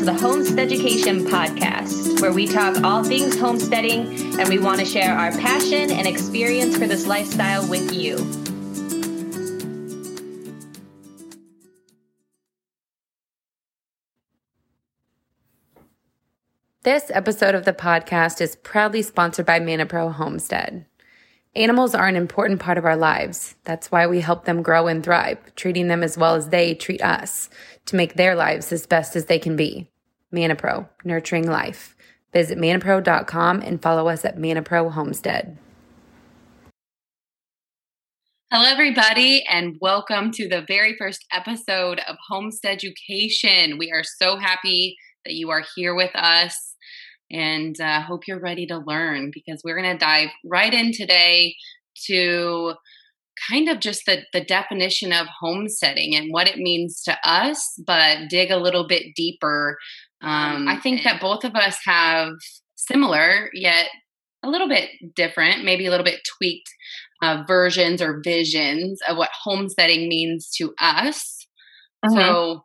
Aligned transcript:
to 0.00 0.06
the 0.06 0.12
Homesteaducation 0.12 1.28
Podcast, 1.28 2.22
where 2.22 2.32
we 2.32 2.46
talk 2.46 2.82
all 2.82 3.04
things 3.04 3.38
homesteading 3.38 4.06
and 4.40 4.48
we 4.48 4.58
want 4.58 4.80
to 4.80 4.86
share 4.86 5.12
our 5.12 5.30
passion 5.32 5.90
and 5.90 6.06
experience 6.06 6.78
for 6.78 6.86
this 6.86 7.06
lifestyle 7.06 7.68
with 7.68 7.92
you. 7.92 8.16
This 16.82 17.10
episode 17.10 17.54
of 17.54 17.66
the 17.66 17.74
podcast 17.74 18.40
is 18.40 18.56
proudly 18.56 19.02
sponsored 19.02 19.44
by 19.44 19.60
Manna 19.60 19.84
Pro 19.84 20.08
Homestead. 20.08 20.86
Animals 21.56 21.96
are 21.96 22.06
an 22.06 22.14
important 22.14 22.60
part 22.60 22.78
of 22.78 22.84
our 22.84 22.96
lives. 22.96 23.56
That's 23.64 23.90
why 23.90 24.06
we 24.06 24.20
help 24.20 24.44
them 24.44 24.62
grow 24.62 24.86
and 24.86 25.02
thrive, 25.02 25.38
treating 25.56 25.88
them 25.88 26.04
as 26.04 26.16
well 26.16 26.36
as 26.36 26.50
they 26.50 26.74
treat 26.74 27.02
us 27.02 27.50
to 27.86 27.96
make 27.96 28.14
their 28.14 28.36
lives 28.36 28.70
as 28.70 28.86
best 28.86 29.16
as 29.16 29.24
they 29.24 29.40
can 29.40 29.56
be. 29.56 29.90
Manna 30.30 30.54
Pro, 30.54 30.88
nurturing 31.02 31.48
life. 31.48 31.96
Visit 32.32 32.56
mannapro.com 32.56 33.62
and 33.62 33.82
follow 33.82 34.06
us 34.06 34.24
at 34.24 34.38
Manna 34.38 34.62
Pro 34.62 34.90
Homestead. 34.90 35.58
Hello, 38.52 38.66
everybody, 38.66 39.44
and 39.50 39.76
welcome 39.80 40.30
to 40.30 40.48
the 40.48 40.64
very 40.68 40.96
first 40.96 41.26
episode 41.32 42.00
of 42.06 42.14
Homesteaducation. 42.30 43.76
We 43.76 43.90
are 43.90 44.04
so 44.04 44.36
happy 44.36 44.96
that 45.24 45.34
you 45.34 45.50
are 45.50 45.64
here 45.74 45.96
with 45.96 46.14
us 46.14 46.76
and 47.30 47.80
uh, 47.80 48.00
hope 48.02 48.26
you're 48.26 48.40
ready 48.40 48.66
to 48.66 48.78
learn 48.78 49.30
because 49.32 49.62
we're 49.64 49.80
going 49.80 49.92
to 49.92 50.04
dive 50.04 50.30
right 50.44 50.72
in 50.72 50.92
today 50.92 51.54
to 52.06 52.74
kind 53.48 53.68
of 53.68 53.80
just 53.80 54.04
the, 54.06 54.22
the 54.32 54.44
definition 54.44 55.12
of 55.12 55.26
homesteading 55.40 56.14
and 56.14 56.30
what 56.30 56.48
it 56.48 56.58
means 56.58 57.02
to 57.02 57.16
us, 57.24 57.74
but 57.86 58.28
dig 58.28 58.50
a 58.50 58.56
little 58.56 58.86
bit 58.86 59.14
deeper. 59.14 59.78
Um, 60.22 60.68
I 60.68 60.78
think 60.82 61.04
that 61.04 61.20
both 61.20 61.44
of 61.44 61.54
us 61.54 61.78
have 61.84 62.32
similar, 62.76 63.50
yet 63.54 63.88
a 64.42 64.48
little 64.48 64.68
bit 64.68 64.90
different, 65.14 65.64
maybe 65.64 65.86
a 65.86 65.90
little 65.90 66.04
bit 66.04 66.20
tweaked 66.36 66.68
uh, 67.22 67.44
versions 67.46 68.02
or 68.02 68.20
visions 68.24 69.00
of 69.08 69.16
what 69.16 69.30
homesteading 69.44 70.08
means 70.08 70.50
to 70.56 70.74
us. 70.80 71.46
Mm-hmm. 72.04 72.16
So, 72.16 72.62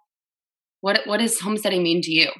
what 0.81 1.01
what 1.05 1.19
does 1.19 1.39
homesteading 1.39 1.83
mean 1.83 2.01
to 2.01 2.11
you? 2.11 2.31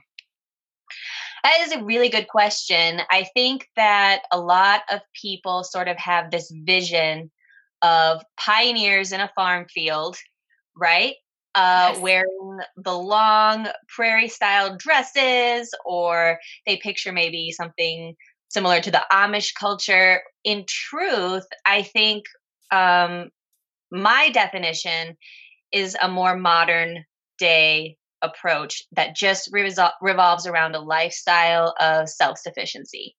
That 1.45 1.61
is 1.61 1.73
a 1.73 1.83
really 1.83 2.09
good 2.09 2.27
question. 2.27 3.01
I 3.11 3.27
think 3.35 3.69
that 3.75 4.23
a 4.31 4.39
lot 4.39 4.81
of 4.91 5.01
people 5.13 5.63
sort 5.63 5.88
of 5.88 5.95
have 5.97 6.31
this 6.31 6.51
vision 6.51 7.29
of 7.83 8.23
pioneers 8.35 9.11
in 9.11 9.21
a 9.21 9.29
farm 9.35 9.67
field, 9.69 10.17
right? 10.75 11.13
Uh, 11.53 11.91
yes. 11.93 12.01
wearing 12.01 12.59
the 12.77 12.97
long 12.97 13.67
prairie 13.88 14.27
style 14.27 14.75
dresses, 14.75 15.71
or 15.85 16.39
they 16.66 16.77
picture 16.77 17.11
maybe 17.11 17.51
something 17.51 18.16
similar 18.47 18.81
to 18.81 18.89
the 18.89 19.03
Amish 19.11 19.53
culture. 19.53 20.23
In 20.43 20.66
truth, 20.67 21.45
I 21.63 21.83
think 21.83 22.25
um, 22.71 23.29
my 23.91 24.31
definition 24.33 25.16
is 25.71 25.95
a 26.01 26.07
more 26.07 26.35
modern 26.35 27.05
day 27.38 27.97
approach 28.21 28.83
that 28.94 29.16
just 29.16 29.52
resol- 29.52 29.91
revolves 30.02 30.47
around 30.47 30.75
a 30.75 30.81
lifestyle 30.81 31.73
of 31.80 32.09
self 32.09 32.38
sufficiency. 32.38 33.16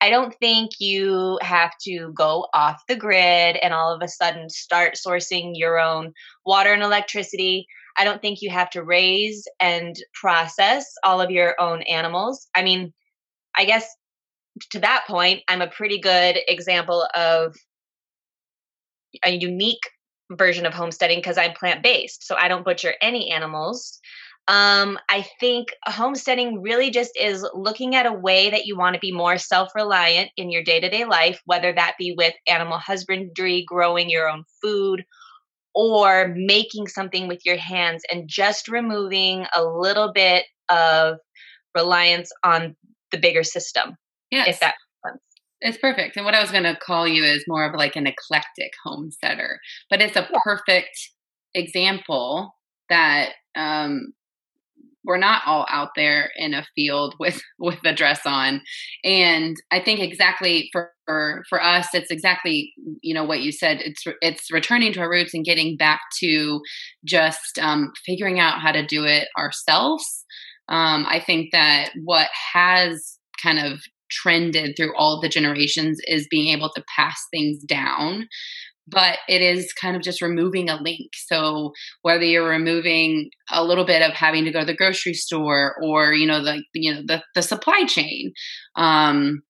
I 0.00 0.10
don't 0.10 0.34
think 0.40 0.72
you 0.78 1.38
have 1.40 1.72
to 1.84 2.12
go 2.14 2.46
off 2.52 2.82
the 2.86 2.96
grid 2.96 3.56
and 3.56 3.72
all 3.72 3.94
of 3.94 4.02
a 4.02 4.08
sudden 4.08 4.50
start 4.50 4.94
sourcing 4.94 5.52
your 5.54 5.78
own 5.80 6.12
water 6.44 6.72
and 6.72 6.82
electricity. 6.82 7.66
I 7.96 8.04
don't 8.04 8.20
think 8.20 8.42
you 8.42 8.50
have 8.50 8.68
to 8.70 8.82
raise 8.82 9.48
and 9.58 9.96
process 10.12 10.86
all 11.02 11.20
of 11.20 11.30
your 11.30 11.54
own 11.58 11.80
animals. 11.82 12.46
I 12.54 12.62
mean, 12.62 12.92
I 13.56 13.64
guess 13.64 13.88
to 14.72 14.80
that 14.80 15.04
point, 15.06 15.42
I'm 15.48 15.62
a 15.62 15.66
pretty 15.66 15.98
good 15.98 16.38
example 16.46 17.06
of 17.14 17.56
a 19.24 19.30
unique 19.30 19.80
version 20.30 20.66
of 20.66 20.74
homesteading 20.74 21.18
because 21.18 21.38
I'm 21.38 21.52
plant 21.52 21.82
based. 21.82 22.26
So 22.26 22.36
I 22.36 22.48
don't 22.48 22.64
butcher 22.64 22.94
any 23.00 23.30
animals. 23.30 24.00
Um, 24.48 24.98
I 25.08 25.26
think 25.40 25.68
homesteading 25.86 26.62
really 26.62 26.90
just 26.90 27.10
is 27.20 27.44
looking 27.52 27.96
at 27.96 28.06
a 28.06 28.12
way 28.12 28.50
that 28.50 28.64
you 28.66 28.76
want 28.76 28.94
to 28.94 29.00
be 29.00 29.10
more 29.10 29.38
self 29.38 29.74
reliant 29.74 30.30
in 30.36 30.50
your 30.50 30.62
day 30.62 30.78
to 30.78 30.88
day 30.88 31.04
life, 31.04 31.40
whether 31.46 31.72
that 31.72 31.96
be 31.98 32.14
with 32.16 32.34
animal 32.46 32.78
husbandry, 32.78 33.64
growing 33.66 34.08
your 34.08 34.28
own 34.28 34.44
food, 34.62 35.04
or 35.74 36.32
making 36.36 36.86
something 36.86 37.26
with 37.26 37.40
your 37.44 37.56
hands 37.56 38.02
and 38.10 38.28
just 38.28 38.68
removing 38.68 39.46
a 39.54 39.64
little 39.64 40.12
bit 40.12 40.44
of 40.68 41.16
reliance 41.74 42.30
on 42.44 42.76
the 43.10 43.18
bigger 43.18 43.42
system. 43.42 43.96
Yes. 44.30 44.48
If 44.48 44.60
that 44.60 44.74
it's 45.60 45.78
perfect. 45.78 46.16
And 46.16 46.24
what 46.24 46.34
I 46.34 46.40
was 46.40 46.50
going 46.50 46.64
to 46.64 46.76
call 46.76 47.08
you 47.08 47.24
is 47.24 47.44
more 47.48 47.64
of 47.64 47.74
like 47.74 47.96
an 47.96 48.06
eclectic 48.06 48.72
homesteader, 48.84 49.58
but 49.88 50.02
it's 50.02 50.16
a 50.16 50.28
perfect 50.44 51.10
example 51.54 52.54
that 52.90 53.30
um, 53.56 54.12
we're 55.06 55.16
not 55.16 55.42
all 55.46 55.66
out 55.70 55.90
there 55.96 56.30
in 56.36 56.52
a 56.52 56.66
field 56.74 57.14
with 57.20 57.40
with 57.58 57.78
a 57.84 57.94
dress 57.94 58.20
on. 58.26 58.60
And 59.04 59.56
i 59.70 59.80
think 59.80 60.00
exactly 60.00 60.68
for 60.72 60.92
for, 61.06 61.62
us 61.62 61.94
it's 61.94 62.10
exactly 62.10 62.72
you 63.00 63.14
know 63.14 63.24
what 63.24 63.40
you 63.40 63.52
said 63.52 63.78
it's 63.80 64.02
it's 64.20 64.50
returning 64.50 64.92
to 64.92 65.00
our 65.00 65.08
roots 65.08 65.34
and 65.34 65.44
getting 65.44 65.76
back 65.76 66.00
to 66.18 66.60
just 67.04 67.60
um, 67.60 67.92
figuring 68.04 68.40
out 68.40 68.60
how 68.60 68.72
to 68.72 68.84
do 68.84 69.04
it 69.04 69.28
ourselves. 69.38 70.24
Um, 70.68 71.06
i 71.08 71.22
think 71.24 71.50
that 71.52 71.90
what 72.04 72.28
has 72.52 73.18
kind 73.40 73.58
of 73.60 73.80
trended 74.10 74.74
through 74.76 74.96
all 74.96 75.20
the 75.20 75.28
generations 75.28 75.98
is 76.06 76.28
being 76.30 76.54
able 76.54 76.70
to 76.74 76.84
pass 76.96 77.20
things 77.32 77.62
down 77.64 78.26
but 78.88 79.18
it 79.28 79.42
is 79.42 79.72
kind 79.72 79.96
of 79.96 80.02
just 80.02 80.22
removing 80.22 80.68
a 80.68 80.80
link. 80.80 81.10
So 81.26 81.72
whether 82.02 82.24
you're 82.24 82.48
removing 82.48 83.30
a 83.50 83.64
little 83.64 83.84
bit 83.84 84.02
of 84.02 84.12
having 84.12 84.44
to 84.44 84.52
go 84.52 84.60
to 84.60 84.66
the 84.66 84.76
grocery 84.76 85.14
store 85.14 85.76
or 85.82 86.12
you 86.12 86.26
know 86.26 86.42
the 86.42 86.62
you 86.74 86.94
know 86.94 87.02
the 87.06 87.22
the 87.34 87.42
supply 87.42 87.84
chain, 87.84 88.32
um, 88.76 89.42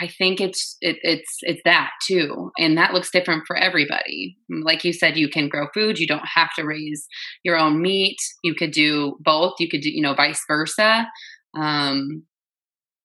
I 0.00 0.08
think 0.08 0.40
it's 0.40 0.76
it, 0.80 0.96
it's 1.02 1.38
it's 1.42 1.62
that 1.64 1.90
too, 2.06 2.50
and 2.58 2.76
that 2.76 2.92
looks 2.92 3.10
different 3.10 3.44
for 3.46 3.56
everybody. 3.56 4.36
Like 4.48 4.84
you 4.84 4.92
said, 4.92 5.16
you 5.16 5.28
can 5.28 5.48
grow 5.48 5.66
food. 5.74 5.98
You 5.98 6.06
don't 6.06 6.28
have 6.34 6.50
to 6.56 6.64
raise 6.64 7.06
your 7.44 7.56
own 7.56 7.80
meat. 7.80 8.18
You 8.44 8.54
could 8.54 8.72
do 8.72 9.16
both. 9.20 9.54
You 9.58 9.68
could 9.68 9.80
do 9.80 9.90
you 9.90 10.02
know 10.02 10.14
vice 10.14 10.42
versa. 10.46 11.06
Um, 11.58 12.24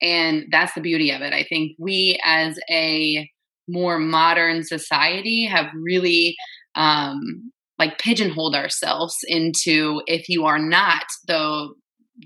and 0.01 0.45
that's 0.51 0.73
the 0.73 0.81
beauty 0.81 1.11
of 1.11 1.21
it. 1.21 1.33
I 1.33 1.43
think 1.43 1.73
we 1.79 2.19
as 2.25 2.57
a 2.69 3.29
more 3.71 3.99
modern 3.99 4.63
society 4.63 5.45
have 5.45 5.67
really 5.73 6.35
um, 6.75 7.51
like 7.79 7.97
pigeonholed 7.97 8.55
ourselves 8.55 9.17
into 9.27 10.01
if 10.07 10.29
you 10.29 10.45
are 10.45 10.59
not 10.59 11.05
the 11.27 11.69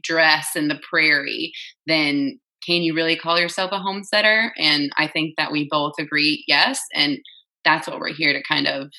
dress 0.04 0.50
in 0.56 0.68
the 0.68 0.80
prairie, 0.90 1.52
then 1.88 2.40
can 2.66 2.82
you 2.82 2.94
really 2.94 3.16
call 3.16 3.40
yourself 3.40 3.72
a 3.72 3.80
homesteader? 3.80 4.52
And 4.58 4.92
I 4.98 5.08
think 5.08 5.36
that 5.38 5.52
we 5.52 5.68
both 5.70 5.94
agree 6.00 6.44
yes. 6.48 6.82
And 6.94 7.20
that's 7.64 7.88
what 7.88 8.00
we're 8.00 8.14
here 8.14 8.34
to 8.34 8.44
kind 8.44 8.68
of 8.68 8.90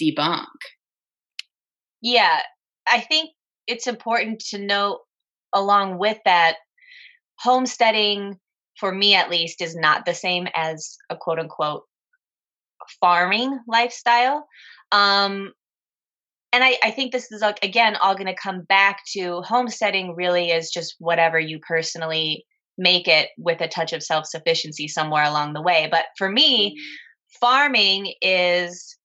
debunk. 0.00 0.46
Yeah, 2.02 2.40
I 2.86 3.00
think 3.00 3.30
it's 3.66 3.86
important 3.86 4.40
to 4.50 4.58
note 4.58 5.00
along 5.54 5.98
with 5.98 6.18
that 6.24 6.56
homesteading 7.38 8.38
for 8.78 8.92
me 8.92 9.14
at 9.14 9.30
least, 9.30 9.60
is 9.60 9.76
not 9.76 10.06
the 10.06 10.14
same 10.14 10.48
as 10.54 10.96
a 11.10 11.16
quote 11.16 11.38
unquote 11.38 11.84
farming 13.00 13.58
lifestyle. 13.66 14.46
Um, 14.92 15.52
and 16.52 16.64
I, 16.64 16.78
I 16.82 16.90
think 16.90 17.12
this 17.12 17.30
is 17.30 17.42
like, 17.42 17.62
again 17.62 17.96
all 17.96 18.14
going 18.14 18.26
to 18.26 18.34
come 18.34 18.62
back 18.62 19.00
to 19.12 19.42
homesteading 19.42 20.14
really 20.14 20.50
is 20.50 20.70
just 20.70 20.96
whatever 20.98 21.38
you 21.38 21.58
personally 21.60 22.46
make 22.78 23.08
it 23.08 23.28
with 23.36 23.60
a 23.60 23.68
touch 23.68 23.92
of 23.92 24.02
self 24.02 24.26
sufficiency 24.26 24.88
somewhere 24.88 25.24
along 25.24 25.52
the 25.52 25.62
way. 25.62 25.88
But 25.90 26.06
for 26.16 26.30
me, 26.30 26.70
mm-hmm. 26.70 27.38
farming 27.40 28.14
is 28.22 28.96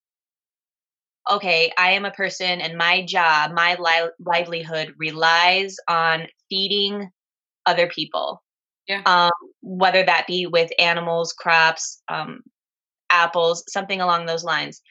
okay, 1.31 1.71
I 1.77 1.91
am 1.91 2.05
a 2.05 2.11
person 2.11 2.59
and 2.59 2.77
my 2.77 3.05
job, 3.05 3.51
my 3.53 3.77
li- 3.79 4.11
livelihood 4.19 4.93
relies 4.97 5.77
on 5.87 6.27
feeding 6.49 7.09
other 7.65 7.87
people. 7.87 8.43
Yeah. 8.87 9.01
Um, 9.05 9.31
whether 9.61 10.03
that 10.03 10.27
be 10.27 10.45
with 10.45 10.71
animals, 10.77 11.33
crops, 11.33 12.01
um, 12.09 12.41
apples, 13.09 13.63
something 13.69 14.01
along 14.01 14.25
those 14.25 14.43
lines. 14.43 14.81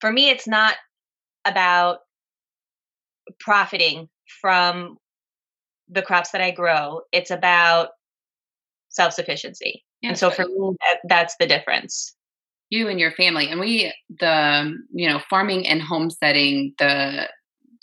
For 0.00 0.10
me, 0.10 0.30
it's 0.30 0.48
not 0.48 0.74
about 1.44 1.98
profiting 3.40 4.08
from 4.40 4.96
the 5.88 6.02
crops 6.02 6.30
that 6.30 6.40
I 6.40 6.50
grow. 6.50 7.00
It's 7.12 7.30
about 7.30 7.90
self 8.88 9.12
sufficiency. 9.12 9.84
Yeah, 10.02 10.10
and 10.10 10.18
so 10.18 10.30
for 10.30 10.44
me, 10.44 10.76
that, 10.80 10.98
that's 11.08 11.36
the 11.38 11.46
difference. 11.46 12.14
You 12.70 12.88
and 12.88 13.00
your 13.00 13.12
family, 13.12 13.48
and 13.48 13.60
we, 13.60 13.92
the 14.20 14.76
you 14.92 15.08
know, 15.08 15.20
farming 15.30 15.66
and 15.66 15.80
homesteading, 15.82 16.74
the 16.78 17.28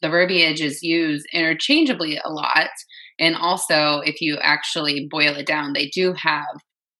the 0.01 0.09
verbiage 0.09 0.61
is 0.61 0.83
used 0.83 1.25
interchangeably 1.33 2.19
a 2.23 2.29
lot 2.29 2.69
And 3.19 3.35
also, 3.35 4.01
if 4.05 4.21
you 4.21 4.37
actually 4.41 5.07
boil 5.09 5.35
it 5.35 5.47
down, 5.47 5.73
they 5.73 5.87
do 5.87 6.13
have 6.13 6.45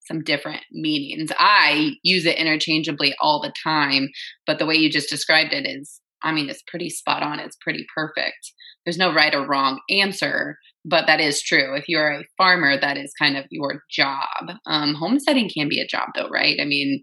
some 0.08 0.24
different 0.24 0.62
meanings. 0.72 1.32
I 1.38 1.94
use 2.04 2.26
it 2.26 2.38
interchangeably 2.38 3.16
all 3.20 3.42
the 3.42 3.54
time, 3.64 4.10
but 4.46 4.60
the 4.60 4.66
way 4.66 4.76
you 4.76 4.90
just 4.90 5.10
described 5.10 5.52
it 5.52 5.68
is, 5.68 6.00
I 6.24 6.32
mean, 6.32 6.50
it's 6.50 6.64
pretty 6.68 6.90
spot 6.90 7.24
on. 7.24 7.40
It's 7.40 7.58
pretty 7.62 7.86
perfect. 7.96 8.54
There's 8.86 8.98
no 8.98 9.14
right 9.14 9.34
or 9.34 9.48
wrong 9.48 9.80
answer, 9.90 10.58
but 10.86 11.08
that 11.08 11.20
is 11.20 11.42
true. 11.42 11.76
If 11.76 11.86
you're 11.88 12.20
a 12.20 12.24
farmer, 12.38 12.80
that 12.80 12.98
is 12.98 13.12
kind 13.20 13.36
of 13.36 13.46
your 13.50 13.82
job. 13.92 14.52
Um, 14.68 14.94
homesteading 14.94 15.50
can 15.56 15.68
be 15.68 15.82
a 15.82 15.88
job, 15.88 16.10
though, 16.16 16.30
right? 16.30 16.58
I 16.62 16.66
mean, 16.66 17.02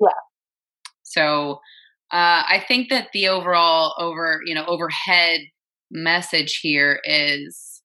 yeah. 0.00 0.08
So 1.02 1.52
uh, 2.12 2.44
I 2.48 2.62
think 2.68 2.90
that 2.90 3.08
the 3.14 3.28
overall 3.28 3.94
over, 3.98 4.40
you 4.44 4.54
know, 4.54 4.66
overhead 4.66 5.40
message 5.90 6.60
here 6.62 7.00
is 7.04 7.81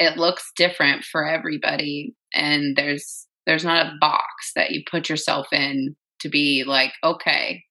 it 0.00 0.16
looks 0.16 0.50
different 0.56 1.04
for 1.04 1.24
everybody 1.26 2.14
and 2.34 2.74
there's 2.76 3.26
there's 3.46 3.64
not 3.64 3.86
a 3.86 3.96
box 4.00 4.52
that 4.56 4.70
you 4.70 4.82
put 4.90 5.08
yourself 5.08 5.46
in 5.52 5.94
to 6.20 6.28
be 6.28 6.64
like 6.66 6.92
okay 7.04 7.62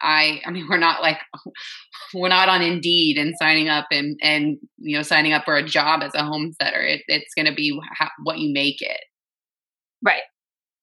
i 0.00 0.40
i 0.46 0.50
mean 0.50 0.66
we're 0.70 0.78
not 0.78 1.02
like 1.02 1.18
we're 2.14 2.28
not 2.28 2.48
on 2.48 2.62
indeed 2.62 3.18
and 3.18 3.34
signing 3.38 3.68
up 3.68 3.86
and 3.90 4.18
and 4.22 4.58
you 4.78 4.96
know 4.96 5.02
signing 5.02 5.32
up 5.32 5.44
for 5.44 5.56
a 5.56 5.66
job 5.66 6.02
as 6.02 6.14
a 6.14 6.24
homesteader 6.24 6.80
it, 6.80 7.02
it's 7.08 7.34
going 7.34 7.46
to 7.46 7.54
be 7.54 7.78
how, 7.98 8.08
what 8.22 8.38
you 8.38 8.52
make 8.52 8.80
it. 8.80 9.00
Right. 10.02 10.22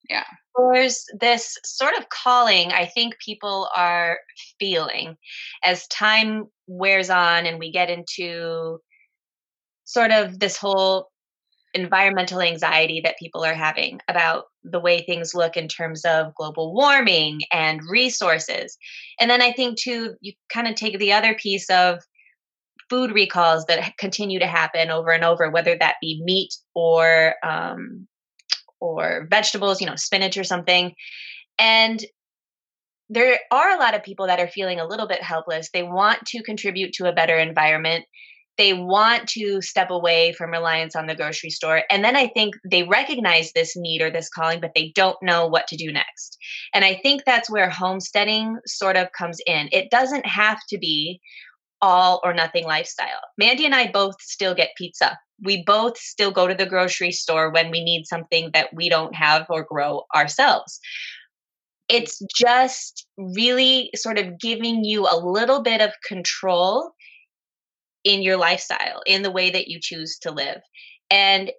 Yeah. 0.10 0.26
There's 0.74 1.04
this 1.20 1.58
sort 1.64 1.98
of 1.98 2.10
calling 2.10 2.72
I 2.72 2.86
think 2.86 3.16
people 3.24 3.70
are 3.76 4.20
feeling 4.60 5.18
as 5.64 5.88
time 5.88 6.46
wears 6.68 7.10
on 7.10 7.46
and 7.46 7.60
we 7.60 7.72
get 7.72 7.90
into 7.90 8.80
sort 9.86 10.12
of 10.12 10.40
this 10.40 10.58
whole 10.58 11.10
environmental 11.74 12.42
anxiety 12.42 13.02
that 13.04 13.20
people 13.20 13.44
are 13.44 13.54
having 13.54 14.00
about 14.08 14.46
the 14.64 14.80
way 14.80 15.02
things 15.02 15.36
look 15.36 15.58
in 15.58 15.68
terms 15.68 16.06
of 16.06 16.34
global 16.36 16.74
warming 16.74 17.42
and 17.52 17.82
resources. 17.90 18.78
And 19.20 19.30
then 19.30 19.42
I 19.42 19.52
think, 19.52 19.78
too, 19.78 20.16
you 20.22 20.34
kind 20.52 20.68
of 20.68 20.76
take 20.76 20.98
the 21.00 21.14
other 21.14 21.36
piece 21.36 21.70
of 21.70 22.00
food 22.90 23.12
recalls 23.12 23.66
that 23.66 23.98
continue 23.98 24.40
to 24.40 24.48
happen 24.48 24.90
over 24.90 25.12
and 25.12 25.24
over, 25.24 25.50
whether 25.50 25.76
that 25.78 25.96
be 26.02 26.22
meat 26.24 26.54
or 26.74 27.36
um, 27.44 28.08
or 28.80 29.28
vegetables, 29.30 29.82
you 29.82 29.88
know, 29.88 29.96
spinach 29.96 30.38
or 30.38 30.44
something. 30.44 30.94
And 31.58 32.04
there 33.10 33.38
are 33.52 33.76
a 33.76 33.80
lot 33.80 33.96
of 33.96 34.04
people 34.04 34.28
that 34.28 34.40
are 34.40 34.48
feeling 34.48 34.80
a 34.80 34.88
little 34.88 35.08
bit 35.08 35.22
helpless. 35.22 35.70
They 35.72 35.84
want 35.84 36.26
to 36.28 36.44
contribute 36.44 36.94
to 36.94 37.10
a 37.10 37.14
better 37.14 37.38
environment. 37.38 38.06
They 38.58 38.74
want 38.74 39.28
to 39.30 39.62
step 39.62 39.90
away 39.90 40.34
from 40.34 40.52
reliance 40.52 40.96
on 40.96 41.08
the 41.08 41.16
grocery 41.16 41.50
store. 41.50 41.84
And 41.90 42.04
then 42.04 42.16
I 42.16 42.28
think 42.28 42.56
they 42.70 42.84
recognize 42.84 43.52
this 43.52 43.76
need 43.76 44.02
or 44.02 44.10
this 44.10 44.30
calling, 44.30 44.60
but 44.60 44.72
they 44.76 44.92
don't 44.96 45.18
know 45.22 45.48
what 45.48 45.68
to 45.68 45.76
do 45.76 45.92
next. 45.92 46.38
And 46.74 46.86
I 46.86 46.96
think 46.96 47.24
that's 47.26 47.50
where 47.50 47.70
homesteading 47.70 48.60
sort 48.66 48.98
of 48.98 49.12
comes 49.12 49.40
in. 49.46 49.70
It 49.72 49.92
doesn't 49.92 50.26
have 50.26 50.60
to 50.70 50.78
be 50.78 51.20
all 51.82 52.22
or 52.24 52.34
nothing 52.34 52.66
lifestyle. 52.66 53.22
Mandy 53.38 53.66
and 53.66 53.76
I 53.76 53.92
both 53.92 54.22
still 54.22 54.56
get 54.56 54.70
pizza 54.78 55.18
we 55.44 55.64
both 55.64 55.98
still 55.98 56.32
go 56.32 56.48
to 56.48 56.56
the 56.56 56.66
grocery 56.66 57.12
store 57.12 57.50
when 57.50 57.72
we 57.72 57.84
need 57.84 58.06
something 58.06 58.52
that 58.54 58.74
we 58.74 58.90
don't 58.90 59.16
have 59.16 59.46
or 59.50 59.64
grow 59.64 60.04
ourselves. 60.16 60.80
It's 61.88 62.20
just 62.36 63.06
really 63.18 63.92
sort 63.96 64.18
of 64.18 64.40
giving 64.40 64.84
you 64.84 65.08
a 65.08 65.20
little 65.20 65.62
bit 65.62 65.82
of 65.82 65.92
control 66.08 66.94
in 68.06 68.22
your 68.22 68.38
lifestyle, 68.38 69.02
in 69.06 69.24
the 69.24 69.32
way 69.32 69.50
that 69.50 69.68
you 69.68 69.80
choose 69.82 70.18
to 70.20 70.32
live. 70.32 70.62
And 71.12 71.52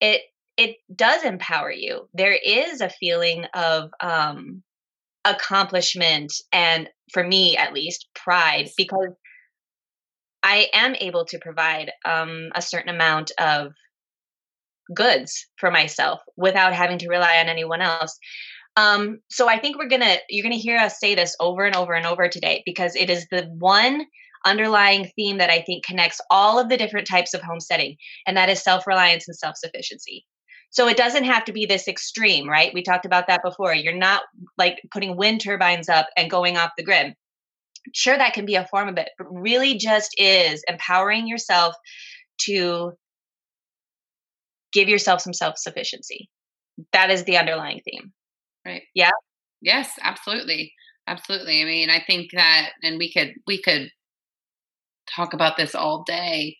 it 0.00 0.22
it 0.56 0.78
does 0.92 1.22
empower 1.22 1.70
you. 1.70 2.08
There 2.14 2.36
is 2.44 2.80
a 2.80 2.90
feeling 2.90 3.44
of 3.54 3.90
um 4.00 4.64
accomplishment 5.24 6.32
and 6.52 6.88
for 7.12 7.22
me 7.22 7.56
at 7.56 7.74
least 7.74 8.08
pride 8.14 8.70
because 8.76 9.10
I 10.42 10.68
am 10.72 10.94
able 10.94 11.24
to 11.26 11.38
provide 11.38 11.90
um, 12.04 12.50
a 12.54 12.62
certain 12.62 12.94
amount 12.94 13.32
of 13.38 13.72
goods 14.94 15.46
for 15.58 15.70
myself 15.70 16.20
without 16.36 16.72
having 16.72 16.98
to 16.98 17.08
rely 17.08 17.38
on 17.38 17.48
anyone 17.48 17.82
else. 17.82 18.16
Um, 18.76 19.18
so 19.28 19.48
I 19.48 19.58
think 19.58 19.76
we're 19.76 19.88
gonna 19.88 20.16
you're 20.28 20.44
gonna 20.44 20.54
hear 20.54 20.78
us 20.78 21.00
say 21.00 21.14
this 21.14 21.34
over 21.40 21.66
and 21.66 21.74
over 21.74 21.92
and 21.92 22.06
over 22.06 22.28
today 22.28 22.62
because 22.64 22.94
it 22.94 23.10
is 23.10 23.26
the 23.30 23.42
one 23.58 24.06
underlying 24.44 25.10
theme 25.16 25.38
that 25.38 25.50
I 25.50 25.62
think 25.62 25.84
connects 25.84 26.20
all 26.30 26.58
of 26.58 26.68
the 26.68 26.76
different 26.76 27.06
types 27.06 27.34
of 27.34 27.42
homesteading, 27.42 27.96
and 28.26 28.36
that 28.36 28.48
is 28.48 28.62
self-reliance 28.62 29.26
and 29.28 29.36
self-sufficiency. 29.36 30.24
So 30.70 30.86
it 30.88 30.96
doesn't 30.96 31.24
have 31.24 31.44
to 31.46 31.52
be 31.52 31.66
this 31.66 31.88
extreme, 31.88 32.48
right? 32.48 32.72
We 32.74 32.82
talked 32.82 33.06
about 33.06 33.26
that 33.28 33.42
before. 33.42 33.74
You're 33.74 33.96
not 33.96 34.22
like 34.58 34.80
putting 34.92 35.16
wind 35.16 35.40
turbines 35.40 35.88
up 35.88 36.08
and 36.16 36.30
going 36.30 36.56
off 36.56 36.72
the 36.76 36.84
grid. 36.84 37.14
Sure 37.94 38.18
that 38.18 38.34
can 38.34 38.44
be 38.44 38.56
a 38.56 38.66
form 38.66 38.88
of 38.88 38.98
it 38.98 39.08
but 39.16 39.26
really 39.30 39.78
just 39.78 40.10
is 40.18 40.62
empowering 40.68 41.26
yourself 41.26 41.74
to 42.42 42.92
give 44.72 44.88
yourself 44.88 45.22
some 45.22 45.32
self-sufficiency. 45.32 46.28
That 46.92 47.10
is 47.10 47.24
the 47.24 47.38
underlying 47.38 47.80
theme. 47.84 48.12
Right. 48.66 48.82
Yeah? 48.94 49.10
Yes 49.62 49.90
absolutely. 50.02 50.72
Absolutely. 51.06 51.62
I 51.62 51.64
mean 51.64 51.88
i 51.88 52.02
think 52.06 52.32
that 52.34 52.70
and 52.82 52.98
we 52.98 53.10
could 53.10 53.32
we 53.46 53.62
could 53.62 53.90
talk 55.14 55.32
about 55.32 55.56
this 55.56 55.74
all 55.74 56.04
day 56.04 56.56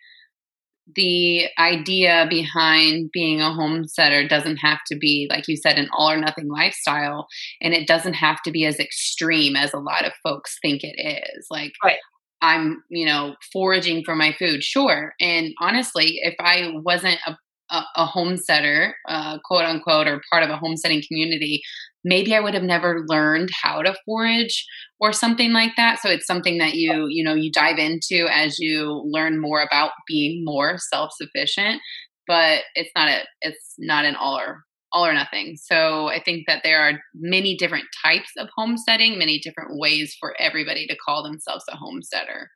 the 0.95 1.47
idea 1.59 2.27
behind 2.31 3.11
being 3.13 3.41
a 3.41 3.53
homesteader 3.53 4.27
doesn't 4.27 4.57
have 4.59 4.79
to 4.87 4.97
be, 4.97 5.27
like 5.31 5.47
you 5.47 5.57
said, 5.57 5.79
an 5.79 5.89
all 5.93 6.11
or 6.11 6.17
nothing 6.17 6.49
lifestyle. 6.49 7.27
And 7.61 7.75
it 7.75 7.87
doesn't 7.87 8.15
have 8.15 8.43
to 8.43 8.51
be 8.51 8.65
as 8.65 8.79
extreme 8.79 9.57
as 9.57 9.73
a 9.73 9.79
lot 9.79 10.07
of 10.07 10.13
folks 10.23 10.59
think 10.63 10.83
it 10.83 10.97
is. 10.99 11.47
Like, 11.51 11.73
right. 11.85 11.99
I'm, 12.41 12.83
you 12.89 13.05
know, 13.05 13.35
foraging 13.53 14.05
for 14.05 14.15
my 14.15 14.35
food. 14.39 14.63
Sure. 14.63 15.13
And 15.21 15.53
honestly, 15.61 16.21
if 16.23 16.35
I 16.39 16.73
wasn't 16.75 17.19
a 17.27 17.37
a, 17.71 17.83
a 17.97 18.07
homesteader, 18.07 18.95
uh, 19.09 19.39
quote 19.45 19.67
unquote, 19.67 20.07
or 20.07 20.23
part 20.31 20.43
of 20.43 20.49
a 20.49 20.57
homesteading 20.57 21.03
community, 21.07 21.61
maybe 22.09 22.35
I 22.35 22.41
would 22.41 22.55
have 22.55 22.63
never 22.63 23.05
learned 23.07 23.51
how 23.63 23.83
to 23.83 23.95
forage 24.05 24.67
or 24.99 25.13
something 25.13 25.53
like 25.53 25.73
that. 25.77 26.01
So 26.01 26.09
it's 26.09 26.27
something 26.27 26.59
that 26.59 26.75
you, 26.75 27.07
you 27.09 27.23
know, 27.23 27.35
you 27.35 27.53
dive 27.53 27.79
into 27.79 28.27
as 28.33 28.59
you 28.59 29.05
learn 29.07 29.41
more 29.41 29.63
about 29.63 29.93
being 30.07 30.43
more 30.45 30.79
self-sufficient, 30.79 31.81
but 32.27 32.63
it's 32.75 32.91
not 32.97 33.09
a 33.09 33.21
it's 33.43 33.75
not 33.79 34.05
an 34.05 34.17
all 34.17 34.39
or 34.39 34.65
all 34.91 35.07
or 35.07 35.13
nothing. 35.13 35.57
So 35.57 36.09
I 36.09 36.23
think 36.23 36.45
that 36.47 36.63
there 36.65 36.81
are 36.81 37.01
many 37.15 37.57
different 37.57 37.85
types 38.03 38.31
of 38.39 38.49
homesteading, 38.57 39.19
many 39.19 39.39
different 39.39 39.73
ways 39.79 40.17
for 40.19 40.35
everybody 40.41 40.87
to 40.87 40.97
call 40.97 41.23
themselves 41.23 41.65
a 41.71 41.77
homesteader. 41.77 42.49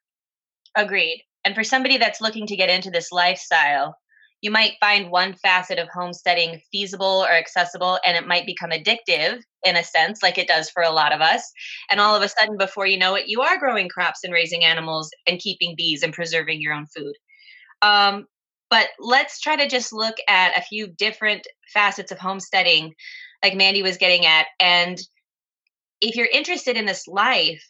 Agreed. 0.75 1.27
And 1.45 1.55
for 1.55 1.65
somebody 1.65 1.99
that's 1.99 2.23
looking 2.23 2.47
to 2.47 2.57
get 2.57 2.71
into 2.71 2.91
this 2.91 3.13
lifestyle, 3.13 3.97
you 4.43 4.51
might 4.51 4.75
find 4.81 5.11
one 5.11 5.35
facet 5.35 5.79
of 5.79 5.89
homesteading 5.89 6.61
feasible 6.71 7.25
or 7.27 7.33
accessible 7.33 7.99
and 8.05 8.17
it 8.17 8.27
might 8.27 8.45
become 8.45 8.71
addictive 8.71 9.41
in 9.65 9.77
a 9.77 9.85
sense 9.85 10.23
like 10.23 10.37
it 10.37 10.49
does 10.49 10.69
for 10.69 10.83
a 10.83 10.91
lot 10.91 11.13
of 11.13 11.21
us. 11.21 11.51
And 11.91 12.01
all 12.01 12.15
of 12.15 12.23
a 12.23 12.29
sudden 12.29 12.59
before 12.59 12.87
you 12.87 12.99
know 12.99 13.15
it 13.15 13.29
you 13.29 13.41
are 13.41 13.59
growing 13.59 13.89
crops 13.89 14.25
and 14.25 14.33
raising 14.33 14.65
animals 14.65 15.11
and 15.27 15.39
keeping 15.39 15.75
bees 15.77 16.03
and 16.03 16.13
preserving 16.13 16.61
your 16.61 16.75
own 16.75 16.87
food. 16.87 17.15
Um, 17.81 18.27
but 18.69 18.89
let's 18.99 19.41
try 19.41 19.57
to 19.57 19.69
just 19.69 19.93
look 19.93 20.17
at 20.29 20.59
a 20.59 20.63
few 20.63 20.89
different 20.89 21.47
facets 21.73 22.13
of 22.13 22.19
homesteading 22.19 22.95
like 23.43 23.57
mandy 23.57 23.83
was 23.83 23.97
getting 23.97 24.27
at. 24.27 24.47
And 24.61 25.01
if 26.01 26.17
you're 26.17 26.27
interested 26.27 26.77
in 26.77 26.85
this 26.85 27.07
life 27.07 27.63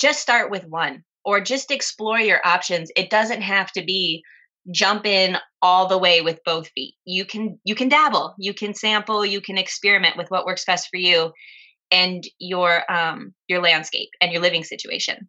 just 0.00 0.20
start 0.20 0.50
with 0.50 0.64
one 0.66 1.04
or 1.24 1.40
just 1.40 1.70
explore 1.70 2.18
your 2.18 2.40
options. 2.44 2.90
It 2.96 3.10
doesn't 3.10 3.42
have 3.42 3.70
to 3.72 3.84
be 3.84 4.24
jump 4.72 5.06
in 5.06 5.36
all 5.62 5.88
the 5.88 5.98
way 5.98 6.20
with 6.20 6.40
both 6.44 6.68
feet. 6.74 6.94
You 7.04 7.24
can 7.24 7.58
you 7.64 7.74
can 7.74 7.88
dabble, 7.88 8.34
you 8.38 8.54
can 8.54 8.74
sample, 8.74 9.24
you 9.24 9.40
can 9.40 9.58
experiment 9.58 10.16
with 10.16 10.30
what 10.30 10.46
works 10.46 10.64
best 10.64 10.88
for 10.90 10.98
you 10.98 11.32
and 11.90 12.22
your 12.38 12.90
um 12.90 13.34
your 13.48 13.60
landscape 13.60 14.10
and 14.20 14.32
your 14.32 14.42
living 14.42 14.64
situation. 14.64 15.28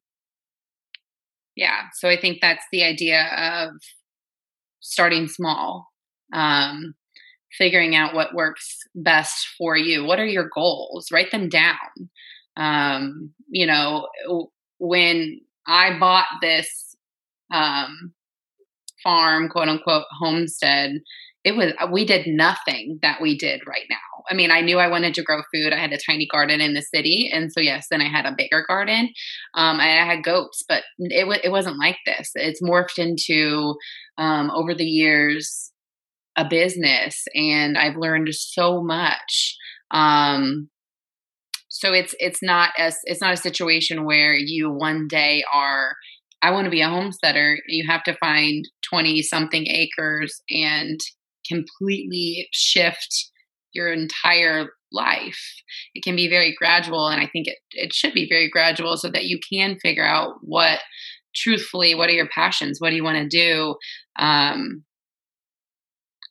Yeah, 1.55 1.81
so 1.95 2.09
I 2.09 2.17
think 2.19 2.39
that's 2.41 2.65
the 2.71 2.83
idea 2.83 3.23
of 3.23 3.71
starting 4.79 5.27
small. 5.27 5.87
Um 6.33 6.95
figuring 7.57 7.95
out 7.95 8.13
what 8.13 8.33
works 8.33 8.77
best 8.95 9.47
for 9.57 9.75
you. 9.75 10.05
What 10.05 10.19
are 10.19 10.25
your 10.25 10.49
goals? 10.53 11.07
Write 11.11 11.31
them 11.31 11.49
down. 11.49 11.75
Um, 12.55 13.33
you 13.49 13.67
know, 13.67 14.07
when 14.79 15.41
I 15.67 15.97
bought 15.99 16.27
this 16.41 16.95
um, 17.53 18.13
farm, 19.03 19.49
quote 19.49 19.67
unquote, 19.67 20.05
homestead, 20.19 20.91
it 21.43 21.55
was 21.55 21.73
we 21.91 22.05
did 22.05 22.27
nothing 22.27 22.99
that 23.01 23.21
we 23.21 23.37
did 23.37 23.61
right 23.67 23.85
now 23.89 23.97
I 24.29 24.33
mean, 24.33 24.51
I 24.51 24.61
knew 24.61 24.77
I 24.77 24.87
wanted 24.87 25.13
to 25.15 25.23
grow 25.23 25.41
food. 25.53 25.73
I 25.73 25.79
had 25.79 25.93
a 25.93 25.97
tiny 25.97 26.27
garden 26.27 26.61
in 26.61 26.73
the 26.73 26.81
city, 26.81 27.29
and 27.31 27.51
so 27.51 27.59
yes, 27.59 27.87
then 27.89 28.01
I 28.01 28.09
had 28.09 28.25
a 28.25 28.35
bigger 28.35 28.63
garden. 28.67 29.09
Um, 29.55 29.79
I 29.79 29.87
had 29.87 30.23
goats, 30.23 30.63
but 30.67 30.83
it 30.99 31.21
w- 31.21 31.41
it 31.43 31.49
wasn't 31.49 31.79
like 31.79 31.97
this. 32.05 32.31
It's 32.35 32.61
morphed 32.61 32.99
into 32.99 33.75
um, 34.17 34.51
over 34.51 34.75
the 34.75 34.85
years 34.85 35.71
a 36.35 36.47
business, 36.47 37.23
and 37.33 37.77
I've 37.77 37.97
learned 37.97 38.33
so 38.33 38.83
much. 38.83 39.57
Um, 39.91 40.69
so 41.69 41.93
it's 41.93 42.13
it's 42.19 42.43
not 42.43 42.71
as 42.77 42.97
it's 43.03 43.21
not 43.21 43.33
a 43.33 43.37
situation 43.37 44.05
where 44.05 44.33
you 44.33 44.71
one 44.71 45.07
day 45.07 45.43
are 45.53 45.95
I 46.41 46.51
want 46.51 46.65
to 46.65 46.71
be 46.71 46.81
a 46.81 46.89
homesteader. 46.89 47.57
You 47.67 47.85
have 47.87 48.03
to 48.03 48.17
find 48.17 48.67
20 48.91 49.21
something 49.21 49.67
acres 49.67 50.41
and 50.49 50.99
completely 51.47 52.47
shift 52.51 53.31
your 53.73 53.91
entire 53.91 54.69
life. 54.91 55.41
It 55.95 56.03
can 56.03 56.15
be 56.15 56.29
very 56.29 56.53
gradual, 56.57 57.07
and 57.07 57.21
I 57.21 57.29
think 57.31 57.47
it, 57.47 57.57
it 57.71 57.93
should 57.93 58.13
be 58.13 58.27
very 58.29 58.49
gradual 58.49 58.97
so 58.97 59.09
that 59.09 59.25
you 59.25 59.39
can 59.51 59.77
figure 59.81 60.05
out 60.05 60.35
what, 60.41 60.79
truthfully, 61.35 61.95
what 61.95 62.09
are 62.09 62.13
your 62.13 62.27
passions? 62.27 62.79
What 62.79 62.89
do 62.89 62.95
you 62.95 63.03
want 63.03 63.17
to 63.17 63.37
do? 63.37 63.75
Um, 64.19 64.83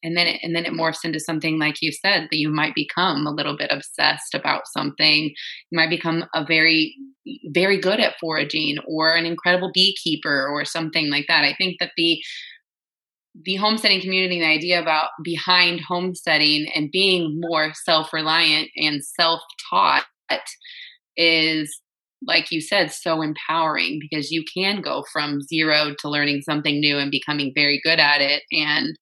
and 0.02 0.16
then 0.16 0.26
it, 0.26 0.40
and 0.42 0.54
then 0.54 0.64
it 0.64 0.73
morphs 0.73 1.04
into 1.04 1.21
something 1.21 1.59
like 1.59 1.76
you 1.80 1.92
said 1.92 2.28
that 2.30 2.38
you 2.38 2.50
might 2.50 2.75
become 2.75 3.26
a 3.26 3.33
little 3.33 3.57
bit 3.57 3.71
obsessed 3.71 4.35
about 4.35 4.62
something. 4.66 5.25
You 5.71 5.76
might 5.76 5.90
become 5.90 6.25
a 6.35 6.45
very 6.45 6.97
very 7.52 7.78
good 7.78 8.00
at 8.00 8.19
foraging 8.19 8.78
or 8.87 9.14
an 9.14 9.26
incredible 9.26 9.71
beekeeper 9.75 10.49
or 10.49 10.64
something 10.64 11.11
like 11.11 11.26
that. 11.28 11.45
I 11.45 11.54
think 11.57 11.76
that 11.80 11.92
the 11.97 12.21
the 13.45 13.57
homesteading 13.57 14.00
community 14.00 14.40
the 14.40 14.47
idea 14.47 14.80
about 14.80 15.11
behind 15.23 15.80
homesteading 15.87 16.71
and 16.75 16.90
being 16.90 17.40
more 17.40 17.73
self-reliant 17.75 18.69
and 18.76 19.04
self-taught 19.04 20.04
is 21.16 21.80
like 22.26 22.50
you 22.50 22.61
said 22.61 22.92
so 22.92 23.23
empowering 23.23 23.99
because 24.00 24.30
you 24.30 24.45
can 24.52 24.80
go 24.80 25.04
from 25.12 25.42
zero 25.42 25.95
to 25.99 26.09
learning 26.09 26.42
something 26.42 26.80
new 26.80 26.99
and 26.99 27.11
becoming 27.11 27.52
very 27.54 27.80
good 27.83 27.99
at 27.99 28.21
it. 28.21 28.42
And 28.52 28.97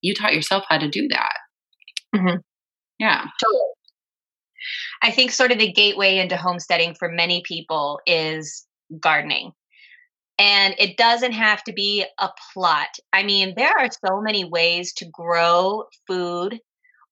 you 0.00 0.14
taught 0.14 0.34
yourself 0.34 0.64
how 0.68 0.78
to 0.78 0.88
do 0.88 1.08
that. 1.08 1.36
Mm-hmm. 2.14 2.38
Yeah. 2.98 3.24
Totally. 3.42 3.60
I 5.02 5.10
think 5.10 5.30
sort 5.30 5.52
of 5.52 5.58
the 5.58 5.72
gateway 5.72 6.18
into 6.18 6.36
homesteading 6.36 6.94
for 6.94 7.10
many 7.10 7.42
people 7.46 8.00
is 8.06 8.66
gardening. 9.00 9.52
And 10.38 10.74
it 10.78 10.96
doesn't 10.96 11.32
have 11.32 11.62
to 11.64 11.72
be 11.72 12.04
a 12.18 12.30
plot. 12.52 12.88
I 13.12 13.22
mean, 13.22 13.54
there 13.56 13.72
are 13.78 13.88
so 13.90 14.20
many 14.22 14.44
ways 14.44 14.92
to 14.94 15.06
grow 15.06 15.84
food 16.06 16.58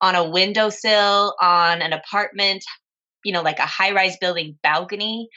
on 0.00 0.14
a 0.14 0.28
windowsill, 0.28 1.34
on 1.40 1.82
an 1.82 1.92
apartment, 1.92 2.64
you 3.24 3.32
know, 3.32 3.42
like 3.42 3.58
a 3.58 3.66
high 3.66 3.92
rise 3.92 4.16
building 4.18 4.58
balcony. 4.62 5.28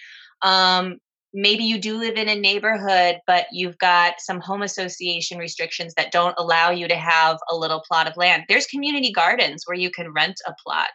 Um, 0.41 0.98
maybe 1.33 1.63
you 1.63 1.79
do 1.79 1.97
live 1.97 2.15
in 2.15 2.27
a 2.27 2.35
neighborhood, 2.35 3.19
but 3.25 3.45
you've 3.51 3.77
got 3.77 4.15
some 4.19 4.39
home 4.39 4.61
association 4.61 5.38
restrictions 5.38 5.93
that 5.95 6.11
don't 6.11 6.35
allow 6.38 6.71
you 6.71 6.88
to 6.88 6.95
have 6.95 7.38
a 7.50 7.55
little 7.55 7.83
plot 7.88 8.07
of 8.07 8.17
land. 8.17 8.43
There's 8.47 8.67
community 8.67 9.11
gardens 9.11 9.63
where 9.65 9.77
you 9.77 9.91
can 9.91 10.11
rent 10.13 10.35
a 10.45 10.53
plot. 10.63 10.89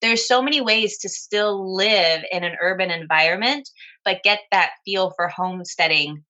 There's 0.00 0.26
so 0.26 0.42
many 0.42 0.60
ways 0.60 0.98
to 0.98 1.08
still 1.08 1.74
live 1.74 2.22
in 2.30 2.44
an 2.44 2.56
urban 2.60 2.90
environment, 2.90 3.68
but 4.04 4.22
get 4.24 4.40
that 4.50 4.70
feel 4.84 5.12
for 5.16 5.28
homesteading 5.28 6.24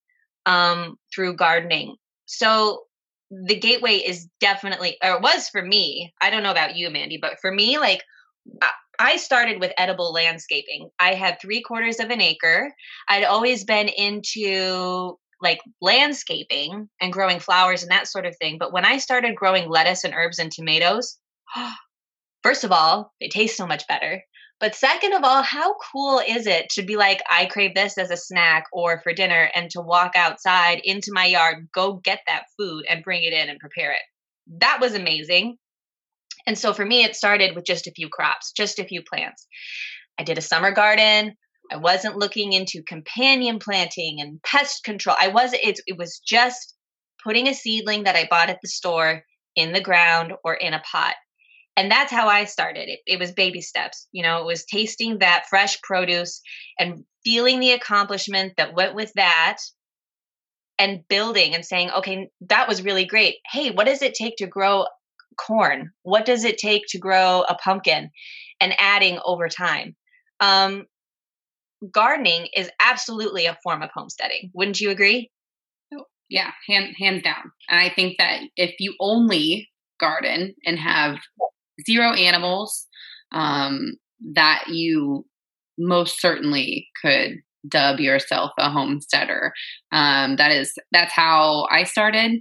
um, 0.46 0.96
through 1.14 1.36
gardening. 1.36 1.96
So 2.26 2.82
the 3.30 3.58
gateway 3.58 3.96
is 3.96 4.28
definitely, 4.40 4.96
or 5.02 5.20
was 5.20 5.48
for 5.48 5.62
me. 5.62 6.12
I 6.20 6.30
don't 6.30 6.42
know 6.42 6.50
about 6.50 6.76
you, 6.76 6.90
Mandy, 6.90 7.18
but 7.20 7.38
for 7.40 7.50
me, 7.50 7.78
like 7.78 8.02
I 8.98 9.16
started 9.16 9.60
with 9.60 9.72
edible 9.78 10.12
landscaping. 10.12 10.90
I 10.98 11.14
had 11.14 11.40
three 11.40 11.62
quarters 11.62 11.98
of 12.00 12.10
an 12.10 12.20
acre. 12.20 12.72
I'd 13.08 13.24
always 13.24 13.64
been 13.64 13.88
into 13.88 15.18
like 15.40 15.60
landscaping 15.80 16.88
and 17.00 17.12
growing 17.12 17.40
flowers 17.40 17.82
and 17.82 17.90
that 17.90 18.06
sort 18.06 18.26
of 18.26 18.36
thing. 18.36 18.58
But 18.58 18.72
when 18.72 18.84
I 18.84 18.98
started 18.98 19.34
growing 19.34 19.68
lettuce 19.68 20.04
and 20.04 20.14
herbs 20.14 20.38
and 20.38 20.52
tomatoes, 20.52 21.18
first 22.42 22.64
of 22.64 22.72
all, 22.72 23.12
they 23.20 23.28
taste 23.28 23.56
so 23.56 23.66
much 23.66 23.86
better. 23.88 24.22
But 24.60 24.76
second 24.76 25.12
of 25.12 25.24
all, 25.24 25.42
how 25.42 25.74
cool 25.92 26.20
is 26.20 26.46
it 26.46 26.70
to 26.70 26.82
be 26.82 26.96
like, 26.96 27.20
I 27.28 27.46
crave 27.46 27.74
this 27.74 27.98
as 27.98 28.12
a 28.12 28.16
snack 28.16 28.64
or 28.72 29.00
for 29.00 29.12
dinner 29.12 29.50
and 29.56 29.68
to 29.70 29.80
walk 29.80 30.12
outside 30.14 30.80
into 30.84 31.10
my 31.12 31.24
yard, 31.24 31.68
go 31.74 31.94
get 31.94 32.20
that 32.28 32.44
food 32.56 32.84
and 32.88 33.02
bring 33.02 33.24
it 33.24 33.32
in 33.32 33.48
and 33.48 33.58
prepare 33.58 33.90
it? 33.90 34.02
That 34.60 34.78
was 34.80 34.94
amazing. 34.94 35.56
And 36.46 36.58
so 36.58 36.72
for 36.72 36.84
me, 36.84 37.04
it 37.04 37.16
started 37.16 37.54
with 37.54 37.64
just 37.64 37.86
a 37.86 37.92
few 37.92 38.08
crops, 38.08 38.52
just 38.52 38.78
a 38.78 38.84
few 38.84 39.02
plants. 39.02 39.46
I 40.18 40.24
did 40.24 40.38
a 40.38 40.42
summer 40.42 40.72
garden. 40.72 41.36
I 41.70 41.76
wasn't 41.76 42.16
looking 42.16 42.52
into 42.52 42.82
companion 42.82 43.58
planting 43.58 44.20
and 44.20 44.42
pest 44.42 44.84
control. 44.84 45.16
I 45.18 45.28
was 45.28 45.52
it, 45.52 45.80
it 45.86 45.96
was 45.96 46.18
just 46.18 46.74
putting 47.22 47.48
a 47.48 47.54
seedling 47.54 48.04
that 48.04 48.16
I 48.16 48.26
bought 48.28 48.50
at 48.50 48.58
the 48.62 48.68
store 48.68 49.22
in 49.54 49.72
the 49.72 49.80
ground 49.80 50.32
or 50.44 50.54
in 50.54 50.74
a 50.74 50.82
pot. 50.90 51.14
And 51.76 51.90
that's 51.90 52.12
how 52.12 52.28
I 52.28 52.44
started. 52.44 52.88
It, 52.88 53.00
it 53.06 53.18
was 53.18 53.32
baby 53.32 53.60
steps. 53.60 54.06
You 54.12 54.22
know, 54.22 54.40
it 54.40 54.46
was 54.46 54.64
tasting 54.64 55.18
that 55.18 55.46
fresh 55.48 55.80
produce 55.82 56.42
and 56.78 57.04
feeling 57.24 57.60
the 57.60 57.72
accomplishment 57.72 58.54
that 58.56 58.74
went 58.74 58.94
with 58.94 59.12
that 59.14 59.58
and 60.78 61.06
building 61.08 61.54
and 61.54 61.64
saying, 61.64 61.90
okay, 61.90 62.28
that 62.48 62.68
was 62.68 62.82
really 62.82 63.04
great. 63.04 63.36
Hey, 63.50 63.70
what 63.70 63.86
does 63.86 64.02
it 64.02 64.14
take 64.14 64.36
to 64.36 64.46
grow 64.46 64.86
corn? 65.38 65.90
What 66.02 66.24
does 66.24 66.44
it 66.44 66.58
take 66.58 66.82
to 66.88 66.98
grow 66.98 67.44
a 67.48 67.54
pumpkin? 67.54 68.10
And 68.60 68.74
adding 68.78 69.18
over 69.24 69.48
time. 69.48 69.96
Um, 70.38 70.86
gardening 71.92 72.48
is 72.56 72.70
absolutely 72.80 73.46
a 73.46 73.58
form 73.62 73.82
of 73.82 73.90
homesteading. 73.92 74.50
Wouldn't 74.54 74.80
you 74.80 74.90
agree? 74.90 75.30
Oh, 75.92 76.04
yeah, 76.28 76.52
hand, 76.68 76.94
hands 76.98 77.22
down. 77.22 77.50
And 77.68 77.80
I 77.80 77.92
think 77.92 78.16
that 78.18 78.42
if 78.56 78.74
you 78.78 78.94
only 79.00 79.68
garden 79.98 80.54
and 80.64 80.78
have 80.78 81.18
zero 81.84 82.12
animals, 82.12 82.86
um, 83.32 83.94
that 84.34 84.64
you 84.68 85.26
most 85.78 86.20
certainly 86.20 86.88
could 87.02 87.38
dub 87.68 88.00
yourself 88.00 88.50
a 88.58 88.70
homesteader. 88.70 89.52
Um, 89.92 90.36
that 90.36 90.50
is 90.50 90.74
that's 90.90 91.12
how 91.12 91.66
I 91.70 91.84
started, 91.84 92.40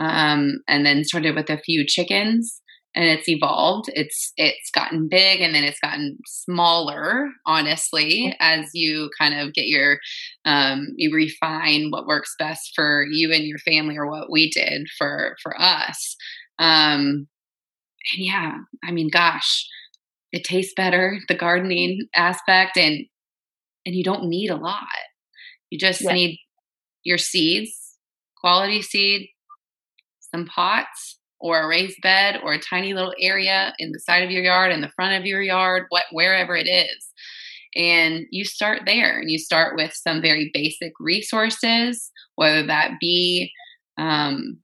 um, 0.00 0.62
and 0.66 0.84
then 0.84 1.04
started 1.04 1.36
with 1.36 1.50
a 1.50 1.58
few 1.58 1.84
chickens. 1.86 2.60
And 2.92 3.04
it's 3.04 3.28
evolved. 3.28 3.88
It's 3.94 4.32
it's 4.36 4.68
gotten 4.74 5.08
big, 5.08 5.40
and 5.40 5.54
then 5.54 5.62
it's 5.62 5.78
gotten 5.78 6.18
smaller. 6.26 7.28
Honestly, 7.46 8.36
as 8.40 8.66
you 8.74 9.10
kind 9.16 9.38
of 9.38 9.54
get 9.54 9.66
your 9.66 10.00
um, 10.44 10.88
you 10.96 11.14
refine 11.14 11.90
what 11.90 12.08
works 12.08 12.34
best 12.36 12.72
for 12.74 13.06
you 13.08 13.32
and 13.32 13.44
your 13.44 13.58
family, 13.58 13.96
or 13.96 14.10
what 14.10 14.28
we 14.28 14.50
did 14.50 14.88
for 14.98 15.36
for 15.40 15.54
us. 15.56 16.16
Um, 16.58 17.28
and 18.12 18.26
yeah, 18.26 18.54
I 18.82 18.90
mean, 18.90 19.08
gosh, 19.08 19.68
it 20.32 20.42
tastes 20.42 20.74
better. 20.76 21.16
The 21.28 21.36
gardening 21.36 22.08
aspect, 22.16 22.76
and 22.76 23.06
and 23.86 23.94
you 23.94 24.02
don't 24.02 24.28
need 24.28 24.50
a 24.50 24.56
lot. 24.56 24.82
You 25.70 25.78
just 25.78 26.00
yeah. 26.00 26.12
need 26.12 26.40
your 27.04 27.18
seeds, 27.18 27.70
quality 28.40 28.82
seed, 28.82 29.28
some 30.30 30.46
pots, 30.46 31.18
or 31.40 31.62
a 31.62 31.68
raised 31.68 31.98
bed, 32.02 32.38
or 32.42 32.52
a 32.52 32.60
tiny 32.60 32.92
little 32.92 33.14
area 33.20 33.72
in 33.78 33.92
the 33.92 34.00
side 34.00 34.22
of 34.22 34.30
your 34.30 34.42
yard, 34.42 34.72
in 34.72 34.82
the 34.82 34.92
front 34.94 35.18
of 35.18 35.26
your 35.26 35.40
yard, 35.40 35.86
what 35.88 36.04
wherever 36.12 36.54
it 36.54 36.68
is. 36.68 37.06
And 37.74 38.26
you 38.30 38.44
start 38.44 38.82
there, 38.84 39.18
and 39.18 39.30
you 39.30 39.38
start 39.38 39.76
with 39.76 39.92
some 39.94 40.20
very 40.20 40.50
basic 40.52 40.92
resources, 41.00 42.10
whether 42.34 42.66
that 42.66 42.92
be, 43.00 43.52
um, 43.96 44.58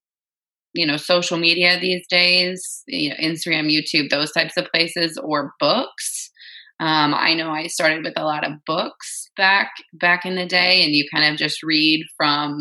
you 0.75 0.87
know, 0.87 0.97
social 0.97 1.39
media 1.39 1.79
these 1.81 2.07
days, 2.09 2.83
you 2.87 3.11
know, 3.11 3.17
Instagram, 3.17 3.71
YouTube, 3.71 4.11
those 4.11 4.33
types 4.33 4.57
of 4.57 4.67
places, 4.75 5.19
or 5.23 5.55
books. 5.61 6.31
Um, 6.79 7.15
I 7.15 7.33
know 7.33 7.51
I 7.51 7.69
started 7.69 8.05
with 8.05 8.19
a 8.19 8.25
lot 8.25 8.47
of 8.47 8.65
books 8.67 9.31
back 9.37 9.71
back 9.95 10.27
in 10.27 10.35
the 10.35 10.45
day, 10.45 10.85
and 10.85 10.95
you 10.95 11.09
kind 11.15 11.33
of 11.33 11.39
just 11.39 11.63
read 11.63 12.05
from 12.19 12.59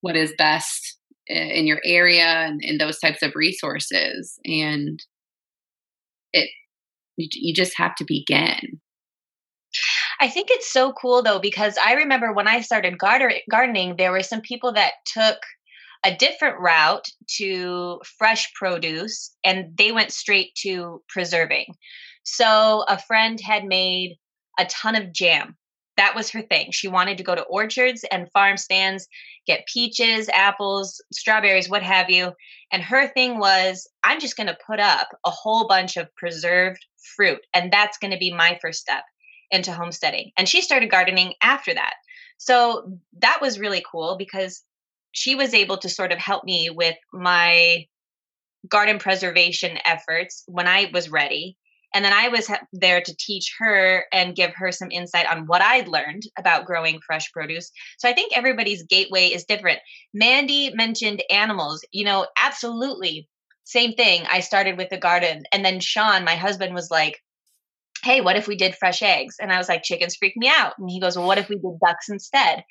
what 0.00 0.16
is 0.16 0.32
best 0.38 0.96
in 1.32 1.66
your 1.66 1.80
area 1.84 2.24
and, 2.24 2.60
and 2.64 2.80
those 2.80 2.98
types 2.98 3.22
of 3.22 3.32
resources, 3.34 4.38
and 4.44 5.02
it 6.32 6.50
you, 7.16 7.28
you 7.32 7.54
just 7.54 7.76
have 7.76 7.94
to 7.96 8.04
begin. 8.06 8.80
I 10.20 10.28
think 10.28 10.48
it's 10.50 10.72
so 10.72 10.92
cool 10.92 11.22
though 11.22 11.40
because 11.40 11.76
I 11.84 11.94
remember 11.94 12.32
when 12.32 12.46
I 12.46 12.60
started 12.60 12.98
gardening, 12.98 13.96
there 13.96 14.12
were 14.12 14.22
some 14.22 14.40
people 14.40 14.72
that 14.74 14.92
took 15.06 15.38
a 16.04 16.14
different 16.14 16.60
route 16.60 17.06
to 17.38 18.00
fresh 18.18 18.52
produce 18.54 19.34
and 19.44 19.76
they 19.76 19.92
went 19.92 20.12
straight 20.12 20.54
to 20.56 21.02
preserving. 21.08 21.74
So 22.24 22.84
a 22.88 22.98
friend 22.98 23.40
had 23.40 23.64
made 23.64 24.16
a 24.58 24.66
ton 24.66 24.94
of 24.94 25.12
jam 25.12 25.56
that 25.96 26.14
was 26.14 26.30
her 26.30 26.42
thing. 26.42 26.70
She 26.70 26.88
wanted 26.88 27.18
to 27.18 27.24
go 27.24 27.34
to 27.34 27.42
orchards 27.42 28.04
and 28.10 28.30
farm 28.32 28.56
stands, 28.56 29.06
get 29.46 29.66
peaches, 29.66 30.28
apples, 30.32 31.02
strawberries, 31.12 31.68
what 31.68 31.82
have 31.82 32.08
you. 32.10 32.32
And 32.72 32.82
her 32.82 33.08
thing 33.08 33.38
was, 33.38 33.86
I'm 34.02 34.20
just 34.20 34.36
going 34.36 34.46
to 34.46 34.56
put 34.66 34.80
up 34.80 35.08
a 35.26 35.30
whole 35.30 35.66
bunch 35.66 35.96
of 35.96 36.14
preserved 36.14 36.84
fruit. 37.16 37.40
And 37.52 37.72
that's 37.72 37.98
going 37.98 38.12
to 38.12 38.18
be 38.18 38.32
my 38.32 38.58
first 38.62 38.80
step 38.80 39.04
into 39.50 39.72
homesteading. 39.72 40.30
And 40.38 40.48
she 40.48 40.62
started 40.62 40.90
gardening 40.90 41.34
after 41.42 41.74
that. 41.74 41.94
So 42.38 42.98
that 43.18 43.38
was 43.40 43.60
really 43.60 43.84
cool 43.90 44.16
because 44.16 44.62
she 45.12 45.34
was 45.34 45.52
able 45.52 45.76
to 45.78 45.88
sort 45.88 46.10
of 46.10 46.18
help 46.18 46.44
me 46.44 46.70
with 46.70 46.96
my 47.12 47.86
garden 48.68 48.98
preservation 48.98 49.78
efforts 49.84 50.42
when 50.46 50.66
I 50.66 50.90
was 50.92 51.10
ready. 51.10 51.56
And 51.94 52.04
then 52.04 52.12
I 52.12 52.28
was 52.28 52.50
there 52.72 53.00
to 53.00 53.16
teach 53.16 53.54
her 53.58 54.04
and 54.12 54.36
give 54.36 54.52
her 54.54 54.72
some 54.72 54.90
insight 54.90 55.26
on 55.30 55.46
what 55.46 55.62
I'd 55.62 55.88
learned 55.88 56.22
about 56.38 56.64
growing 56.64 57.00
fresh 57.06 57.30
produce. 57.32 57.70
So 57.98 58.08
I 58.08 58.14
think 58.14 58.36
everybody's 58.36 58.84
gateway 58.84 59.26
is 59.26 59.44
different. 59.44 59.80
Mandy 60.14 60.72
mentioned 60.74 61.22
animals. 61.30 61.84
You 61.92 62.04
know, 62.04 62.26
absolutely. 62.40 63.28
Same 63.64 63.92
thing. 63.92 64.24
I 64.30 64.40
started 64.40 64.76
with 64.76 64.90
the 64.90 64.98
garden. 64.98 65.44
And 65.52 65.64
then 65.64 65.80
Sean, 65.80 66.24
my 66.24 66.34
husband, 66.34 66.74
was 66.74 66.90
like, 66.90 67.20
hey, 68.04 68.20
what 68.20 68.36
if 68.36 68.48
we 68.48 68.56
did 68.56 68.74
fresh 68.74 69.02
eggs? 69.02 69.36
And 69.40 69.52
I 69.52 69.58
was 69.58 69.68
like, 69.68 69.82
chickens 69.82 70.16
freak 70.16 70.36
me 70.36 70.48
out. 70.48 70.74
And 70.78 70.90
he 70.90 71.00
goes, 71.00 71.16
well, 71.16 71.26
what 71.26 71.38
if 71.38 71.48
we 71.48 71.56
did 71.56 71.78
ducks 71.84 72.08
instead? 72.08 72.64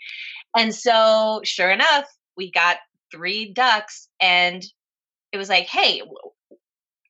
And 0.58 0.76
so, 0.76 1.42
sure 1.44 1.70
enough, 1.70 2.06
we 2.36 2.52
got 2.52 2.78
three 3.12 3.54
ducks 3.54 4.10
and 4.20 4.64
it 5.32 5.38
was 5.38 5.50
like, 5.50 5.68
hey, 5.68 6.02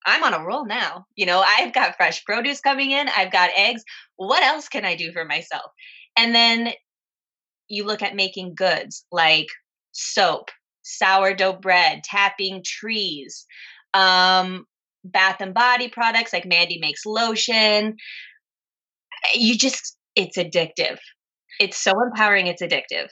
I'm 0.05 0.23
on 0.23 0.33
a 0.33 0.43
roll 0.43 0.65
now. 0.65 1.05
You 1.15 1.25
know, 1.25 1.43
I've 1.45 1.73
got 1.73 1.95
fresh 1.95 2.23
produce 2.25 2.59
coming 2.59 2.91
in, 2.91 3.07
I've 3.15 3.31
got 3.31 3.51
eggs. 3.55 3.83
What 4.15 4.43
else 4.43 4.67
can 4.67 4.85
I 4.85 4.95
do 4.95 5.11
for 5.11 5.25
myself? 5.25 5.71
And 6.17 6.33
then 6.33 6.73
you 7.67 7.85
look 7.85 8.01
at 8.01 8.15
making 8.15 8.55
goods 8.55 9.05
like 9.11 9.47
soap, 9.91 10.49
sourdough 10.83 11.59
bread, 11.61 12.03
tapping 12.03 12.63
trees, 12.65 13.45
um, 13.93 14.65
bath 15.03 15.37
and 15.39 15.53
body 15.53 15.87
products 15.87 16.33
like 16.33 16.45
Mandy 16.45 16.79
makes 16.79 17.05
lotion. 17.05 17.95
You 19.33 19.57
just, 19.57 19.97
it's 20.15 20.37
addictive. 20.37 20.97
It's 21.59 21.77
so 21.77 21.93
empowering, 22.01 22.47
it's 22.47 22.61
addictive. 22.61 23.09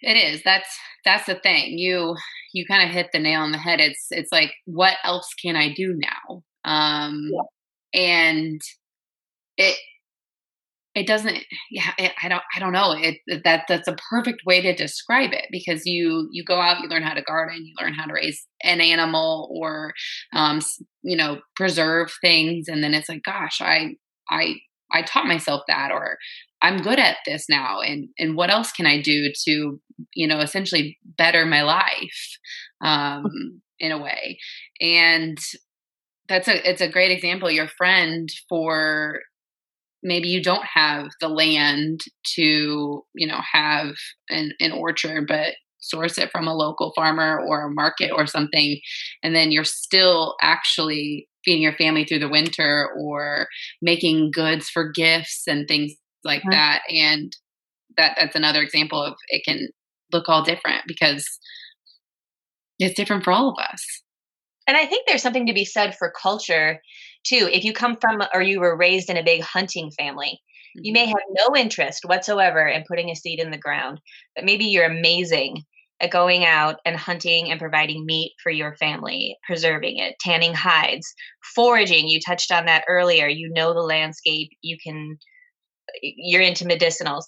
It 0.00 0.16
is. 0.16 0.42
That's 0.44 0.68
that's 1.04 1.26
the 1.26 1.34
thing. 1.36 1.78
You 1.78 2.16
you 2.52 2.64
kind 2.66 2.88
of 2.88 2.94
hit 2.94 3.08
the 3.12 3.18
nail 3.18 3.40
on 3.42 3.52
the 3.52 3.58
head. 3.58 3.80
It's 3.80 4.06
it's 4.10 4.32
like 4.32 4.52
what 4.66 4.94
else 5.04 5.28
can 5.42 5.56
I 5.56 5.72
do 5.74 5.94
now? 5.98 6.42
Um 6.64 7.30
yeah. 7.92 8.00
and 8.00 8.60
it 9.56 9.78
it 10.94 11.06
doesn't 11.06 11.36
yeah 11.70 11.92
it, 11.98 12.12
i 12.22 12.28
don't 12.28 12.42
i 12.56 12.58
don't 12.58 12.72
know 12.72 12.92
it 12.92 13.18
that 13.44 13.64
that's 13.68 13.86
a 13.88 13.96
perfect 14.10 14.40
way 14.46 14.60
to 14.60 14.74
describe 14.74 15.32
it 15.32 15.46
because 15.50 15.86
you 15.86 16.28
you 16.32 16.42
go 16.44 16.58
out 16.60 16.80
you 16.80 16.88
learn 16.88 17.02
how 17.02 17.14
to 17.14 17.22
garden 17.22 17.64
you 17.64 17.74
learn 17.80 17.94
how 17.94 18.06
to 18.06 18.12
raise 18.14 18.46
an 18.64 18.80
animal 18.80 19.48
or 19.52 19.92
um 20.34 20.60
you 21.02 21.16
know 21.16 21.38
preserve 21.56 22.10
things 22.20 22.68
and 22.68 22.82
then 22.82 22.94
it's 22.94 23.08
like 23.08 23.22
gosh 23.22 23.60
i 23.60 23.94
i 24.30 24.54
i 24.92 25.02
taught 25.02 25.26
myself 25.26 25.62
that 25.68 25.90
or 25.92 26.16
i'm 26.62 26.82
good 26.82 26.98
at 26.98 27.16
this 27.26 27.46
now 27.48 27.80
and 27.80 28.08
and 28.18 28.36
what 28.36 28.50
else 28.50 28.72
can 28.72 28.86
i 28.86 29.00
do 29.00 29.30
to 29.44 29.80
you 30.14 30.26
know 30.26 30.40
essentially 30.40 30.98
better 31.16 31.44
my 31.44 31.62
life 31.62 32.38
um 32.84 33.60
in 33.80 33.92
a 33.92 33.98
way. 33.98 34.38
And 34.80 35.38
that's 36.28 36.48
a 36.48 36.68
it's 36.68 36.80
a 36.80 36.90
great 36.90 37.10
example 37.10 37.50
your 37.50 37.68
friend 37.68 38.28
for 38.48 39.20
maybe 40.02 40.28
you 40.28 40.42
don't 40.42 40.64
have 40.64 41.06
the 41.20 41.28
land 41.28 42.00
to 42.34 43.02
you 43.14 43.26
know 43.26 43.40
have 43.50 43.94
an, 44.28 44.52
an 44.60 44.72
orchard 44.72 45.24
but 45.26 45.54
source 45.80 46.18
it 46.18 46.30
from 46.30 46.46
a 46.46 46.54
local 46.54 46.92
farmer 46.94 47.40
or 47.48 47.66
a 47.66 47.70
market 47.70 48.10
or 48.14 48.26
something 48.26 48.78
and 49.22 49.34
then 49.34 49.50
you're 49.50 49.64
still 49.64 50.36
actually 50.42 51.26
feeding 51.44 51.62
your 51.62 51.74
family 51.74 52.04
through 52.04 52.18
the 52.18 52.28
winter 52.28 52.88
or 52.98 53.48
making 53.80 54.30
goods 54.32 54.68
for 54.68 54.90
gifts 54.90 55.42
and 55.46 55.66
things 55.66 55.92
like 56.24 56.40
mm-hmm. 56.40 56.50
that 56.50 56.82
and 56.88 57.32
that 57.96 58.16
that's 58.18 58.36
another 58.36 58.62
example 58.62 59.02
of 59.02 59.14
it 59.28 59.42
can 59.44 59.68
look 60.12 60.28
all 60.28 60.42
different 60.42 60.82
because 60.86 61.26
it's 62.78 62.94
different 62.94 63.24
for 63.24 63.32
all 63.32 63.50
of 63.50 63.58
us 63.58 63.84
and 64.66 64.76
i 64.76 64.86
think 64.86 65.06
there's 65.06 65.22
something 65.22 65.46
to 65.46 65.52
be 65.52 65.64
said 65.64 65.94
for 65.96 66.12
culture 66.20 66.80
too 67.24 67.48
if 67.52 67.64
you 67.64 67.72
come 67.72 67.96
from 68.00 68.22
or 68.34 68.42
you 68.42 68.60
were 68.60 68.76
raised 68.76 69.10
in 69.10 69.16
a 69.16 69.24
big 69.24 69.42
hunting 69.42 69.90
family 69.98 70.40
you 70.74 70.92
may 70.92 71.06
mm-hmm. 71.06 71.10
have 71.10 71.48
no 71.48 71.56
interest 71.56 72.04
whatsoever 72.04 72.66
in 72.66 72.84
putting 72.86 73.10
a 73.10 73.16
seed 73.16 73.40
in 73.40 73.50
the 73.50 73.58
ground 73.58 74.00
but 74.34 74.44
maybe 74.44 74.64
you're 74.64 74.86
amazing 74.86 75.62
going 76.10 76.44
out 76.44 76.76
and 76.84 76.96
hunting 76.96 77.50
and 77.50 77.58
providing 77.58 78.06
meat 78.06 78.32
for 78.42 78.50
your 78.50 78.76
family 78.76 79.36
preserving 79.44 79.98
it 79.98 80.14
tanning 80.20 80.54
hides 80.54 81.12
foraging. 81.54 82.08
You 82.08 82.20
touched 82.20 82.52
on 82.52 82.66
that 82.66 82.84
earlier. 82.88 83.26
You 83.26 83.50
know 83.52 83.74
the 83.74 83.80
landscape. 83.80 84.50
You 84.60 84.76
can 84.82 85.18
you're 86.02 86.42
into 86.42 86.64
medicinals. 86.64 87.24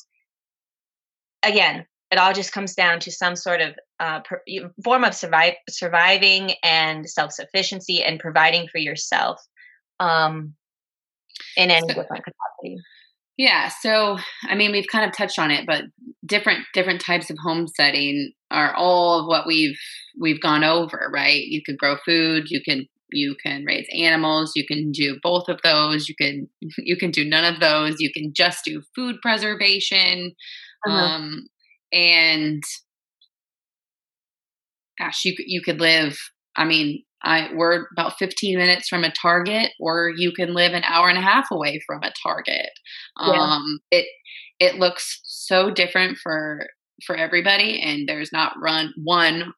Again 1.43 1.87
it 2.11 2.19
all 2.19 2.33
just 2.33 2.53
comes 2.53 2.75
down 2.75 2.99
to 3.01 3.13
some 3.13 3.37
sort 3.37 3.61
of 3.61 3.75
uh, 4.01 4.21
per, 4.21 4.43
form 4.83 5.05
of 5.05 5.15
survive, 5.15 5.55
surviving 5.69 6.53
and 6.63 7.09
self-sufficiency 7.09 8.03
and 8.03 8.19
providing 8.19 8.67
for 8.69 8.79
yourself 8.79 9.41
um, 10.01 10.55
in 11.57 11.71
any 11.71 11.89
so, 11.89 11.95
different 11.95 12.25
capacity. 12.25 12.79
Yeah, 13.41 13.71
so 13.81 14.19
I 14.51 14.55
mean, 14.55 14.71
we've 14.71 14.87
kind 14.93 15.09
of 15.09 15.17
touched 15.17 15.39
on 15.39 15.51
it, 15.51 15.65
but 15.67 15.85
different 16.27 16.67
different 16.75 17.01
types 17.01 17.31
of 17.31 17.39
homesteading 17.43 18.33
are 18.51 18.75
all 18.75 19.21
of 19.21 19.29
what 19.29 19.47
we've 19.47 19.79
we've 20.21 20.43
gone 20.43 20.63
over, 20.63 21.11
right? 21.11 21.43
You 21.45 21.63
could 21.65 21.79
grow 21.79 21.97
food, 22.05 22.51
you 22.51 22.61
can 22.63 22.85
you 23.11 23.35
can 23.43 23.65
raise 23.65 23.87
animals, 23.97 24.53
you 24.55 24.67
can 24.67 24.93
do 24.93 25.19
both 25.23 25.49
of 25.49 25.59
those, 25.65 26.07
you 26.07 26.15
can 26.21 26.51
you 26.77 26.99
can 26.99 27.11
do 27.11 27.25
none 27.25 27.51
of 27.51 27.61
those, 27.61 27.97
you 27.99 28.13
can 28.13 28.35
just 28.35 28.63
do 28.63 28.83
food 28.95 29.17
preservation, 29.23 30.33
uh-huh. 30.87 30.95
um, 30.95 31.47
and 31.95 32.63
gosh, 34.99 35.25
you 35.25 35.35
you 35.39 35.63
could 35.63 35.81
live. 35.81 36.19
I 36.57 36.67
mean, 36.67 37.05
I 37.23 37.51
we're 37.55 37.87
about 37.93 38.19
15 38.19 38.59
minutes 38.59 38.89
from 38.89 39.05
a 39.05 39.13
Target, 39.13 39.73
or 39.79 40.13
you 40.17 40.33
can 40.33 40.55
live 40.55 40.73
an 40.73 40.85
hour 40.85 41.09
and 41.09 41.19
a 41.19 41.23
half 41.23 41.51
away 41.51 41.81
from 41.87 42.03
a 42.03 42.13
Target. 42.23 42.71
Yeah. 43.21 43.33
Um, 43.33 43.81
it 43.91 44.07
it 44.59 44.77
looks 44.77 45.21
so 45.25 45.71
different 45.71 46.19
for 46.23 46.67
for 47.05 47.17
everybody, 47.17 47.81
and 47.81 48.09
there's 48.09 48.33
not 48.33 48.55
run 48.61 48.93
one 48.97 49.53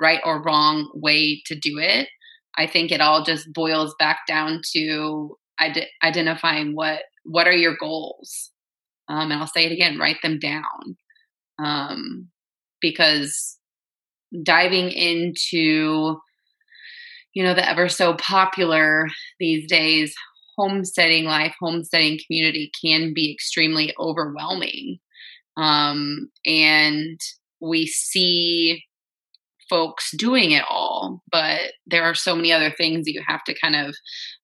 right 0.00 0.20
or 0.24 0.42
wrong 0.42 0.90
way 0.94 1.42
to 1.46 1.54
do 1.54 1.78
it. 1.78 2.08
I 2.56 2.66
think 2.66 2.92
it 2.92 3.00
all 3.00 3.24
just 3.24 3.52
boils 3.52 3.94
back 3.98 4.20
down 4.28 4.60
to 4.76 5.36
ide- 5.58 5.88
identifying 6.02 6.74
what 6.74 7.02
what 7.24 7.48
are 7.48 7.52
your 7.52 7.76
goals. 7.78 8.50
Um, 9.08 9.30
and 9.30 9.34
I'll 9.34 9.46
say 9.46 9.66
it 9.66 9.72
again: 9.72 9.98
write 9.98 10.18
them 10.22 10.38
down, 10.38 10.96
um, 11.58 12.28
because 12.80 13.58
diving 14.42 14.90
into 14.90 16.16
you 17.34 17.42
know, 17.42 17.54
the 17.54 17.68
ever 17.68 17.88
so 17.88 18.14
popular 18.14 19.08
these 19.38 19.68
days 19.68 20.14
homesteading 20.56 21.24
life, 21.24 21.54
homesteading 21.60 22.20
community 22.26 22.70
can 22.80 23.12
be 23.12 23.32
extremely 23.32 23.92
overwhelming. 23.98 24.98
Um, 25.56 26.30
and 26.46 27.20
we 27.60 27.86
see 27.86 28.84
folks 29.68 30.12
doing 30.16 30.52
it 30.52 30.64
all, 30.68 31.22
but 31.32 31.72
there 31.86 32.04
are 32.04 32.14
so 32.14 32.36
many 32.36 32.52
other 32.52 32.70
things 32.70 33.04
that 33.04 33.12
you 33.12 33.22
have 33.26 33.42
to 33.44 33.58
kind 33.60 33.74
of 33.74 33.94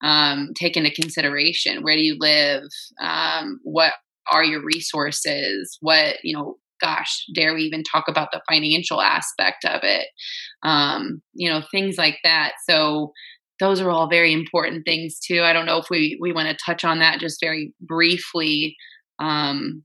um, 0.02 0.50
take 0.54 0.76
into 0.76 0.90
consideration. 0.90 1.82
Where 1.82 1.94
do 1.96 2.02
you 2.02 2.16
live? 2.18 2.64
Um, 3.00 3.60
what 3.62 3.94
are 4.32 4.44
your 4.44 4.64
resources? 4.64 5.76
What, 5.80 6.16
you 6.22 6.36
know, 6.36 6.56
gosh, 6.80 7.24
dare 7.34 7.54
we 7.54 7.62
even 7.62 7.82
talk 7.82 8.04
about 8.08 8.28
the 8.32 8.42
financial 8.50 9.00
aspect 9.00 9.64
of 9.64 9.80
it? 9.82 10.06
Um, 10.62 11.22
you 11.34 11.50
know, 11.50 11.62
things 11.70 11.96
like 11.96 12.18
that. 12.24 12.52
So 12.68 13.12
those 13.58 13.80
are 13.80 13.90
all 13.90 14.08
very 14.08 14.32
important 14.32 14.84
things 14.84 15.18
too. 15.18 15.42
I 15.42 15.52
don't 15.52 15.66
know 15.66 15.78
if 15.78 15.86
we 15.90 16.18
we 16.20 16.32
want 16.32 16.48
to 16.48 16.64
touch 16.64 16.84
on 16.84 16.98
that 16.98 17.20
just 17.20 17.40
very 17.40 17.74
briefly. 17.80 18.76
Um, 19.18 19.84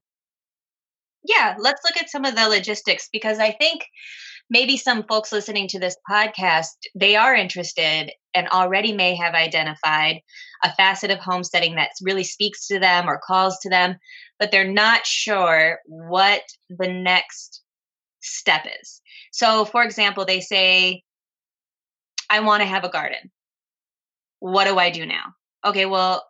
yeah, 1.23 1.55
let's 1.59 1.81
look 1.83 2.01
at 2.01 2.09
some 2.09 2.25
of 2.25 2.35
the 2.35 2.47
logistics 2.47 3.09
because 3.11 3.39
I 3.39 3.51
think 3.51 3.81
maybe 4.49 4.77
some 4.77 5.03
folks 5.03 5.31
listening 5.31 5.67
to 5.67 5.79
this 5.79 5.97
podcast 6.09 6.67
they 6.93 7.15
are 7.15 7.35
interested 7.35 8.11
and 8.33 8.47
already 8.49 8.93
may 8.93 9.15
have 9.15 9.33
identified 9.33 10.17
a 10.63 10.73
facet 10.75 11.09
of 11.09 11.19
homesteading 11.19 11.75
that 11.75 11.89
really 12.01 12.23
speaks 12.23 12.67
to 12.67 12.79
them 12.79 13.09
or 13.09 13.21
calls 13.25 13.57
to 13.61 13.69
them 13.69 13.95
but 14.39 14.51
they're 14.51 14.71
not 14.71 15.05
sure 15.05 15.79
what 15.85 16.41
the 16.69 16.91
next 16.91 17.61
step 18.21 18.65
is. 18.81 19.01
So, 19.31 19.65
for 19.65 19.83
example, 19.83 20.25
they 20.25 20.41
say, 20.41 21.03
I 22.29 22.39
want 22.41 22.61
to 22.61 22.67
have 22.67 22.83
a 22.83 22.89
garden. 22.89 23.31
What 24.39 24.65
do 24.65 24.77
I 24.77 24.89
do 24.89 25.05
now? 25.05 25.33
Okay, 25.65 25.85
well, 25.85 26.23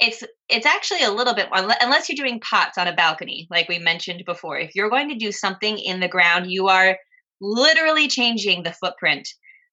it's 0.00 0.22
it's 0.48 0.66
actually 0.66 1.02
a 1.02 1.10
little 1.10 1.34
bit 1.34 1.48
more 1.52 1.74
unless 1.80 2.08
you're 2.08 2.16
doing 2.16 2.40
pots 2.40 2.78
on 2.78 2.86
a 2.86 2.94
balcony 2.94 3.46
like 3.50 3.68
we 3.68 3.78
mentioned 3.78 4.22
before 4.24 4.58
if 4.58 4.74
you're 4.74 4.90
going 4.90 5.08
to 5.08 5.16
do 5.16 5.32
something 5.32 5.78
in 5.78 6.00
the 6.00 6.08
ground 6.08 6.50
you 6.50 6.68
are 6.68 6.96
literally 7.40 8.08
changing 8.08 8.62
the 8.62 8.72
footprint 8.72 9.28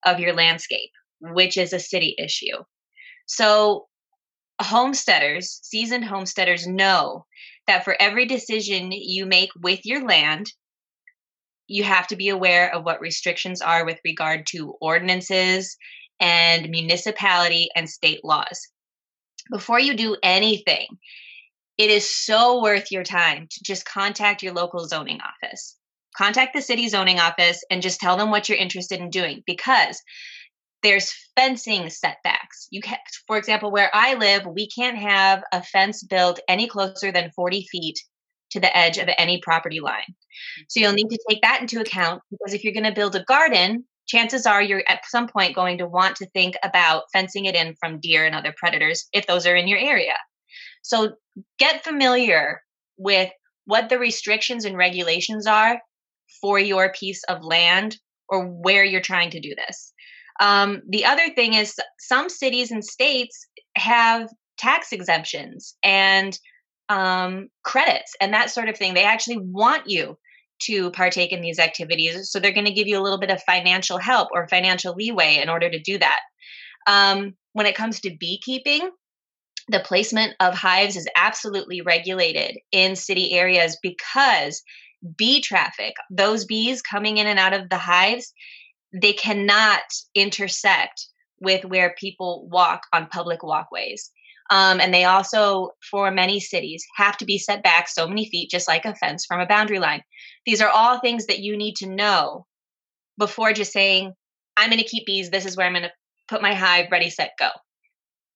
of 0.06 0.20
your 0.20 0.34
landscape 0.34 0.90
which 1.20 1.58
is 1.58 1.74
a 1.74 1.80
city 1.80 2.16
issue 2.18 2.58
so 3.28 3.86
homesteaders 4.62 5.60
seasoned 5.64 6.06
homesteaders 6.06 6.66
know 6.66 7.26
that 7.68 7.84
for 7.84 7.96
every 8.00 8.26
decision 8.26 8.92
you 8.92 9.26
make 9.26 9.50
with 9.62 9.86
your 9.86 10.06
land 10.06 10.52
you 11.68 11.84
have 11.84 12.06
to 12.08 12.16
be 12.16 12.30
aware 12.30 12.74
of 12.74 12.86
what 12.86 13.02
restrictions 13.02 13.60
are 13.60 13.86
with 13.86 14.00
regard 14.06 14.46
to 14.46 14.76
ordinances 14.82 15.78
and 16.20 16.70
municipality 16.70 17.70
and 17.76 17.90
state 17.90 18.24
laws 18.24 18.68
before 19.52 19.80
you 19.80 19.96
do 19.96 20.18
anything, 20.24 20.88
it 21.78 21.90
is 21.90 22.16
so 22.16 22.62
worth 22.62 22.92
your 22.92 23.04
time 23.04 23.48
to 23.50 23.60
just 23.64 23.86
contact 23.86 24.44
your 24.44 24.54
local 24.54 24.88
zoning 24.88 25.20
office. 25.22 25.78
Contact 26.16 26.54
the 26.54 26.62
city 26.62 26.88
zoning 26.88 27.20
office 27.20 27.64
and 27.70 27.82
just 27.82 28.00
tell 28.00 28.18
them 28.18 28.32
what 28.32 28.48
you're 28.48 28.58
interested 28.58 29.00
in 29.00 29.10
doing 29.10 29.44
because 29.46 30.02
there's 30.86 31.12
fencing 31.36 31.90
setbacks. 31.90 32.68
You 32.70 32.80
can, 32.80 33.00
for 33.26 33.40
example, 33.40 33.72
where 33.72 33.90
I 33.92 34.14
live, 34.14 34.46
we 34.46 34.70
can't 34.70 35.00
have 35.00 35.44
a 35.52 35.64
fence 35.64 36.04
built 36.04 36.40
any 36.48 36.68
closer 36.68 37.12
than 37.12 37.32
40 37.36 37.66
feet 37.72 38.00
to 38.52 38.60
the 38.60 38.76
edge 38.78 39.00
of 39.00 39.10
any 39.18 39.42
property 39.42 39.80
line. 39.80 40.14
So 40.70 40.80
you'll 40.80 40.94
need 40.94 41.10
to 41.10 41.20
take 41.28 41.42
that 41.42 41.60
into 41.60 41.82
account 41.82 42.22
because 42.30 42.54
if 42.54 42.64
you're 42.64 42.72
going 42.72 42.84
to 42.84 42.92
build 42.92 43.16
a 43.16 43.24
garden, 43.24 43.86
chances 44.06 44.46
are 44.46 44.62
you're 44.62 44.84
at 44.88 45.02
some 45.08 45.28
point 45.28 45.56
going 45.56 45.80
to 45.80 45.88
want 45.88 46.18
to 46.18 46.30
think 46.30 46.56
about 46.64 47.06
fencing 47.12 47.46
it 47.46 47.56
in 47.56 47.76
from 47.80 48.00
deer 48.00 48.24
and 48.24 48.36
other 48.36 48.54
predators 48.56 49.08
if 49.12 49.26
those 49.26 49.48
are 49.48 49.56
in 49.56 49.68
your 49.68 49.80
area. 49.80 50.14
So 50.84 51.16
get 51.58 51.84
familiar 51.84 52.62
with 52.96 53.32
what 53.66 53.90
the 53.90 53.98
restrictions 53.98 54.66
and 54.66 54.78
regulations 54.78 55.48
are 55.48 55.82
for 56.40 56.60
your 56.60 56.94
piece 56.94 57.24
of 57.24 57.44
land 57.44 57.98
or 58.30 58.46
where 58.46 58.84
you're 58.84 59.02
trying 59.02 59.32
to 59.32 59.40
do 59.40 59.56
this. 59.56 59.94
Um, 60.40 60.82
the 60.90 61.06
other 61.06 61.30
thing 61.34 61.54
is 61.54 61.76
some 62.00 62.30
cities 62.30 62.72
and 62.72 62.84
states 62.84 63.48
have 63.78 64.30
tax 64.58 64.92
exemptions 64.92 65.76
and 65.84 66.38
um, 66.90 67.48
credits 67.64 68.16
and 68.22 68.34
that 68.34 68.50
sort 68.50 68.70
of 68.70 68.78
thing. 68.78 68.94
They 68.94 69.04
actually 69.04 69.40
want 69.40 69.88
you 69.88 70.18
to 70.64 70.92
partake 70.92 71.32
in 71.32 71.42
these 71.42 71.60
activities. 71.60 72.32
So 72.32 72.40
they're 72.40 72.54
going 72.54 72.66
to 72.66 72.74
give 72.74 72.88
you 72.88 73.00
a 73.00 73.04
little 73.04 73.20
bit 73.20 73.32
of 73.32 73.42
financial 73.44 73.98
help 73.98 74.30
or 74.34 74.48
financial 74.48 74.94
leeway 74.96 75.40
in 75.42 75.50
order 75.50 75.70
to 75.70 75.80
do 75.80 75.98
that. 75.98 76.20
Um, 76.88 77.34
when 77.54 77.66
it 77.66 77.76
comes 77.76 78.00
to 78.02 78.16
beekeeping, 78.18 78.90
the 79.68 79.80
placement 79.80 80.36
of 80.40 80.54
hives 80.54 80.96
is 80.96 81.08
absolutely 81.16 81.82
regulated 81.82 82.58
in 82.72 82.96
city 82.96 83.34
areas 83.34 83.78
because 83.82 84.62
bee 85.18 85.42
traffic, 85.42 85.94
those 86.10 86.46
bees 86.46 86.82
coming 86.82 87.18
in 87.18 87.28
and 87.28 87.40
out 87.40 87.54
of 87.54 87.70
the 87.70 87.78
hives, 87.78 88.34
they 89.02 89.14
cannot 89.14 89.82
intersect 90.14 91.08
with 91.40 91.66
where 91.66 91.96
people 92.00 92.48
walk 92.50 92.84
on 92.94 93.08
public 93.08 93.44
walkways. 93.44 94.10
Um, 94.52 94.80
and 94.80 94.94
they 94.94 95.04
also, 95.04 95.72
for 95.90 96.12
many 96.12 96.40
cities, 96.40 96.86
have 96.96 97.18
to 97.18 97.26
be 97.26 97.38
set 97.38 97.64
back 97.64 97.90
so 97.90 98.08
many 98.08 98.30
feet, 98.30 98.50
just 98.50 98.68
like 98.68 98.86
a 98.86 98.96
fence 98.96 99.26
from 99.26 99.40
a 99.40 99.48
boundary 99.48 99.80
line. 99.80 100.02
These 100.46 100.62
are 100.62 100.70
all 100.70 101.00
things 101.00 101.26
that 101.26 101.40
you 101.40 101.58
need 101.58 101.76
to 101.78 101.90
know 101.90 102.46
before 103.18 103.54
just 103.54 103.74
saying, 103.74 104.14
I'm 104.56 104.70
going 104.70 104.82
to 104.82 104.88
keep 104.88 105.06
bees. 105.06 105.30
This 105.30 105.46
is 105.46 105.58
where 105.58 105.66
I'm 105.66 105.74
going 105.74 105.84
to 105.84 105.92
put 106.28 106.42
my 106.42 106.54
hive, 106.54 106.88
ready, 106.92 107.10
set, 107.10 107.32
go. 107.40 107.50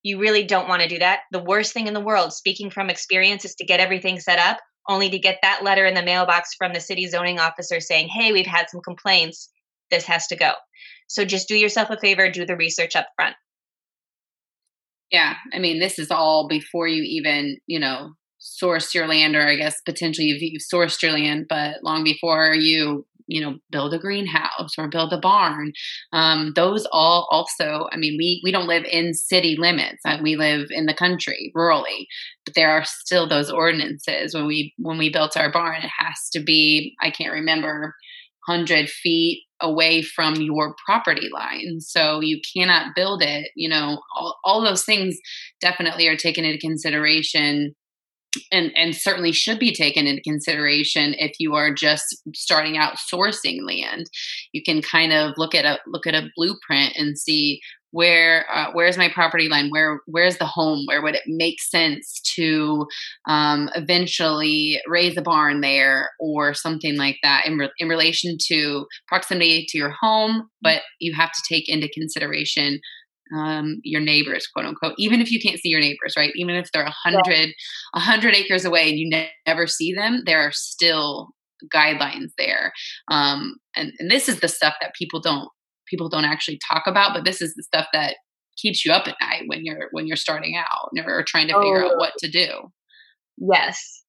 You 0.02 0.19
really 0.19 0.43
don't 0.43 0.67
want 0.67 0.82
to 0.82 0.88
do 0.88 1.00
that. 1.00 1.22
The 1.32 1.43
worst 1.43 1.74
thing 1.74 1.88
in 1.88 1.93
the 1.93 2.00
world, 2.00 2.34
speaking 2.34 2.69
from 2.69 2.89
experience, 2.89 3.45
is 3.45 3.56
to 3.56 3.65
get 3.65 3.80
everything 3.80 4.19
set 4.19 4.39
up 4.39 4.58
only 4.88 5.10
to 5.10 5.19
get 5.19 5.38
that 5.43 5.63
letter 5.63 5.86
in 5.86 5.93
the 5.93 6.02
mailbox 6.02 6.56
from 6.58 6.74
the 6.74 6.80
city 6.80 7.08
zoning 7.08 7.39
officer 7.39 7.80
saying, 7.80 8.10
hey, 8.10 8.34
we've 8.34 8.48
had 8.48 8.69
some 8.69 8.82
complaints. 8.82 9.50
This 9.91 10.06
has 10.06 10.28
to 10.28 10.36
go. 10.36 10.54
So 11.08 11.25
just 11.25 11.47
do 11.47 11.56
yourself 11.56 11.89
a 11.89 11.97
favor, 11.97 12.30
do 12.30 12.45
the 12.45 12.56
research 12.56 12.95
up 12.95 13.08
front. 13.15 13.36
Yeah, 15.12 15.34
I 15.54 15.60
mean, 15.60 15.80
this 15.80 15.97
is 15.97 16.12
all 16.12 16.47
before 16.47 16.88
you 16.88 17.02
even, 17.04 17.58
you 17.65 17.80
know, 17.80 18.13
source 18.38 18.93
your 18.93 19.08
land, 19.08 19.36
or 19.36 19.45
I 19.47 19.56
guess 19.56 19.82
potentially 19.86 20.30
if 20.30 20.41
you've 20.41 20.62
sourced 20.62 21.02
your 21.02 21.13
land, 21.13 21.47
but 21.49 21.84
long 21.84 22.04
before 22.04 22.54
you, 22.54 23.08
you 23.28 23.41
know, 23.41 23.58
build 23.71 23.93
a 23.93 23.99
greenhouse 23.99 24.75
or 24.78 24.88
build 24.88 25.12
a 25.12 25.19
barn. 25.19 25.73
Um, 26.13 26.54
those 26.56 26.88
all 26.91 27.28
also, 27.32 27.88
I 27.91 27.97
mean, 27.97 28.17
we 28.17 28.39
we 28.43 28.52
don't 28.52 28.67
live 28.67 28.84
in 28.86 29.13
city 29.13 29.56
limits. 29.58 29.99
Uh, 30.06 30.17
we 30.21 30.36
live 30.36 30.67
in 30.69 30.86
the 30.86 30.93
country, 30.93 31.52
rurally, 31.56 32.06
but 32.45 32.54
there 32.56 32.71
are 32.71 32.86
still 32.86 33.28
those 33.28 33.52
ordinances. 33.52 34.36
When 34.36 34.47
we 34.47 34.73
when 34.78 34.99
we 34.99 35.12
built 35.12 35.38
our 35.38 35.52
barn, 35.52 35.82
it 35.82 35.91
has 35.99 36.30
to 36.34 36.39
be. 36.39 36.95
I 37.02 37.10
can't 37.10 37.34
remember 37.34 37.95
100 38.47 38.89
feet 38.89 39.43
away 39.62 40.02
from 40.02 40.36
your 40.36 40.76
property 40.86 41.30
line. 41.34 41.80
So 41.82 42.22
you 42.22 42.39
cannot 42.56 42.95
build 42.95 43.22
it. 43.22 43.52
You 43.56 43.69
know, 43.69 44.02
all, 44.15 44.39
all 44.43 44.62
those 44.62 44.86
things 44.86 45.17
definitely 45.62 46.08
are 46.08 46.17
taken 46.17 46.45
into 46.45 46.60
consideration 46.60 47.76
and 48.52 48.72
and 48.76 48.95
certainly 48.95 49.32
should 49.32 49.60
be 49.60 49.74
taken 49.74 50.06
into 50.06 50.22
consideration 50.22 51.15
if 51.17 51.34
you 51.39 51.56
are 51.56 51.74
just 51.74 52.22
starting 52.36 52.78
out 52.78 52.98
sourcing 53.12 53.65
land 53.65 54.06
you 54.52 54.62
can 54.63 54.82
kind 54.82 55.12
of 55.12 55.34
look 55.38 55.56
at 55.56 55.65
a 55.65 55.80
look 55.88 56.06
at 56.06 56.13
a 56.13 56.30
blueprint 56.36 56.93
and 56.95 57.17
see 57.17 57.60
where 57.91 58.45
uh, 58.54 58.67
where's 58.73 58.97
my 58.97 59.10
property 59.10 59.49
line? 59.49 59.69
Where 59.69 60.02
where's 60.06 60.38
the 60.38 60.45
home? 60.45 60.86
Where 60.88 61.02
would 61.02 61.15
it 61.15 61.23
make 61.25 61.62
sense 61.62 62.21
to 62.36 62.88
um, 63.28 63.69
eventually 63.75 64.80
raise 64.88 65.17
a 65.17 65.21
barn 65.21 65.62
there 65.62 66.12
or 66.19 66.54
something 66.54 66.97
like 66.97 67.17
that 67.23 67.45
in, 67.45 67.58
re- 67.58 67.71
in 67.80 67.88
relation 67.88 68.38
to 68.47 68.86
proximity 69.08 69.65
to 69.69 69.78
your 69.78 69.93
home 70.02 70.49
but 70.62 70.82
you 70.99 71.13
have 71.13 71.32
to 71.32 71.41
take 71.47 71.67
into 71.67 71.89
consideration 71.89 72.80
um, 73.36 73.80
your 73.84 74.02
neighbors 74.02 74.47
quote 74.47 74.65
unquote 74.65 74.93
even 74.97 75.21
if 75.21 75.32
you 75.32 75.39
can't 75.39 75.60
see 75.60 75.69
your 75.69 75.80
neighbors 75.80 76.15
right? 76.17 76.32
Even 76.36 76.56
if 76.56 76.71
they're 76.71 76.84
a 76.84 76.91
hundred 76.91 77.49
a 77.93 77.99
hundred 77.99 78.36
acres 78.36 78.65
away 78.65 78.89
and 78.89 78.97
you 78.97 79.10
ne- 79.10 79.30
never 79.45 79.67
see 79.67 79.93
them 79.93 80.23
there 80.25 80.39
are 80.39 80.52
still 80.52 81.30
guidelines 81.73 82.32
there. 82.38 82.71
Um, 83.10 83.58
and, 83.75 83.91
and 83.99 84.10
this 84.10 84.30
is 84.30 84.39
the 84.39 84.47
stuff 84.47 84.75
that 84.82 84.95
people 84.95 85.19
don't 85.19 85.49
people 85.89 86.10
don't 86.10 86.25
actually 86.25 86.60
talk 86.71 86.84
about 86.88 87.13
but 87.13 87.25
this 87.25 87.41
is 87.41 87.54
the 87.56 87.63
stuff 87.63 87.88
that 87.93 88.15
keeps 88.60 88.86
you 88.86 88.91
up 88.91 89.08
at 89.08 89.15
night 89.21 89.43
when 89.47 89.63
you're 89.63 89.88
when 89.91 90.08
you're 90.08 90.17
starting 90.17 90.56
out 90.58 90.89
or 91.06 91.23
trying 91.23 91.47
to 91.47 91.54
figure 91.54 91.84
oh. 91.84 91.91
out 91.91 91.97
what 91.97 92.13
to 92.19 92.30
do. 92.30 92.71
Yes. 93.38 94.04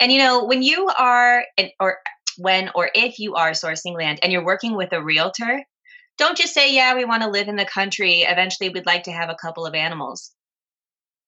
And 0.00 0.12
you 0.12 0.18
know 0.18 0.44
when 0.44 0.62
you 0.62 0.90
are 0.98 1.44
or 1.78 1.98
when 2.38 2.70
or 2.74 2.90
if 2.94 3.18
you 3.18 3.34
are 3.34 3.50
sourcing 3.50 3.96
land 3.96 4.20
and 4.22 4.32
you're 4.32 4.44
working 4.44 4.76
with 4.76 4.92
a 4.92 5.02
realtor 5.02 5.62
don't 6.18 6.38
just 6.38 6.54
say 6.54 6.72
yeah 6.72 6.94
we 6.94 7.04
want 7.04 7.22
to 7.22 7.30
live 7.30 7.48
in 7.48 7.56
the 7.56 7.64
country. 7.64 8.20
Eventually 8.20 8.68
we'd 8.68 8.86
like 8.86 9.04
to 9.04 9.12
have 9.12 9.30
a 9.30 9.36
couple 9.40 9.66
of 9.66 9.74
animals. 9.74 10.32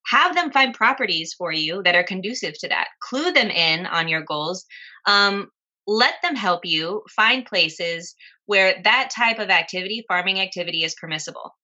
Have 0.07 0.35
them 0.35 0.51
find 0.51 0.75
properties 0.75 1.35
for 1.37 1.53
you 1.53 1.83
that 1.85 1.95
are 1.95 2.03
conducive 2.03 2.55
to 2.59 2.69
that. 2.69 2.89
Clue 3.09 3.33
them 3.33 3.49
in 3.49 3.87
on 3.87 4.09
your 4.09 4.23
goals. 4.23 4.65
Um, 5.07 5.49
let 5.87 6.15
them 6.23 6.37
help 6.37 6.61
you 6.65 7.03
find 7.15 7.45
places 7.45 8.15
where 8.47 8.81
that 8.85 9.11
type 9.15 9.39
of 9.39 9.51
activity, 9.51 10.05
farming 10.07 10.41
activity, 10.41 10.85
is 10.85 10.95
permissible. 11.01 11.55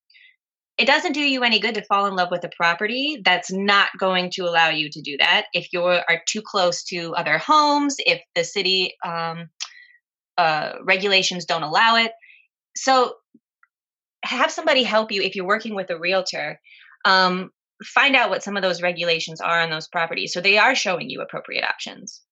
It 0.76 0.86
doesn't 0.86 1.12
do 1.12 1.20
you 1.20 1.42
any 1.42 1.58
good 1.58 1.74
to 1.74 1.84
fall 1.84 2.06
in 2.06 2.14
love 2.14 2.28
with 2.30 2.44
a 2.44 2.50
property 2.56 3.20
that's 3.24 3.50
not 3.52 3.88
going 3.98 4.30
to 4.34 4.42
allow 4.42 4.68
you 4.68 4.88
to 4.90 5.02
do 5.02 5.16
that. 5.18 5.46
If 5.52 5.72
you 5.72 5.82
are 5.82 6.22
too 6.28 6.42
close 6.42 6.84
to 6.84 7.14
other 7.14 7.38
homes, 7.38 7.96
if 7.98 8.22
the 8.36 8.44
city 8.44 8.94
um, 9.04 9.48
uh, 10.38 10.74
regulations 10.84 11.44
don't 11.44 11.64
allow 11.64 11.96
it. 11.96 12.12
So, 12.76 13.14
have 14.24 14.50
somebody 14.50 14.84
help 14.84 15.10
you 15.10 15.22
if 15.22 15.34
you're 15.34 15.46
working 15.46 15.74
with 15.74 15.90
a 15.90 15.98
realtor. 15.98 16.60
Um, 17.04 17.50
find 17.84 18.16
out 18.16 18.30
what 18.30 18.42
some 18.42 18.56
of 18.56 18.62
those 18.62 18.82
regulations 18.82 19.40
are 19.40 19.60
on 19.60 19.70
those 19.70 19.88
properties 19.88 20.32
so 20.32 20.40
they 20.40 20.58
are 20.58 20.74
showing 20.74 21.10
you 21.10 21.20
appropriate 21.20 21.64
options. 21.64 22.22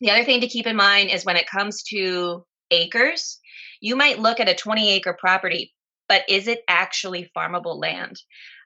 The 0.00 0.10
other 0.10 0.24
thing 0.24 0.40
to 0.40 0.48
keep 0.48 0.66
in 0.66 0.76
mind 0.76 1.10
is 1.10 1.24
when 1.24 1.36
it 1.36 1.48
comes 1.48 1.82
to 1.84 2.44
acres, 2.70 3.38
you 3.80 3.96
might 3.96 4.18
look 4.18 4.40
at 4.40 4.48
a 4.48 4.54
20 4.54 4.90
acre 4.90 5.16
property, 5.18 5.74
but 6.08 6.22
is 6.28 6.48
it 6.48 6.62
actually 6.68 7.30
farmable 7.36 7.80
land? 7.80 8.20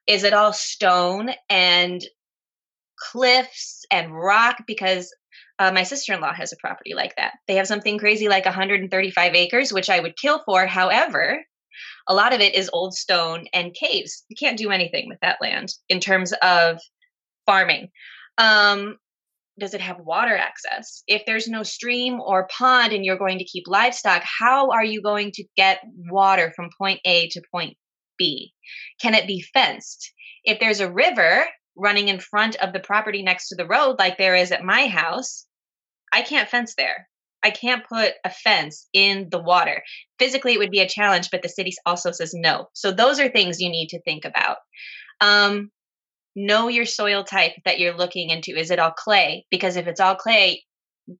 Is 0.06 0.24
it 0.24 0.32
all 0.32 0.52
stone 0.52 1.30
and 1.48 2.04
cliffs 2.98 3.84
and 3.90 4.14
rock? 4.14 4.64
Because 4.66 5.14
uh, 5.58 5.72
my 5.72 5.82
sister 5.82 6.12
in 6.12 6.20
law 6.20 6.32
has 6.32 6.52
a 6.52 6.56
property 6.56 6.94
like 6.94 7.14
that. 7.16 7.34
They 7.46 7.56
have 7.56 7.66
something 7.66 7.98
crazy 7.98 8.28
like 8.28 8.44
135 8.44 9.34
acres, 9.34 9.72
which 9.72 9.90
I 9.90 10.00
would 10.00 10.16
kill 10.16 10.42
for. 10.44 10.66
However, 10.66 11.44
a 12.08 12.14
lot 12.14 12.32
of 12.32 12.40
it 12.40 12.54
is 12.54 12.70
old 12.72 12.94
stone 12.94 13.46
and 13.52 13.74
caves. 13.74 14.24
You 14.28 14.36
can't 14.36 14.58
do 14.58 14.70
anything 14.70 15.08
with 15.08 15.18
that 15.22 15.38
land 15.40 15.72
in 15.88 16.00
terms 16.00 16.32
of 16.42 16.80
farming. 17.46 17.88
Um, 18.38 18.98
does 19.58 19.74
it 19.74 19.80
have 19.80 20.00
water 20.00 20.36
access? 20.36 21.02
If 21.06 21.22
there's 21.26 21.48
no 21.48 21.62
stream 21.62 22.20
or 22.20 22.48
pond 22.48 22.92
and 22.92 23.04
you're 23.04 23.18
going 23.18 23.38
to 23.38 23.44
keep 23.44 23.64
livestock, 23.66 24.22
how 24.24 24.70
are 24.70 24.84
you 24.84 25.00
going 25.00 25.30
to 25.32 25.44
get 25.56 25.80
water 26.10 26.52
from 26.56 26.70
point 26.76 27.00
A 27.04 27.28
to 27.28 27.42
point 27.52 27.76
B? 28.18 28.52
Can 29.00 29.14
it 29.14 29.26
be 29.26 29.44
fenced? 29.52 30.12
If 30.44 30.60
there's 30.60 30.80
a 30.80 30.90
river 30.90 31.44
running 31.76 32.08
in 32.08 32.20
front 32.20 32.56
of 32.56 32.72
the 32.72 32.80
property 32.80 33.22
next 33.22 33.48
to 33.48 33.56
the 33.56 33.66
road, 33.66 33.96
like 33.98 34.18
there 34.18 34.36
is 34.36 34.52
at 34.52 34.64
my 34.64 34.86
house, 34.86 35.46
I 36.12 36.22
can't 36.22 36.48
fence 36.48 36.74
there. 36.76 37.08
I 37.42 37.50
can't 37.50 37.86
put 37.86 38.14
a 38.24 38.30
fence 38.30 38.88
in 38.92 39.28
the 39.30 39.42
water. 39.42 39.82
Physically, 40.18 40.54
it 40.54 40.58
would 40.58 40.70
be 40.70 40.80
a 40.80 40.88
challenge, 40.88 41.28
but 41.30 41.42
the 41.42 41.48
city 41.48 41.72
also 41.84 42.10
says 42.10 42.32
no. 42.34 42.68
So 42.72 42.90
those 42.90 43.20
are 43.20 43.28
things 43.28 43.60
you 43.60 43.68
need 43.70 43.88
to 43.88 44.00
think 44.00 44.24
about. 44.24 44.56
Um, 45.20 45.70
know 46.34 46.68
your 46.68 46.84
soil 46.84 47.24
type 47.24 47.52
that 47.64 47.78
you're 47.78 47.96
looking 47.96 48.30
into. 48.30 48.58
Is 48.58 48.70
it 48.70 48.78
all 48.78 48.90
clay? 48.90 49.46
Because 49.50 49.76
if 49.76 49.86
it's 49.86 50.00
all 50.00 50.16
clay, 50.16 50.64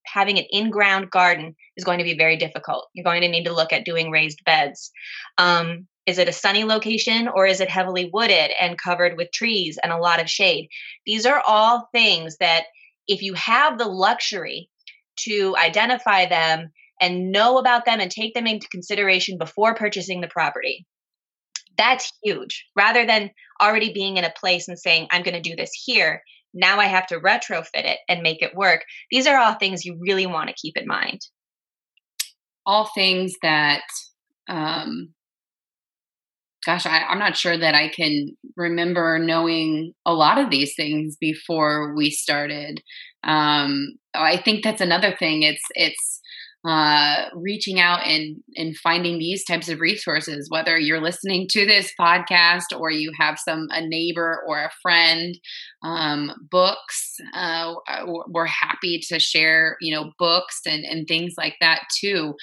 having 0.07 0.39
an 0.39 0.45
in-ground 0.51 1.11
garden 1.11 1.55
is 1.77 1.85
going 1.85 1.99
to 1.99 2.05
be 2.05 2.17
very 2.17 2.37
difficult. 2.37 2.89
You're 2.95 3.05
going 3.05 3.23
to 3.23 3.29
need 3.29 3.45
to 3.45 3.53
look 3.53 3.73
at 3.73 3.85
doing 3.85 4.11
raised 4.11 4.45
beds. 4.45 4.91
Um, 5.39 5.87
is 6.07 6.19
it 6.19 6.29
a 6.29 6.33
sunny 6.33 6.65
location 6.65 7.29
or 7.29 7.47
is 7.47 7.61
it 7.61 7.69
heavily 7.69 8.11
wooded 8.13 8.51
and 8.61 8.81
covered 8.81 9.17
with 9.17 9.33
trees 9.33 9.79
and 9.83 9.93
a 9.93 9.99
lot 9.99 10.21
of 10.21 10.29
shade? 10.29 10.69
These 11.07 11.27
are 11.27 11.43
all 11.47 11.89
things 11.93 12.37
that 12.39 12.65
if 13.09 13.23
you 13.23 13.35
have 13.35 13.79
the 13.79 13.87
luxury 13.87 14.69
to 15.17 15.55
identify 15.57 16.27
them 16.27 16.71
and 17.01 17.33
know 17.33 17.59
about 17.59 17.85
them 17.85 18.01
and 18.01 18.11
take 18.11 18.35
them 18.35 18.47
into 18.47 18.69
consideration 18.69 19.39
before 19.39 19.75
purchasing 19.75 20.21
the 20.21 20.29
property. 20.29 20.87
That's 21.77 22.13
huge. 22.23 22.67
Rather 22.77 23.07
than 23.07 23.31
already 23.61 23.93
being 23.93 24.17
in 24.17 24.25
a 24.25 24.33
place 24.39 24.69
and 24.69 24.79
saying, 24.79 25.09
I'm 25.11 25.23
going 25.23 25.41
to 25.41 25.49
do 25.49 25.57
this 25.57 25.71
here, 25.85 26.23
now 26.53 26.79
I 26.79 26.87
have 26.87 27.07
to 27.09 27.21
retrofit 27.21 27.69
it 27.75 27.99
and 28.09 28.23
make 28.23 28.43
it 28.43 28.55
work. 28.55 28.85
These 29.11 29.27
are 29.27 29.39
all 29.39 29.55
things 29.55 29.85
you 29.85 29.99
really 30.01 30.27
want 30.27 30.49
to 30.49 30.55
keep 30.55 30.77
in 30.77 30.87
mind. 30.87 31.21
All 32.67 32.91
things 32.95 33.35
that, 33.43 33.83
um, 34.49 35.11
gosh, 36.65 36.87
I, 36.87 37.03
I'm 37.03 37.19
not 37.19 37.37
sure 37.37 37.59
that 37.59 37.75
I 37.75 37.89
can 37.89 38.37
remember 38.57 39.19
knowing 39.19 39.93
a 40.07 40.15
lot 40.15 40.39
of 40.39 40.51
these 40.51 40.75
things 40.77 41.17
before 41.21 41.95
we 41.95 42.11
started 42.11 42.83
um, 43.25 43.95
I 44.15 44.37
think 44.37 44.63
that's 44.63 44.81
another 44.81 45.17
thing. 45.17 45.43
It's 45.43 45.65
it's 45.75 46.21
uh, 46.65 47.27
reaching 47.35 47.79
out 47.79 48.07
and 48.07 48.37
and 48.57 48.77
finding 48.79 49.19
these 49.19 49.45
types 49.45 49.69
of 49.69 49.81
resources. 49.81 50.49
Whether 50.51 50.79
you're 50.79 51.03
listening 51.03 51.47
to 51.51 51.67
this 51.67 51.93
podcast 52.01 52.79
or 52.79 52.91
you 52.91 53.13
have 53.19 53.39
some 53.39 53.69
a 53.71 53.87
neighbor 53.87 54.43
or 54.47 54.65
a 54.65 54.71
friend, 54.83 55.39
um, 55.83 56.33
books. 56.51 57.17
Uh, 57.35 57.75
we're 58.29 58.47
happy 58.47 59.01
to 59.09 59.19
share, 59.19 59.77
you 59.81 59.95
know, 59.95 60.13
books 60.19 60.61
and 60.67 60.85
and 60.85 61.07
things 61.07 61.35
like 61.37 61.57
that 61.61 61.83
too. 62.01 62.35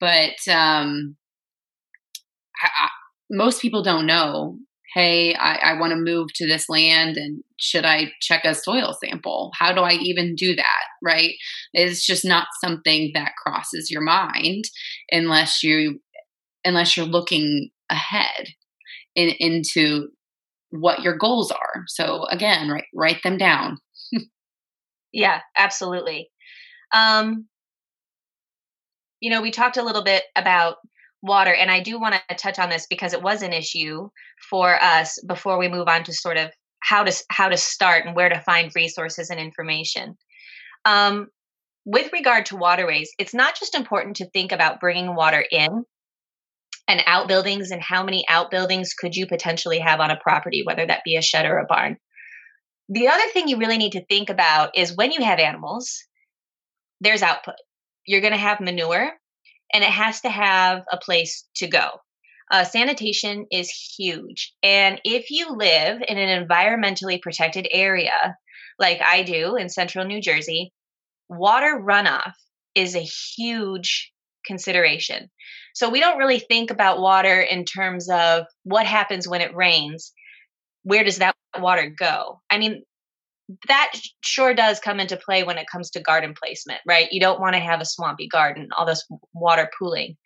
But 0.00 0.36
um, 0.50 1.16
I, 2.62 2.68
I, 2.84 2.88
most 3.30 3.60
people 3.60 3.82
don't 3.82 4.06
know 4.06 4.58
hey, 4.96 5.34
I, 5.34 5.56
I 5.56 5.78
want 5.78 5.90
to 5.90 5.98
move 5.98 6.28
to 6.36 6.46
this 6.46 6.70
land 6.70 7.18
and 7.18 7.44
should 7.60 7.84
I 7.84 8.12
check 8.22 8.46
a 8.46 8.54
soil 8.54 8.96
sample? 8.98 9.52
How 9.54 9.74
do 9.74 9.82
I 9.82 9.92
even 9.92 10.34
do 10.34 10.56
that? 10.56 10.84
Right? 11.02 11.34
It's 11.74 12.06
just 12.06 12.24
not 12.24 12.48
something 12.64 13.10
that 13.12 13.32
crosses 13.36 13.90
your 13.90 14.00
mind 14.00 14.64
unless 15.12 15.62
you 15.62 16.00
unless 16.64 16.96
you're 16.96 17.04
looking 17.04 17.68
ahead 17.90 18.48
in, 19.14 19.34
into 19.38 20.08
what 20.70 21.02
your 21.02 21.18
goals 21.18 21.52
are. 21.52 21.84
So 21.88 22.24
again, 22.30 22.70
right, 22.70 22.86
write 22.94 23.22
them 23.22 23.36
down. 23.36 23.76
yeah, 25.12 25.40
absolutely. 25.58 26.30
Um, 26.94 27.48
you 29.20 29.28
know, 29.28 29.42
we 29.42 29.50
talked 29.50 29.76
a 29.76 29.84
little 29.84 30.02
bit 30.02 30.24
about 30.34 30.76
water 31.22 31.52
and 31.52 31.70
i 31.70 31.80
do 31.80 31.98
want 31.98 32.14
to 32.14 32.34
touch 32.36 32.58
on 32.58 32.68
this 32.68 32.86
because 32.88 33.12
it 33.12 33.22
was 33.22 33.42
an 33.42 33.52
issue 33.52 34.08
for 34.50 34.80
us 34.82 35.18
before 35.26 35.58
we 35.58 35.68
move 35.68 35.88
on 35.88 36.04
to 36.04 36.12
sort 36.12 36.36
of 36.36 36.50
how 36.86 37.02
to 37.02 37.24
how 37.30 37.48
to 37.48 37.56
start 37.56 38.06
and 38.06 38.14
where 38.14 38.28
to 38.28 38.40
find 38.40 38.70
resources 38.74 39.30
and 39.30 39.40
information. 39.40 40.16
Um, 40.84 41.28
with 41.84 42.12
regard 42.12 42.46
to 42.46 42.56
waterways 42.56 43.10
it's 43.18 43.34
not 43.34 43.56
just 43.58 43.74
important 43.74 44.16
to 44.16 44.30
think 44.30 44.52
about 44.52 44.80
bringing 44.80 45.14
water 45.14 45.44
in 45.50 45.84
and 46.88 47.02
outbuildings 47.06 47.70
and 47.70 47.82
how 47.82 48.04
many 48.04 48.24
outbuildings 48.28 48.92
could 48.92 49.14
you 49.14 49.26
potentially 49.26 49.78
have 49.78 50.00
on 50.00 50.10
a 50.10 50.18
property 50.20 50.62
whether 50.64 50.86
that 50.86 51.02
be 51.04 51.16
a 51.16 51.22
shed 51.22 51.46
or 51.46 51.58
a 51.58 51.66
barn. 51.66 51.96
The 52.88 53.08
other 53.08 53.28
thing 53.32 53.48
you 53.48 53.56
really 53.56 53.78
need 53.78 53.92
to 53.92 54.04
think 54.06 54.30
about 54.30 54.76
is 54.76 54.96
when 54.96 55.12
you 55.12 55.22
have 55.24 55.38
animals 55.38 56.04
there's 57.00 57.22
output. 57.22 57.56
You're 58.06 58.22
going 58.22 58.32
to 58.32 58.38
have 58.38 58.60
manure 58.60 59.10
and 59.72 59.84
it 59.84 59.90
has 59.90 60.20
to 60.22 60.28
have 60.28 60.82
a 60.90 60.98
place 60.98 61.44
to 61.56 61.66
go. 61.66 61.88
Uh, 62.50 62.64
sanitation 62.64 63.46
is 63.50 63.70
huge. 63.70 64.54
And 64.62 65.00
if 65.04 65.30
you 65.30 65.50
live 65.50 66.00
in 66.06 66.16
an 66.16 66.46
environmentally 66.46 67.20
protected 67.20 67.66
area, 67.70 68.36
like 68.78 69.00
I 69.02 69.24
do 69.24 69.56
in 69.56 69.68
central 69.68 70.04
New 70.04 70.20
Jersey, 70.20 70.72
water 71.28 71.80
runoff 71.82 72.32
is 72.74 72.94
a 72.94 73.00
huge 73.00 74.12
consideration. 74.46 75.28
So 75.74 75.90
we 75.90 76.00
don't 76.00 76.18
really 76.18 76.38
think 76.38 76.70
about 76.70 77.00
water 77.00 77.40
in 77.40 77.64
terms 77.64 78.08
of 78.08 78.44
what 78.62 78.86
happens 78.86 79.26
when 79.26 79.40
it 79.40 79.54
rains. 79.54 80.12
Where 80.84 81.02
does 81.02 81.18
that 81.18 81.34
water 81.58 81.92
go? 81.98 82.40
I 82.48 82.58
mean, 82.58 82.84
that 83.68 83.92
sure 84.22 84.54
does 84.54 84.80
come 84.80 85.00
into 85.00 85.16
play 85.16 85.44
when 85.44 85.58
it 85.58 85.68
comes 85.70 85.90
to 85.90 86.00
garden 86.00 86.34
placement, 86.34 86.80
right? 86.86 87.08
You 87.12 87.20
don't 87.20 87.40
want 87.40 87.54
to 87.54 87.60
have 87.60 87.80
a 87.80 87.86
swampy 87.86 88.28
garden, 88.28 88.68
all 88.76 88.86
this 88.86 89.06
water 89.32 89.70
pooling. 89.78 90.16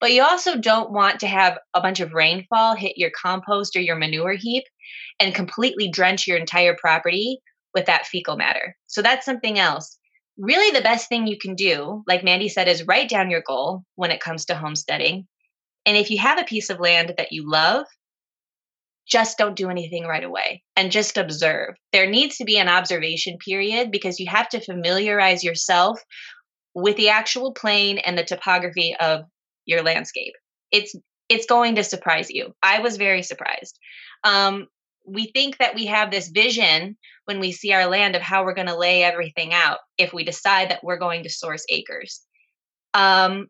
But 0.00 0.12
you 0.12 0.22
also 0.22 0.58
don't 0.58 0.90
want 0.90 1.20
to 1.20 1.26
have 1.26 1.58
a 1.72 1.80
bunch 1.80 2.00
of 2.00 2.12
rainfall 2.12 2.74
hit 2.74 2.98
your 2.98 3.10
compost 3.10 3.76
or 3.76 3.80
your 3.80 3.96
manure 3.96 4.34
heap 4.34 4.64
and 5.20 5.34
completely 5.34 5.88
drench 5.88 6.26
your 6.26 6.36
entire 6.36 6.76
property 6.78 7.38
with 7.74 7.86
that 7.86 8.06
fecal 8.06 8.36
matter. 8.36 8.76
So 8.86 9.02
that's 9.02 9.24
something 9.24 9.58
else. 9.58 9.96
Really, 10.36 10.76
the 10.76 10.82
best 10.82 11.08
thing 11.08 11.26
you 11.26 11.38
can 11.38 11.54
do, 11.54 12.02
like 12.08 12.24
Mandy 12.24 12.48
said, 12.48 12.66
is 12.66 12.86
write 12.86 13.08
down 13.08 13.30
your 13.30 13.42
goal 13.46 13.84
when 13.94 14.10
it 14.10 14.20
comes 14.20 14.44
to 14.46 14.56
homesteading. 14.56 15.26
And 15.86 15.96
if 15.96 16.10
you 16.10 16.18
have 16.18 16.38
a 16.38 16.44
piece 16.44 16.70
of 16.70 16.80
land 16.80 17.14
that 17.16 17.30
you 17.30 17.48
love, 17.48 17.86
just 19.06 19.36
don't 19.36 19.56
do 19.56 19.68
anything 19.68 20.04
right 20.04 20.24
away 20.24 20.62
and 20.76 20.90
just 20.90 21.16
observe. 21.16 21.74
There 21.92 22.08
needs 22.08 22.36
to 22.38 22.44
be 22.44 22.56
an 22.58 22.68
observation 22.68 23.38
period 23.38 23.90
because 23.90 24.18
you 24.18 24.28
have 24.28 24.48
to 24.50 24.60
familiarize 24.60 25.44
yourself 25.44 26.00
with 26.74 26.96
the 26.96 27.10
actual 27.10 27.52
plane 27.52 27.98
and 27.98 28.16
the 28.16 28.24
topography 28.24 28.96
of 28.98 29.24
your 29.66 29.82
landscape. 29.82 30.34
It's 30.72 30.94
it's 31.28 31.46
going 31.46 31.76
to 31.76 31.84
surprise 31.84 32.30
you. 32.30 32.54
I 32.62 32.80
was 32.80 32.96
very 32.96 33.22
surprised. 33.22 33.78
Um, 34.24 34.66
we 35.06 35.26
think 35.26 35.58
that 35.58 35.74
we 35.74 35.86
have 35.86 36.10
this 36.10 36.28
vision 36.28 36.96
when 37.24 37.40
we 37.40 37.52
see 37.52 37.72
our 37.72 37.86
land 37.86 38.14
of 38.14 38.22
how 38.22 38.44
we're 38.44 38.54
going 38.54 38.66
to 38.66 38.76
lay 38.76 39.02
everything 39.02 39.52
out 39.52 39.78
if 39.96 40.12
we 40.12 40.24
decide 40.24 40.70
that 40.70 40.84
we're 40.84 40.98
going 40.98 41.22
to 41.22 41.30
source 41.30 41.64
acres. 41.70 42.22
Um, 42.92 43.48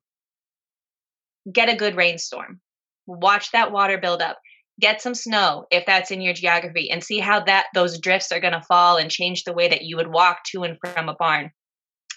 get 1.51 1.69
a 1.69 1.77
good 1.77 1.97
rainstorm. 1.97 2.61
Watch 3.07 3.51
that 3.53 3.73
water 3.73 3.99
build 3.99 4.23
up 4.23 4.39
get 4.81 5.01
some 5.01 5.15
snow 5.15 5.67
if 5.71 5.87
that's 5.87 6.11
in 6.11 6.21
your 6.21 6.35
geography 6.35 6.91
and 6.91 7.03
see 7.03 7.19
how 7.19 7.41
that 7.45 7.67
those 7.75 7.99
drifts 7.99 8.33
are 8.33 8.41
going 8.41 8.53
to 8.53 8.63
fall 8.63 8.97
and 8.97 9.11
change 9.11 9.45
the 9.45 9.53
way 9.53 9.69
that 9.69 9.83
you 9.83 9.97
would 9.97 10.13
walk 10.13 10.39
to 10.51 10.63
and 10.63 10.79
from 10.81 11.09
a 11.09 11.15
barn. 11.15 11.51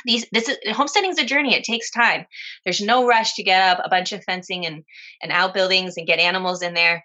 These 0.05 0.25
this 0.31 0.47
is 0.47 0.57
homesteading 0.71 1.11
is 1.11 1.19
a 1.19 1.25
journey 1.25 1.55
it 1.55 1.63
takes 1.63 1.91
time. 1.91 2.25
There's 2.63 2.81
no 2.81 3.07
rush 3.07 3.33
to 3.35 3.43
get 3.43 3.61
up 3.61 3.83
a 3.83 3.89
bunch 3.89 4.11
of 4.11 4.23
fencing 4.23 4.65
and 4.65 4.83
and 5.21 5.31
outbuildings 5.31 5.97
and 5.97 6.07
get 6.07 6.19
animals 6.19 6.61
in 6.61 6.73
there. 6.73 7.03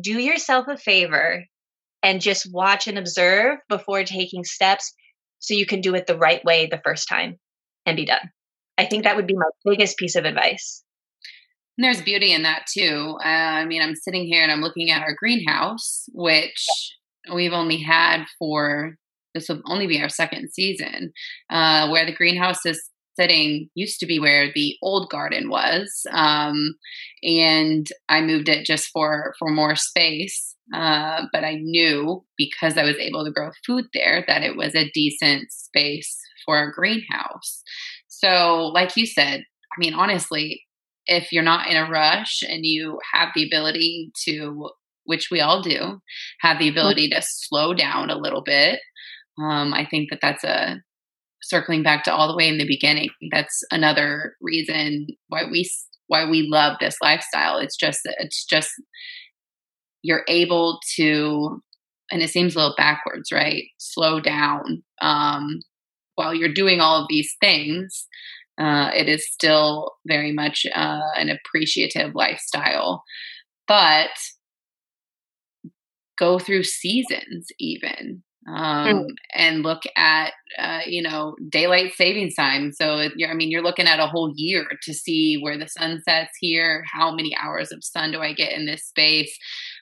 Do 0.00 0.18
yourself 0.18 0.66
a 0.68 0.76
favor 0.76 1.44
and 2.02 2.20
just 2.20 2.52
watch 2.52 2.86
and 2.86 2.98
observe 2.98 3.58
before 3.68 4.04
taking 4.04 4.44
steps 4.44 4.92
so 5.38 5.54
you 5.54 5.66
can 5.66 5.80
do 5.80 5.94
it 5.94 6.06
the 6.06 6.18
right 6.18 6.44
way 6.44 6.66
the 6.66 6.80
first 6.84 7.08
time 7.08 7.38
and 7.86 7.96
be 7.96 8.06
done. 8.06 8.30
I 8.78 8.86
think 8.86 9.04
that 9.04 9.16
would 9.16 9.26
be 9.26 9.34
my 9.34 9.50
biggest 9.64 9.98
piece 9.98 10.16
of 10.16 10.24
advice 10.24 10.82
and 11.76 11.84
there's 11.84 12.02
beauty 12.02 12.32
in 12.32 12.42
that 12.42 12.66
too. 12.72 13.16
Uh, 13.24 13.28
I 13.28 13.64
mean, 13.64 13.82
I'm 13.82 13.94
sitting 13.94 14.26
here 14.26 14.42
and 14.42 14.52
I'm 14.52 14.60
looking 14.60 14.90
at 14.90 15.02
our 15.02 15.14
greenhouse, 15.14 16.04
which 16.12 16.66
we've 17.32 17.52
only 17.52 17.78
had 17.78 18.24
for 18.38 18.96
this 19.34 19.48
will 19.48 19.62
only 19.66 19.86
be 19.86 20.00
our 20.00 20.10
second 20.10 20.50
season, 20.52 21.12
uh, 21.50 21.88
where 21.88 22.04
the 22.04 22.14
greenhouse 22.14 22.66
is 22.66 22.90
sitting 23.18 23.68
used 23.74 24.00
to 24.00 24.06
be 24.06 24.18
where 24.18 24.50
the 24.54 24.76
old 24.82 25.10
garden 25.10 25.48
was, 25.48 26.06
um, 26.12 26.74
and 27.22 27.86
I 28.08 28.20
moved 28.20 28.48
it 28.48 28.66
just 28.66 28.88
for 28.92 29.34
for 29.38 29.50
more 29.50 29.76
space. 29.76 30.50
Uh, 30.74 31.24
but 31.32 31.44
I 31.44 31.56
knew 31.56 32.24
because 32.38 32.78
I 32.78 32.84
was 32.84 32.96
able 32.96 33.24
to 33.24 33.32
grow 33.32 33.50
food 33.66 33.86
there 33.92 34.24
that 34.26 34.42
it 34.42 34.56
was 34.56 34.74
a 34.74 34.90
decent 34.94 35.52
space 35.52 36.18
for 36.46 36.62
a 36.62 36.72
greenhouse. 36.72 37.62
So, 38.08 38.70
like 38.72 38.96
you 38.96 39.04
said, 39.04 39.40
I 39.40 39.78
mean, 39.78 39.92
honestly, 39.92 40.62
if 41.06 41.32
you're 41.32 41.42
not 41.42 41.68
in 41.68 41.76
a 41.76 41.88
rush 41.88 42.42
and 42.42 42.64
you 42.64 42.98
have 43.12 43.28
the 43.34 43.46
ability 43.46 44.10
to 44.24 44.70
which 45.04 45.28
we 45.30 45.40
all 45.40 45.60
do 45.60 46.00
have 46.40 46.58
the 46.58 46.68
ability 46.68 47.08
to 47.08 47.20
slow 47.20 47.74
down 47.74 48.10
a 48.10 48.18
little 48.18 48.42
bit 48.42 48.80
um, 49.38 49.72
i 49.74 49.86
think 49.88 50.10
that 50.10 50.20
that's 50.22 50.44
a 50.44 50.80
circling 51.42 51.82
back 51.82 52.04
to 52.04 52.12
all 52.12 52.28
the 52.28 52.36
way 52.36 52.48
in 52.48 52.58
the 52.58 52.66
beginning 52.66 53.08
that's 53.32 53.62
another 53.72 54.36
reason 54.40 55.06
why 55.28 55.42
we 55.50 55.68
why 56.06 56.28
we 56.28 56.46
love 56.48 56.76
this 56.80 56.96
lifestyle 57.02 57.58
it's 57.58 57.76
just 57.76 58.00
it's 58.18 58.44
just 58.44 58.70
you're 60.02 60.24
able 60.28 60.78
to 60.96 61.60
and 62.12 62.22
it 62.22 62.28
seems 62.28 62.54
a 62.54 62.58
little 62.58 62.74
backwards, 62.76 63.32
right? 63.32 63.64
Slow 63.78 64.20
down. 64.20 64.82
Um, 65.00 65.60
while 66.14 66.34
you're 66.34 66.52
doing 66.52 66.78
all 66.78 67.00
of 67.00 67.06
these 67.08 67.34
things, 67.40 68.06
uh, 68.58 68.90
it 68.94 69.08
is 69.08 69.26
still 69.30 69.92
very 70.06 70.32
much 70.32 70.66
uh, 70.74 71.00
an 71.16 71.30
appreciative 71.30 72.14
lifestyle. 72.14 73.02
But 73.66 74.10
go 76.18 76.38
through 76.38 76.64
seasons, 76.64 77.48
even 77.58 78.22
um, 78.48 78.56
mm. 78.56 79.06
and 79.34 79.62
look 79.62 79.82
at 79.96 80.32
uh, 80.58 80.80
you 80.86 81.02
know 81.02 81.36
daylight 81.48 81.94
savings 81.94 82.34
time. 82.34 82.72
So 82.72 83.08
I 83.28 83.34
mean, 83.34 83.50
you're 83.50 83.62
looking 83.62 83.86
at 83.86 84.00
a 84.00 84.06
whole 84.06 84.32
year 84.36 84.66
to 84.82 84.92
see 84.92 85.38
where 85.40 85.56
the 85.56 85.68
sun 85.68 86.02
sets 86.02 86.32
here. 86.40 86.84
How 86.92 87.14
many 87.14 87.34
hours 87.40 87.72
of 87.72 87.84
sun 87.84 88.12
do 88.12 88.20
I 88.20 88.32
get 88.32 88.52
in 88.52 88.66
this 88.66 88.84
space? 88.84 89.36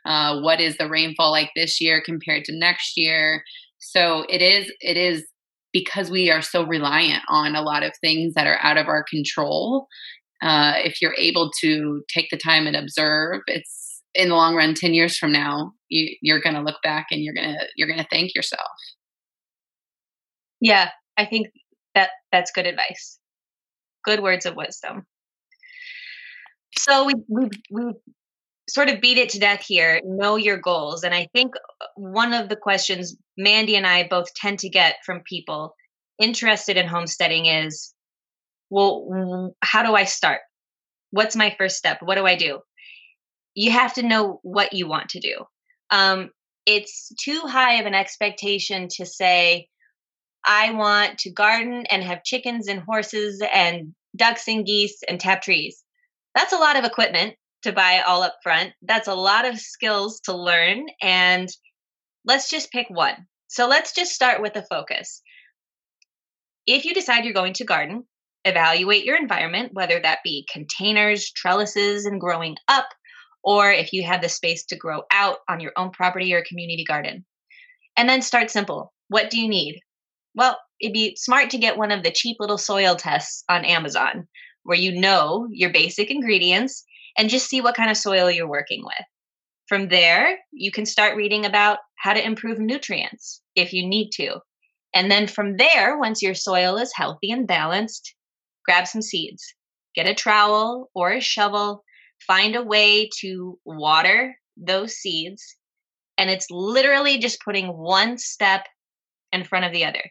Uh, 0.04 0.40
what 0.40 0.60
is 0.60 0.76
the 0.76 0.88
rainfall 0.88 1.30
like 1.30 1.50
this 1.56 1.80
year 1.80 2.02
compared 2.04 2.44
to 2.44 2.56
next 2.56 2.96
year? 2.96 3.42
So 3.78 4.24
it 4.28 4.42
is 4.42 4.70
it 4.80 4.96
is 4.96 5.24
because 5.72 6.10
we 6.10 6.30
are 6.30 6.42
so 6.42 6.64
reliant 6.64 7.22
on 7.28 7.54
a 7.54 7.62
lot 7.62 7.82
of 7.82 7.92
things 8.00 8.34
that 8.34 8.46
are 8.46 8.58
out 8.62 8.76
of 8.76 8.88
our 8.88 9.04
control. 9.04 9.86
Uh, 10.42 10.74
if 10.78 11.00
you're 11.00 11.14
able 11.18 11.50
to 11.60 12.02
take 12.08 12.28
the 12.30 12.36
time 12.36 12.66
and 12.66 12.76
observe, 12.76 13.42
it's 13.46 13.80
in 14.14 14.28
the 14.28 14.34
long 14.34 14.54
run 14.54 14.74
10 14.74 14.94
years 14.94 15.16
from 15.16 15.32
now 15.32 15.72
you, 15.88 16.16
you're 16.20 16.40
going 16.40 16.54
to 16.54 16.62
look 16.62 16.78
back 16.82 17.06
and 17.10 17.22
you're 17.22 17.34
going 17.34 17.48
to 17.48 17.66
you're 17.76 17.88
going 17.88 18.00
to 18.00 18.06
thank 18.10 18.34
yourself 18.34 18.60
yeah 20.60 20.90
i 21.16 21.24
think 21.24 21.48
that 21.94 22.10
that's 22.32 22.50
good 22.50 22.66
advice 22.66 23.18
good 24.04 24.20
words 24.20 24.46
of 24.46 24.56
wisdom 24.56 25.06
so 26.78 27.04
we 27.04 27.14
we 27.28 27.48
we 27.70 27.92
sort 28.72 28.88
of 28.88 29.00
beat 29.00 29.18
it 29.18 29.30
to 29.30 29.38
death 29.38 29.64
here 29.66 30.00
know 30.04 30.36
your 30.36 30.58
goals. 30.58 31.04
And 31.04 31.14
i 31.14 31.28
think 31.32 31.54
uh, 31.56 31.86
one 31.96 32.32
of 32.32 32.48
the 32.48 32.56
questions 32.56 33.16
mandy 33.36 33.76
and 33.76 33.86
i 33.86 34.06
both 34.08 34.32
tend 34.34 34.58
to 34.60 34.68
get 34.68 34.96
from 35.04 35.22
people 35.28 35.74
interested 36.18 36.76
in 36.76 36.86
homesteading 36.86 37.46
is 37.46 37.94
well 38.68 39.54
how 39.62 39.82
do 39.82 39.94
i 39.94 40.04
start? 40.04 40.40
What's 41.10 41.34
my 41.34 41.54
first 41.58 41.76
step? 41.76 41.98
What 42.02 42.16
do 42.16 42.26
i 42.26 42.36
do? 42.36 42.60
You 43.54 43.72
have 43.72 43.94
to 43.94 44.02
know 44.02 44.40
what 44.42 44.72
you 44.72 44.88
want 44.88 45.10
to 45.10 45.20
do. 45.20 45.44
Um, 45.90 46.30
it's 46.66 47.12
too 47.20 47.40
high 47.44 47.74
of 47.74 47.86
an 47.86 47.94
expectation 47.94 48.86
to 48.96 49.06
say, 49.06 49.66
I 50.46 50.72
want 50.72 51.18
to 51.18 51.32
garden 51.32 51.84
and 51.90 52.02
have 52.02 52.24
chickens 52.24 52.68
and 52.68 52.80
horses 52.80 53.42
and 53.52 53.94
ducks 54.16 54.46
and 54.48 54.64
geese 54.64 55.00
and 55.08 55.18
tap 55.18 55.42
trees. 55.42 55.82
That's 56.34 56.52
a 56.52 56.58
lot 56.58 56.76
of 56.76 56.84
equipment 56.84 57.34
to 57.62 57.72
buy 57.72 58.00
all 58.00 58.22
up 58.22 58.36
front. 58.42 58.72
That's 58.82 59.08
a 59.08 59.14
lot 59.14 59.46
of 59.46 59.58
skills 59.58 60.20
to 60.24 60.36
learn. 60.36 60.86
And 61.02 61.48
let's 62.24 62.50
just 62.50 62.72
pick 62.72 62.86
one. 62.88 63.26
So 63.48 63.68
let's 63.68 63.92
just 63.92 64.12
start 64.12 64.40
with 64.40 64.56
a 64.56 64.62
focus. 64.62 65.22
If 66.66 66.84
you 66.84 66.94
decide 66.94 67.24
you're 67.24 67.34
going 67.34 67.54
to 67.54 67.64
garden, 67.64 68.04
evaluate 68.44 69.04
your 69.04 69.16
environment, 69.16 69.70
whether 69.72 70.00
that 70.00 70.20
be 70.22 70.46
containers, 70.50 71.30
trellises, 71.32 72.06
and 72.06 72.20
growing 72.20 72.56
up, 72.68 72.86
or 73.42 73.70
if 73.70 73.92
you 73.92 74.04
have 74.04 74.22
the 74.22 74.28
space 74.28 74.64
to 74.66 74.76
grow 74.76 75.02
out 75.12 75.38
on 75.48 75.60
your 75.60 75.72
own 75.76 75.90
property 75.90 76.32
or 76.34 76.44
community 76.46 76.84
garden. 76.84 77.24
And 77.96 78.08
then 78.08 78.22
start 78.22 78.50
simple. 78.50 78.92
What 79.08 79.30
do 79.30 79.40
you 79.40 79.48
need? 79.48 79.80
Well, 80.34 80.56
it'd 80.80 80.94
be 80.94 81.16
smart 81.16 81.50
to 81.50 81.58
get 81.58 81.76
one 81.76 81.90
of 81.90 82.02
the 82.02 82.12
cheap 82.12 82.36
little 82.38 82.58
soil 82.58 82.94
tests 82.94 83.42
on 83.48 83.64
Amazon 83.64 84.28
where 84.62 84.78
you 84.78 85.00
know 85.00 85.48
your 85.50 85.70
basic 85.70 86.10
ingredients 86.10 86.84
and 87.16 87.30
just 87.30 87.48
see 87.48 87.60
what 87.60 87.74
kind 87.74 87.90
of 87.90 87.96
soil 87.96 88.30
you're 88.30 88.48
working 88.48 88.82
with. 88.84 89.06
From 89.68 89.88
there, 89.88 90.38
you 90.52 90.72
can 90.72 90.86
start 90.86 91.16
reading 91.16 91.46
about 91.46 91.78
how 91.96 92.12
to 92.12 92.24
improve 92.24 92.58
nutrients 92.58 93.42
if 93.54 93.72
you 93.72 93.86
need 93.86 94.10
to. 94.14 94.40
And 94.94 95.10
then 95.10 95.28
from 95.28 95.56
there, 95.56 95.98
once 95.98 96.22
your 96.22 96.34
soil 96.34 96.76
is 96.76 96.92
healthy 96.94 97.30
and 97.30 97.46
balanced, 97.46 98.14
grab 98.64 98.86
some 98.86 99.02
seeds. 99.02 99.54
Get 99.94 100.06
a 100.06 100.14
trowel 100.14 100.90
or 100.94 101.12
a 101.12 101.20
shovel 101.20 101.84
find 102.26 102.54
a 102.56 102.62
way 102.62 103.08
to 103.20 103.58
water 103.64 104.36
those 104.56 104.94
seeds. 104.94 105.56
And 106.18 106.30
it's 106.30 106.46
literally 106.50 107.18
just 107.18 107.42
putting 107.44 107.68
one 107.68 108.18
step 108.18 108.66
in 109.32 109.44
front 109.44 109.64
of 109.64 109.72
the 109.72 109.84
other. 109.84 110.02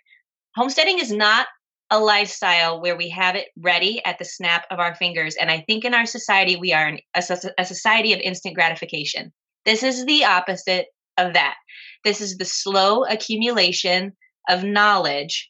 Homesteading 0.56 1.00
is 1.00 1.12
not 1.12 1.48
a 1.92 2.00
lifestyle 2.00 2.82
where 2.82 2.96
we 2.96 3.10
have 3.10 3.36
it 3.36 3.48
ready 3.58 4.04
at 4.06 4.20
the 4.20 4.26
snap 4.26 4.66
of 4.70 4.80
our 4.80 4.96
fingers. 4.96 5.36
And 5.36 5.50
I 5.50 5.64
think 5.68 5.86
in 5.86 5.94
our 5.94 6.06
society, 6.06 6.56
we 6.56 6.74
are 6.74 6.98
a, 7.16 7.24
a 7.58 7.66
society 7.66 8.14
of 8.14 8.20
instant 8.20 8.56
gratification. 8.56 9.32
This 9.66 9.84
is 9.84 10.06
the 10.06 10.26
opposite 10.26 10.88
of 11.18 11.34
that. 11.34 11.56
This 12.04 12.22
is 12.22 12.38
the 12.38 12.46
slow 12.46 13.04
accumulation 13.06 14.14
of 14.48 14.64
knowledge 14.64 15.50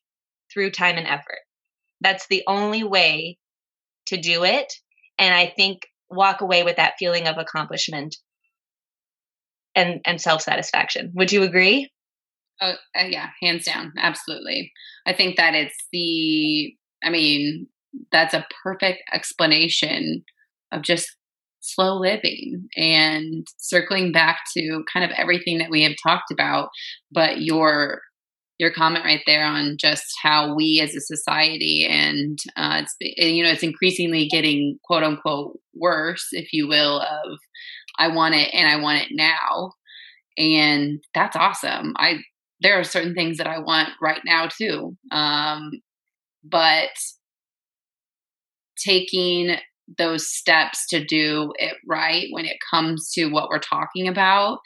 through 0.52 0.72
time 0.72 0.98
and 0.98 1.08
effort. 1.08 1.40
That's 2.02 2.28
the 2.28 2.44
only 2.48 2.84
way 2.84 3.38
to 4.08 4.18
do 4.18 4.44
it. 4.46 4.74
And 5.18 5.34
I 5.34 5.48
think 5.48 5.82
walk 6.10 6.42
away 6.42 6.64
with 6.64 6.78
that 6.78 6.96
feeling 6.98 7.28
of 7.28 7.38
accomplishment 7.38 8.16
and 9.76 10.02
and 10.06 10.20
self-satisfaction 10.20 11.12
would 11.14 11.32
you 11.32 11.44
agree 11.44 11.90
oh 12.62 12.74
uh, 12.98 13.06
yeah 13.06 13.30
hands 13.42 13.66
down 13.66 13.94
absolutely. 13.98 14.72
I 15.06 15.14
think 15.14 15.38
that 15.38 15.56
it's 15.56 15.76
the 15.92 16.74
i 17.04 17.10
mean 17.10 17.68
that's 18.12 18.34
a 18.34 18.46
perfect 18.64 19.02
explanation 19.12 20.24
of 20.72 20.82
just 20.82 21.16
slow 21.62 21.98
living 21.98 22.68
and 22.76 23.46
circling 23.58 24.12
back 24.12 24.40
to 24.56 24.84
kind 24.92 25.04
of 25.04 25.12
everything 25.18 25.58
that 25.58 25.70
we 25.70 25.84
have 25.84 25.96
talked 26.02 26.32
about 26.32 26.70
but 27.12 27.42
your 27.42 28.02
your 28.60 28.72
comment 28.72 29.06
right 29.06 29.22
there 29.26 29.46
on 29.46 29.78
just 29.80 30.06
how 30.22 30.54
we 30.54 30.82
as 30.82 30.94
a 30.94 31.02
society 31.02 31.88
and 31.90 32.40
uh, 32.58 32.82
it's 32.84 32.96
you 33.00 33.44
know 33.44 33.50
it's 33.50 33.64
increasingly 33.64 34.28
getting 34.28 34.78
quote 34.84 35.04
unquote 35.04 35.58
worse 35.74 36.28
if 36.32 36.54
you 36.54 36.68
will 36.68 37.00
of 37.00 37.40
i 37.98 38.08
want 38.08 38.36
it 38.36 38.50
and 38.54 38.68
i 38.70 38.82
want 38.82 39.02
it 39.02 39.10
now 39.12 39.72
and 40.40 41.04
that's 41.14 41.36
awesome. 41.36 41.94
I 41.98 42.20
there 42.62 42.80
are 42.80 42.84
certain 42.84 43.14
things 43.14 43.38
that 43.38 43.48
i 43.48 43.60
want 43.60 43.90
right 44.02 44.22
now 44.26 44.48
too 44.48 44.96
um, 45.12 45.72
but 46.44 46.90
taking 48.78 49.56
those 49.98 50.30
steps 50.30 50.88
to 50.88 51.04
do 51.04 51.52
it 51.58 51.76
right 51.88 52.28
when 52.32 52.46
it 52.46 52.58
comes 52.72 53.12
to 53.12 53.28
what 53.28 53.50
we're 53.50 53.60
talking 53.60 54.08
about 54.08 54.60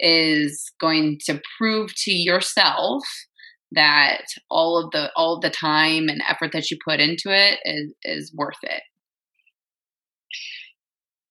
is 0.00 0.70
going 0.80 1.18
to 1.24 1.40
prove 1.58 1.92
to 1.94 2.12
yourself 2.12 3.02
that 3.72 4.24
all 4.50 4.82
of 4.82 4.90
the 4.92 5.10
all 5.14 5.36
of 5.36 5.42
the 5.42 5.50
time 5.50 6.08
and 6.08 6.22
effort 6.28 6.52
that 6.52 6.70
you 6.70 6.78
put 6.84 7.00
into 7.00 7.30
it 7.30 7.58
is 7.64 7.92
is 8.02 8.32
worth 8.34 8.56
it. 8.62 8.82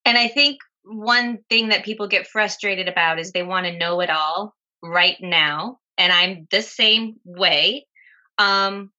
And 0.06 0.18
I 0.18 0.28
think 0.28 0.58
one 0.84 1.40
thing 1.50 1.70
that 1.70 1.84
people 1.84 2.08
get 2.08 2.28
frustrated 2.28 2.88
about 2.88 3.20
is 3.20 3.32
they 3.32 3.44
want 3.44 3.66
to 3.66 3.78
know 3.78 4.00
it 4.02 4.10
all 4.10 4.56
right 4.84 5.18
now, 5.20 5.80
and 5.98 6.12
I'm 6.12 6.48
the 6.52 6.62
same 6.62 7.16
way. 7.26 7.86
Um, 8.38 8.92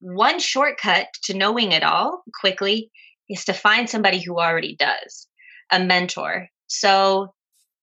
one 0.00 0.38
shortcut 0.38 1.08
to 1.24 1.34
knowing 1.34 1.72
it 1.72 1.82
all 1.82 2.22
quickly 2.40 2.90
is 3.28 3.44
to 3.44 3.52
find 3.52 3.88
somebody 3.88 4.20
who 4.20 4.40
already 4.40 4.76
does, 4.76 5.28
a 5.70 5.78
mentor. 5.78 6.48
So 6.66 7.32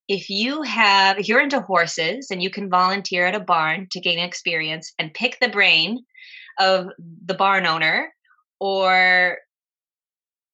if 0.08 0.30
you 0.30 0.62
have 0.62 1.18
if 1.18 1.28
you're 1.28 1.40
into 1.40 1.60
horses 1.60 2.28
and 2.30 2.42
you 2.42 2.50
can 2.50 2.70
volunteer 2.70 3.26
at 3.26 3.34
a 3.34 3.40
barn 3.40 3.86
to 3.90 4.00
gain 4.00 4.18
experience 4.18 4.92
and 4.98 5.14
pick 5.14 5.38
the 5.40 5.48
brain 5.48 5.98
of 6.58 6.86
the 7.26 7.34
barn 7.34 7.66
owner 7.66 8.12
or 8.58 9.38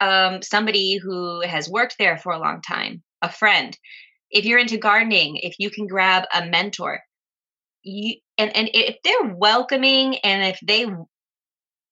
um, 0.01 0.43
somebody 0.43 0.99
who 0.99 1.41
has 1.41 1.71
worked 1.71 1.97
there 1.99 2.19
for 2.19 2.33
a 2.33 2.39
long 2.39 2.61
time 2.61 3.03
a 3.23 3.31
friend 3.31 3.79
if 4.31 4.45
you're 4.45 4.59
into 4.59 4.77
gardening 4.77 5.37
if 5.37 5.55
you 5.59 5.71
can 5.71 5.87
grab 5.87 6.25
a 6.35 6.45
mentor 6.47 7.01
you 7.85 8.17
and, 8.39 8.55
and 8.57 8.71
if 8.75 8.97
they're 9.05 9.35
welcoming 9.35 10.17
and 10.19 10.43
if 10.43 10.59
they 10.67 10.87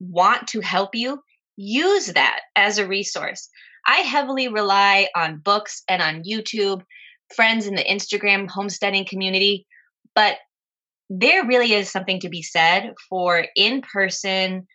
want 0.00 0.48
to 0.48 0.60
help 0.60 0.94
you 0.94 1.22
use 1.56 2.06
that 2.06 2.40
as 2.56 2.78
a 2.78 2.86
resource. 2.86 3.48
I 3.86 3.98
heavily 3.98 4.48
rely 4.48 5.08
on 5.14 5.38
books 5.38 5.82
and 5.88 6.02
on 6.02 6.24
youtube 6.24 6.82
friends 7.34 7.66
in 7.66 7.74
the 7.74 7.84
Instagram 7.84 8.48
homesteading 8.48 9.06
community, 9.06 9.66
but 10.14 10.36
there 11.10 11.46
really 11.46 11.72
is 11.72 11.90
something 11.90 12.20
to 12.20 12.28
be 12.28 12.42
said 12.42 12.94
for 13.08 13.46
in 13.56 13.82
person 13.82 14.66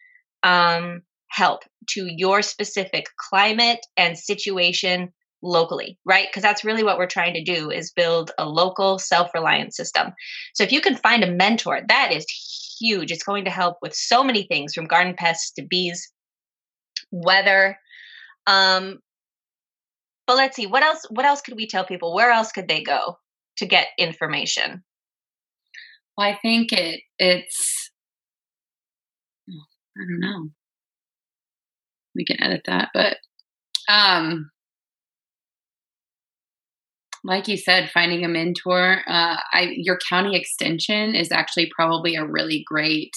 um, 0.44 1.02
help 1.30 1.62
to 1.90 2.08
your 2.08 2.42
specific 2.42 3.06
climate 3.30 3.80
and 3.96 4.18
situation 4.18 5.14
locally 5.44 6.00
right? 6.06 6.28
Because 6.30 6.44
that's 6.44 6.66
really 6.66 6.84
what 6.84 6.98
we're 6.98 7.08
trying 7.08 7.34
to 7.34 7.44
do 7.44 7.70
is 7.70 7.92
build 7.92 8.32
a 8.38 8.48
local 8.48 8.98
self-reliant 8.98 9.74
system. 9.74 10.12
So 10.56 10.64
if 10.64 10.72
you 10.72 10.82
can 10.82 10.96
find 10.96 11.24
a 11.24 11.32
mentor 11.32 11.82
that 11.88 12.12
is 12.12 12.26
huge. 12.80 13.12
It's 13.12 13.24
going 13.24 13.46
to 13.46 13.52
help 13.52 13.78
with 13.82 13.96
so 13.96 14.24
many 14.24 14.44
things 14.44 14.74
from 14.74 14.86
garden 14.86 15.16
pests 15.18 15.52
to 15.54 15.64
bees 15.64 16.12
weather 17.12 17.78
um, 18.48 19.00
but 20.26 20.38
let's 20.38 20.56
see 20.56 20.68
what 20.68 20.84
else 20.84 21.06
what 21.10 21.26
else 21.26 21.42
could 21.42 21.56
we 21.56 21.68
tell 21.68 21.86
people? 21.86 22.14
Where 22.14 22.32
else 22.32 22.52
could 22.52 22.68
they 22.68 22.82
go 22.82 23.18
to 23.58 23.66
get 23.66 23.88
information? 23.98 24.84
Well, 26.18 26.28
I 26.28 26.38
think 26.42 26.72
it 26.72 27.02
it's 27.20 27.92
I 29.48 30.02
don't 30.02 30.20
know. 30.20 30.50
We 32.16 32.26
can 32.26 32.42
edit 32.42 32.62
that, 32.66 32.90
but 32.94 33.18
um 33.90 34.50
like 37.28 37.50
you 37.50 37.58
said, 37.58 37.92
finding 37.94 38.24
a 38.24 38.30
mentor. 38.30 39.02
Uh, 39.06 39.38
I 39.52 39.74
your 39.76 40.00
county 40.10 40.36
extension 40.36 41.14
is 41.14 41.32
actually 41.32 41.70
probably 41.76 42.16
a 42.16 42.26
really 42.26 42.64
great 42.66 43.12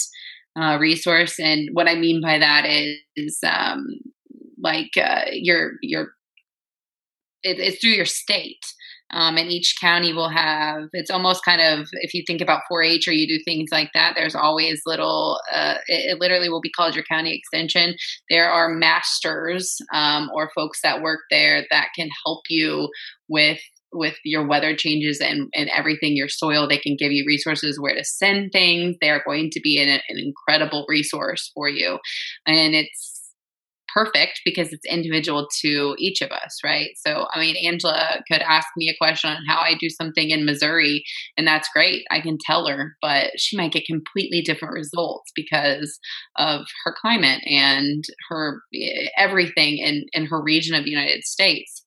uh, 0.61 0.78
resource, 0.80 1.38
and 1.38 1.70
what 1.72 1.88
I 1.88 1.94
mean 1.94 2.20
by 2.20 2.38
that 2.38 2.66
is 2.66 3.38
um, 3.46 3.86
like 4.61 4.90
uh, 4.96 5.26
your 5.30 5.74
your 5.80 6.08
it, 7.44 7.58
it's 7.61 7.80
through 7.80 7.92
your 7.92 8.04
state. 8.04 8.64
Um, 9.12 9.36
and 9.38 9.50
each 9.50 9.74
county 9.80 10.12
will 10.12 10.28
have 10.28 10.84
it's 10.92 11.11
almost 11.11 11.44
kind 11.44 11.61
of 11.61 11.88
if 11.94 12.14
you 12.14 12.22
think 12.24 12.40
about 12.40 12.62
4-h 12.70 13.08
or 13.08 13.12
you 13.12 13.26
do 13.26 13.42
things 13.44 13.70
like 13.72 13.90
that 13.92 14.12
there's 14.14 14.36
always 14.36 14.82
little 14.86 15.40
uh, 15.52 15.78
it, 15.88 16.12
it, 16.12 16.20
literally 16.20 16.48
will 16.48 16.61
be 16.61 16.70
called 16.70 16.94
your 16.94 17.02
county 17.02 17.34
extension 17.34 17.96
there 18.28 18.48
are 18.48 18.68
masters 18.68 19.78
um, 19.92 20.30
or 20.32 20.52
folks 20.54 20.80
that 20.84 21.02
work 21.02 21.22
there 21.28 21.66
that 21.72 21.88
can 21.96 22.08
help 22.24 22.42
you 22.48 22.88
with 23.28 23.58
with 23.93 24.16
your 24.24 24.47
weather 24.47 24.74
changes 24.76 25.20
and, 25.20 25.49
and 25.55 25.70
everything, 25.70 26.16
your 26.16 26.28
soil, 26.28 26.68
they 26.68 26.78
can 26.78 26.97
give 26.97 27.12
you 27.12 27.24
resources 27.26 27.78
where 27.78 27.95
to 27.95 28.05
send 28.05 28.53
things. 28.53 28.97
They're 29.01 29.22
going 29.24 29.51
to 29.51 29.61
be 29.61 29.80
an, 29.82 29.88
an 29.88 30.18
incredible 30.18 30.86
resource 30.88 31.51
for 31.55 31.68
you. 31.68 31.99
And 32.47 32.74
it's 32.74 33.20
perfect 33.95 34.41
because 34.45 34.72
it's 34.72 34.86
individual 34.86 35.49
to 35.62 35.95
each 35.99 36.20
of 36.20 36.30
us, 36.30 36.59
right? 36.64 36.91
So, 36.97 37.26
I 37.32 37.41
mean, 37.41 37.57
Angela 37.64 38.22
could 38.30 38.43
ask 38.43 38.68
me 38.76 38.88
a 38.88 38.97
question 38.97 39.30
on 39.30 39.38
how 39.49 39.61
I 39.61 39.74
do 39.78 39.88
something 39.88 40.30
in 40.30 40.45
Missouri, 40.45 41.03
and 41.36 41.47
that's 41.47 41.68
great. 41.74 42.05
I 42.11 42.20
can 42.20 42.38
tell 42.45 42.66
her, 42.66 42.97
but 43.03 43.38
she 43.38 43.57
might 43.57 43.72
get 43.72 43.86
completely 43.86 44.43
different 44.43 44.74
results 44.74 45.30
because 45.34 45.99
of 46.38 46.66
her 46.84 46.95
climate 47.01 47.43
and 47.47 48.05
her 48.28 48.62
eh, 48.74 49.09
everything 49.16 49.78
in, 49.78 50.05
in 50.12 50.26
her 50.26 50.41
region 50.41 50.74
of 50.74 50.84
the 50.84 50.91
United 50.91 51.24
States. 51.24 51.84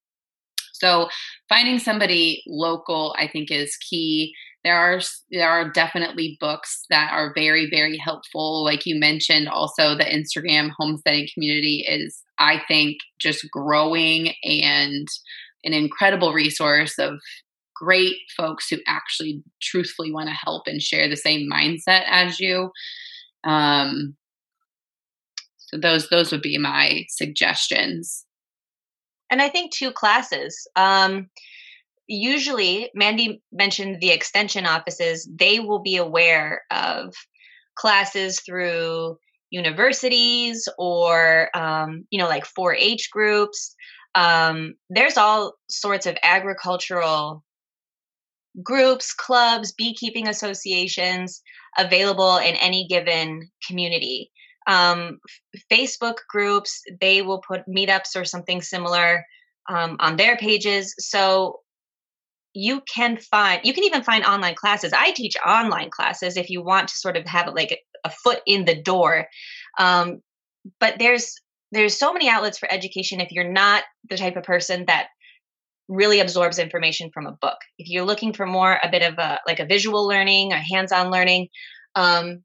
So 0.83 1.07
finding 1.47 1.79
somebody 1.79 2.43
local, 2.45 3.15
I 3.17 3.27
think, 3.27 3.51
is 3.51 3.77
key. 3.77 4.33
There 4.63 4.77
are 4.77 4.99
there 5.31 5.49
are 5.49 5.71
definitely 5.71 6.37
books 6.39 6.85
that 6.89 7.11
are 7.11 7.33
very 7.35 7.69
very 7.69 7.97
helpful. 7.97 8.63
Like 8.63 8.85
you 8.85 8.99
mentioned, 8.99 9.47
also 9.47 9.95
the 9.95 10.03
Instagram 10.03 10.71
homesteading 10.77 11.27
community 11.33 11.85
is, 11.87 12.21
I 12.37 12.61
think, 12.67 12.97
just 13.19 13.49
growing 13.51 14.33
and 14.43 15.07
an 15.63 15.73
incredible 15.73 16.33
resource 16.33 16.99
of 16.99 17.19
great 17.75 18.15
folks 18.35 18.69
who 18.69 18.77
actually 18.87 19.41
truthfully 19.61 20.11
want 20.11 20.27
to 20.27 20.35
help 20.35 20.63
and 20.67 20.81
share 20.81 21.09
the 21.09 21.17
same 21.17 21.49
mindset 21.49 22.03
as 22.09 22.39
you. 22.39 22.71
Um, 23.45 24.15
so 25.57 25.77
those 25.77 26.09
those 26.09 26.31
would 26.31 26.41
be 26.41 26.57
my 26.57 27.05
suggestions 27.09 28.25
and 29.33 29.41
I 29.41 29.49
think 29.49 29.73
two 29.73 29.91
classes. 29.91 30.67
Um, 30.75 31.27
usually, 32.05 32.91
Mandy 32.93 33.41
mentioned 33.51 33.99
the 33.99 34.11
extension 34.11 34.67
offices, 34.67 35.27
they 35.33 35.59
will 35.59 35.81
be 35.81 35.97
aware 35.97 36.61
of 36.69 37.15
classes 37.75 38.41
through 38.41 39.17
universities 39.49 40.69
or, 40.77 41.49
um, 41.57 42.05
you 42.11 42.19
know, 42.19 42.27
like 42.27 42.45
4 42.45 42.75
H 42.75 43.09
groups. 43.11 43.75
Um, 44.13 44.75
there's 44.91 45.17
all 45.17 45.55
sorts 45.67 46.05
of 46.05 46.15
agricultural 46.21 47.43
groups, 48.61 49.15
clubs, 49.15 49.71
beekeeping 49.71 50.27
associations 50.27 51.41
available 51.75 52.37
in 52.37 52.53
any 52.57 52.85
given 52.87 53.49
community 53.67 54.29
um, 54.67 55.19
Facebook 55.71 56.17
groups, 56.29 56.81
they 57.01 57.21
will 57.21 57.41
put 57.45 57.67
meetups 57.67 58.15
or 58.15 58.25
something 58.25 58.61
similar 58.61 59.25
um, 59.69 59.97
on 59.99 60.17
their 60.17 60.37
pages. 60.37 60.93
So 60.99 61.59
you 62.53 62.81
can 62.81 63.17
find, 63.17 63.61
you 63.63 63.73
can 63.73 63.83
even 63.83 64.03
find 64.03 64.23
online 64.25 64.55
classes. 64.55 64.93
I 64.93 65.11
teach 65.11 65.35
online 65.45 65.89
classes 65.89 66.37
if 66.37 66.49
you 66.49 66.63
want 66.63 66.87
to 66.89 66.97
sort 66.97 67.17
of 67.17 67.25
have 67.25 67.53
like 67.53 67.79
a, 68.05 68.09
foot 68.23 68.41
in 68.45 68.65
the 68.65 68.75
door. 68.75 69.27
Um, 69.79 70.21
but 70.79 70.99
there's 70.99 71.35
there's 71.71 71.97
so 71.97 72.13
many 72.13 72.29
outlets 72.29 72.59
for 72.59 72.71
education 72.71 73.19
if 73.19 73.31
you're 73.31 73.49
not 73.49 73.83
the 74.09 74.17
type 74.17 74.35
of 74.35 74.43
person 74.43 74.85
that 74.85 75.07
really 75.87 76.19
absorbs 76.19 76.59
information 76.59 77.09
from 77.13 77.25
a 77.25 77.31
book. 77.31 77.57
If 77.79 77.89
you're 77.89 78.05
looking 78.05 78.33
for 78.33 78.45
more 78.45 78.79
a 78.83 78.89
bit 78.89 79.01
of 79.01 79.17
a 79.17 79.39
like 79.47 79.59
a 79.59 79.65
visual 79.65 80.07
learning 80.07 80.53
or 80.53 80.57
hands-on 80.57 81.11
learning, 81.11 81.47
um, 81.95 82.43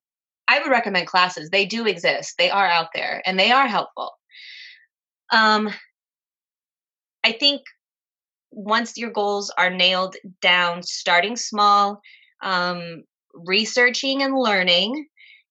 I 0.49 0.61
would 0.61 0.71
recommend 0.71 1.07
classes. 1.07 1.51
They 1.51 1.67
do 1.67 1.87
exist. 1.87 2.35
They 2.39 2.51
are 2.51 2.67
out 2.67 2.89
there 2.95 3.23
and 3.27 3.39
they 3.39 3.53
are 3.53 3.67
helpful. 3.67 4.13
Um, 5.31 5.69
I 7.23 7.33
think 7.33 7.63
once 8.51 8.97
your 8.97 9.11
goals 9.11 9.51
are 9.59 9.71
nailed 9.71 10.17
down, 10.41 10.83
starting 10.83 11.37
small, 11.37 12.01
um, 12.43 13.03
researching 13.35 14.23
and 14.23 14.35
learning, 14.35 15.07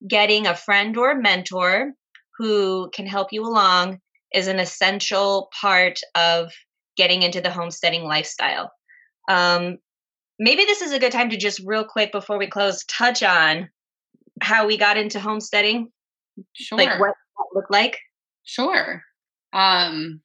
getting 0.08 0.48
a 0.48 0.56
friend 0.56 0.98
or 0.98 1.16
mentor 1.16 1.94
who 2.38 2.90
can 2.94 3.06
help 3.06 3.32
you 3.32 3.44
along 3.44 4.00
is 4.34 4.48
an 4.48 4.60
essential 4.60 5.50
part 5.60 6.00
of 6.16 6.52
getting 6.96 7.22
into 7.22 7.40
the 7.40 7.52
homesteading 7.52 8.04
lifestyle. 8.04 8.72
Um, 9.30 9.78
maybe 10.40 10.66
this 10.66 10.82
is 10.82 10.92
a 10.92 11.00
good 11.00 11.12
time 11.12 11.30
to 11.30 11.38
just 11.38 11.62
real 11.64 11.86
quick 11.86 12.12
before 12.12 12.38
we 12.38 12.48
close 12.48 12.84
touch 12.86 13.22
on 13.24 13.70
how 14.42 14.68
we 14.68 14.78
got 14.78 14.98
into 14.98 15.20
homesteading? 15.20 15.92
Sure. 16.54 16.78
Like 16.78 17.00
what 17.00 17.10
that 17.10 17.56
looked 17.56 17.72
like? 17.72 17.98
Sure. 18.44 19.02
Um, 19.54 20.22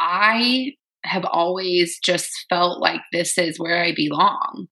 I 0.00 0.72
have 1.04 1.24
always 1.24 1.98
just 2.02 2.30
felt 2.48 2.80
like 2.80 3.00
this 3.12 3.38
is 3.38 3.58
where 3.58 3.82
I 3.82 3.94
belong. 3.94 4.66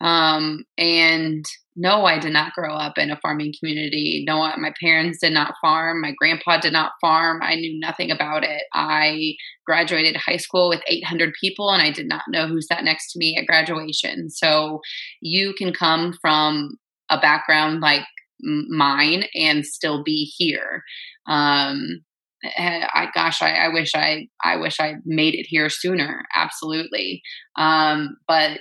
Um, 0.00 0.64
and 0.78 1.44
no, 1.76 2.04
I 2.04 2.18
did 2.18 2.32
not 2.32 2.52
grow 2.52 2.74
up 2.74 2.98
in 2.98 3.10
a 3.10 3.18
farming 3.20 3.54
community. 3.58 4.24
No, 4.26 4.38
my 4.56 4.72
parents 4.80 5.18
did 5.20 5.32
not 5.32 5.54
farm. 5.60 6.00
My 6.00 6.12
grandpa 6.18 6.58
did 6.58 6.72
not 6.72 6.92
farm. 7.00 7.40
I 7.42 7.56
knew 7.56 7.78
nothing 7.78 8.10
about 8.10 8.42
it. 8.44 8.62
I 8.72 9.34
graduated 9.66 10.16
high 10.16 10.36
school 10.36 10.68
with 10.68 10.82
800 10.88 11.32
people 11.40 11.70
and 11.70 11.82
I 11.82 11.90
did 11.90 12.08
not 12.08 12.22
know 12.28 12.46
who 12.48 12.60
sat 12.62 12.84
next 12.84 13.12
to 13.12 13.18
me 13.18 13.36
at 13.36 13.46
graduation. 13.46 14.30
So 14.30 14.80
you 15.20 15.54
can 15.54 15.72
come 15.72 16.14
from 16.20 16.76
a 17.10 17.18
background 17.18 17.80
like 17.80 18.04
mine 18.42 19.24
and 19.34 19.66
still 19.66 20.02
be 20.02 20.32
here. 20.36 20.82
Um, 21.28 22.02
eh, 22.44 22.86
I 22.92 23.08
gosh, 23.14 23.42
I, 23.42 23.52
I, 23.52 23.68
wish 23.68 23.94
I 23.94 24.28
I 24.44 24.56
wish 24.56 24.80
I 24.80 24.94
made 25.04 25.34
it 25.34 25.46
here 25.48 25.68
sooner. 25.68 26.24
Absolutely, 26.34 27.22
um, 27.56 28.16
but 28.26 28.60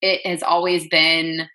it 0.00 0.26
has 0.26 0.42
always 0.42 0.88
been 0.88 1.48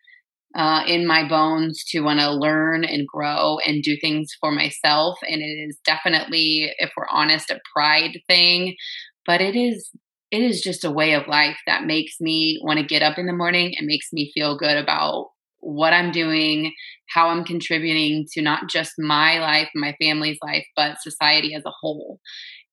uh, 0.56 0.84
in 0.88 1.08
my 1.08 1.28
bones 1.28 1.84
to 1.88 2.02
want 2.02 2.20
to 2.20 2.32
learn 2.32 2.84
and 2.86 3.08
grow 3.08 3.58
and 3.66 3.82
do 3.82 3.98
things 4.00 4.30
for 4.40 4.52
myself. 4.52 5.18
And 5.28 5.42
it 5.42 5.46
is 5.46 5.80
definitely, 5.84 6.72
if 6.78 6.92
we're 6.96 7.08
honest, 7.10 7.50
a 7.50 7.60
pride 7.74 8.20
thing. 8.28 8.76
But 9.26 9.42
it 9.42 9.56
is 9.56 9.90
it 10.32 10.42
is 10.42 10.62
just 10.62 10.84
a 10.84 10.92
way 10.92 11.14
of 11.14 11.28
life 11.28 11.58
that 11.68 11.86
makes 11.86 12.16
me 12.20 12.60
want 12.64 12.80
to 12.80 12.86
get 12.86 13.04
up 13.04 13.20
in 13.20 13.28
the 13.28 13.34
morning 13.34 13.76
and 13.78 13.86
makes 13.86 14.12
me 14.12 14.32
feel 14.34 14.58
good 14.58 14.78
about 14.78 15.28
what 15.64 15.94
I'm 15.94 16.12
doing, 16.12 16.74
how 17.10 17.30
I'm 17.30 17.44
contributing 17.44 18.26
to 18.34 18.42
not 18.42 18.70
just 18.70 18.94
my 18.98 19.40
life, 19.40 19.70
my 19.76 19.96
family's 20.02 20.38
life, 20.44 20.66
but 20.76 21.02
society 21.02 21.54
as 21.56 21.64
a 21.66 21.72
whole. 21.82 22.20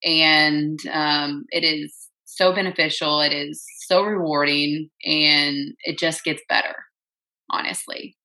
And 0.03 0.79
um, 0.91 1.45
it 1.49 1.63
is 1.63 1.93
so 2.25 2.53
beneficial. 2.53 3.21
It 3.21 3.33
is 3.33 3.63
so 3.87 4.03
rewarding, 4.03 4.89
and 5.03 5.73
it 5.83 5.99
just 5.99 6.23
gets 6.23 6.41
better, 6.49 6.75
honestly. 7.49 8.15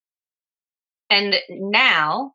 And 1.10 1.36
now, 1.50 2.32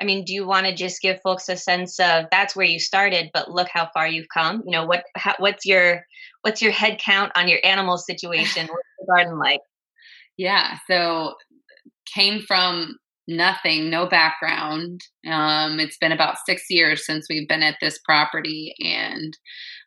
I 0.00 0.04
mean, 0.04 0.24
do 0.24 0.32
you 0.32 0.46
want 0.46 0.66
to 0.66 0.74
just 0.74 1.02
give 1.02 1.20
folks 1.22 1.48
a 1.48 1.56
sense 1.56 1.98
of 1.98 2.26
that's 2.30 2.54
where 2.54 2.66
you 2.66 2.78
started, 2.78 3.30
but 3.32 3.50
look 3.50 3.68
how 3.72 3.88
far 3.92 4.06
you've 4.06 4.28
come? 4.32 4.62
You 4.66 4.72
know, 4.72 4.86
what 4.86 5.04
how, 5.16 5.34
what's 5.38 5.64
your 5.64 6.04
what's 6.42 6.62
your 6.62 6.72
head 6.72 6.98
count 7.04 7.32
on 7.34 7.48
your 7.48 7.60
animal 7.64 7.98
situation? 7.98 8.66
What's 8.66 8.88
the 9.00 9.06
garden 9.12 9.38
like? 9.38 9.60
Yeah, 10.36 10.76
so 10.88 11.34
came 12.14 12.40
from 12.40 12.96
nothing, 13.28 13.90
no 13.90 14.06
background. 14.06 15.00
Um, 15.28 15.80
it's 15.80 15.98
been 15.98 16.12
about 16.12 16.36
six 16.46 16.64
years 16.70 17.04
since 17.04 17.26
we've 17.28 17.48
been 17.48 17.62
at 17.62 17.76
this 17.80 17.98
property, 18.04 18.74
and 18.78 19.36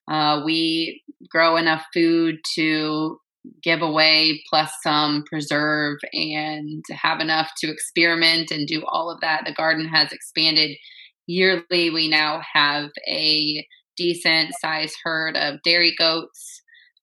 uh, 0.09 0.41
we 0.43 1.03
grow 1.29 1.57
enough 1.57 1.85
food 1.93 2.37
to 2.55 3.19
give 3.63 3.81
away 3.81 4.41
plus 4.49 4.71
some 4.83 5.23
preserve 5.25 5.97
and 6.13 6.83
have 6.91 7.19
enough 7.19 7.51
to 7.57 7.71
experiment 7.71 8.51
and 8.51 8.67
do 8.67 8.83
all 8.87 9.09
of 9.09 9.21
that. 9.21 9.43
The 9.45 9.53
garden 9.53 9.87
has 9.87 10.11
expanded 10.11 10.77
yearly. 11.25 11.89
We 11.89 12.09
now 12.09 12.41
have 12.53 12.89
a 13.07 13.65
decent 13.95 14.51
size 14.59 14.93
herd 15.03 15.37
of 15.37 15.61
dairy 15.63 15.95
goats 15.97 16.61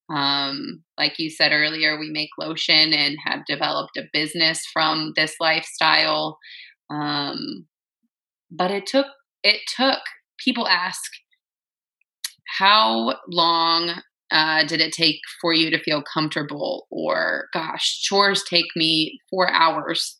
Um, 0.08 0.84
like 0.98 1.18
you 1.18 1.30
said 1.30 1.52
earlier, 1.52 1.98
we 1.98 2.10
make 2.10 2.30
lotion 2.38 2.92
and 2.92 3.16
have 3.24 3.44
developed 3.46 3.96
a 3.96 4.08
business 4.12 4.64
from 4.72 5.12
this 5.16 5.34
lifestyle. 5.40 6.38
Um, 6.90 7.66
but 8.50 8.70
it 8.70 8.86
took 8.86 9.06
it 9.42 9.60
took 9.76 10.00
people 10.38 10.68
ask 10.68 11.10
how 12.58 13.16
long 13.28 14.00
uh, 14.30 14.64
did 14.64 14.80
it 14.80 14.92
take 14.92 15.20
for 15.40 15.52
you 15.52 15.70
to 15.70 15.82
feel 15.82 16.02
comfortable 16.02 16.86
or 16.90 17.46
gosh 17.52 18.02
chores 18.02 18.42
take 18.44 18.66
me 18.74 19.20
four 19.30 19.50
hours 19.50 20.16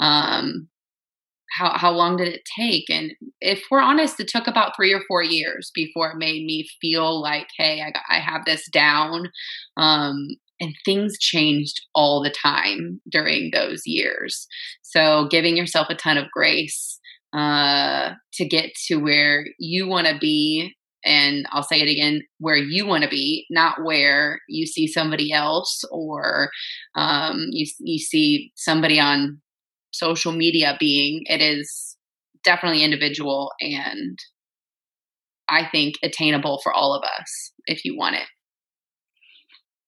um, 0.00 0.68
how, 1.50 1.76
how 1.76 1.90
long 1.90 2.16
did 2.16 2.28
it 2.28 2.42
take? 2.58 2.88
And 2.90 3.12
if 3.40 3.64
we're 3.70 3.80
honest 3.80 4.20
it 4.20 4.28
took 4.28 4.46
about 4.46 4.76
three 4.76 4.92
or 4.92 5.02
four 5.08 5.22
years 5.22 5.70
before 5.74 6.10
it 6.10 6.18
made 6.18 6.44
me 6.44 6.68
feel 6.80 7.20
like 7.20 7.48
hey 7.56 7.82
i, 7.82 7.90
got, 7.90 8.02
I 8.08 8.18
have 8.18 8.44
this 8.44 8.68
down. 8.68 9.30
Um, 9.76 10.28
and 10.62 10.74
things 10.84 11.18
changed 11.18 11.80
all 11.94 12.22
the 12.22 12.30
time 12.30 13.00
during 13.08 13.50
those 13.50 13.80
years. 13.86 14.46
So 14.82 15.26
giving 15.30 15.56
yourself 15.56 15.88
a 15.88 15.94
ton 15.94 16.18
of 16.18 16.30
grace 16.30 17.00
uh, 17.32 18.10
to 18.34 18.44
get 18.46 18.74
to 18.88 18.96
where 18.96 19.46
you 19.58 19.88
want 19.88 20.06
to 20.06 20.18
be 20.18 20.74
and 21.04 21.46
I'll 21.50 21.62
say 21.62 21.80
it 21.80 21.90
again, 21.90 22.22
where 22.38 22.56
you 22.56 22.86
want 22.86 23.04
to 23.04 23.08
be, 23.08 23.46
not 23.50 23.82
where 23.82 24.40
you 24.48 24.66
see 24.66 24.86
somebody 24.86 25.32
else 25.32 25.82
or 25.90 26.50
um, 26.94 27.46
you 27.50 27.66
you 27.78 27.98
see 27.98 28.52
somebody 28.54 29.00
on 29.00 29.40
social 29.90 30.32
media 30.32 30.76
being. 30.78 31.22
It 31.26 31.40
is 31.40 31.96
definitely 32.44 32.84
individual 32.84 33.52
and 33.60 34.18
I 35.48 35.66
think 35.66 35.96
attainable 36.02 36.60
for 36.62 36.72
all 36.72 36.94
of 36.94 37.02
us 37.02 37.52
if 37.66 37.84
you 37.84 37.96
want 37.96 38.16
it. 38.16 38.26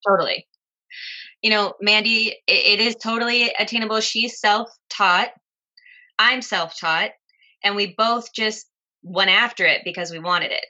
Totally. 0.07 0.47
You 1.43 1.51
know, 1.51 1.75
Mandy, 1.81 2.37
it, 2.47 2.81
it 2.81 2.81
is 2.81 2.97
totally 2.97 3.53
attainable. 3.59 4.01
She's 4.01 4.41
self 4.41 4.69
taught. 4.91 5.31
I'm 6.19 6.43
self 6.43 6.79
taught. 6.79 7.11
And 7.65 7.77
we 7.77 7.95
both 7.97 8.33
just 8.35 8.67
went 9.03 9.31
after 9.31 9.65
it 9.65 9.83
because 9.85 10.11
we 10.11 10.19
wanted 10.19 10.53
it. 10.53 10.65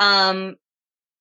Um, 0.00 0.56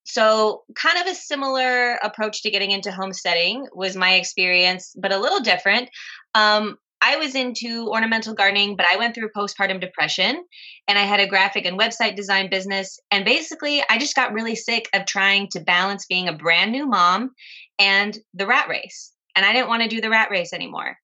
so, 0.04 0.64
kind 0.76 0.98
of 0.98 1.08
a 1.08 1.16
similar 1.16 1.94
approach 1.96 2.42
to 2.42 2.50
getting 2.50 2.72
into 2.72 2.92
homesteading 2.92 3.68
was 3.74 3.96
my 3.96 4.16
experience, 4.16 4.96
but 5.00 5.12
a 5.12 5.20
little 5.20 5.40
different. 5.40 5.90
Um, 6.34 6.78
I 7.02 7.16
was 7.18 7.36
into 7.36 7.88
ornamental 7.90 8.34
gardening, 8.34 8.76
but 8.76 8.86
I 8.92 8.98
went 8.98 9.16
through 9.16 9.30
postpartum 9.36 9.80
depression 9.80 10.44
and 10.88 11.00
I 11.00 11.04
had 11.04 11.20
a 11.20 11.28
graphic 11.28 11.66
and 11.66 11.80
website 11.80 12.16
design 12.16 12.50
business. 12.50 13.00
And 13.10 13.24
basically, 13.24 13.84
I 13.90 13.98
just 13.98 14.16
got 14.16 14.34
really 14.34 14.56
sick 14.56 14.90
of 14.94 15.06
trying 15.06 15.48
to 15.50 15.62
balance 15.62 16.06
being 16.06 16.28
a 16.28 16.34
brand 16.34 16.72
new 16.72 16.86
mom 16.86 17.32
and 17.78 18.18
the 18.34 18.48
rat 18.48 18.68
race. 18.68 19.14
And 19.36 19.46
I 19.46 19.54
didn't 19.54 19.70
want 19.70 19.84
to 19.84 19.90
do 19.90 20.02
the 20.02 20.10
rat 20.10 20.30
race 20.30 20.52
anymore 20.52 20.98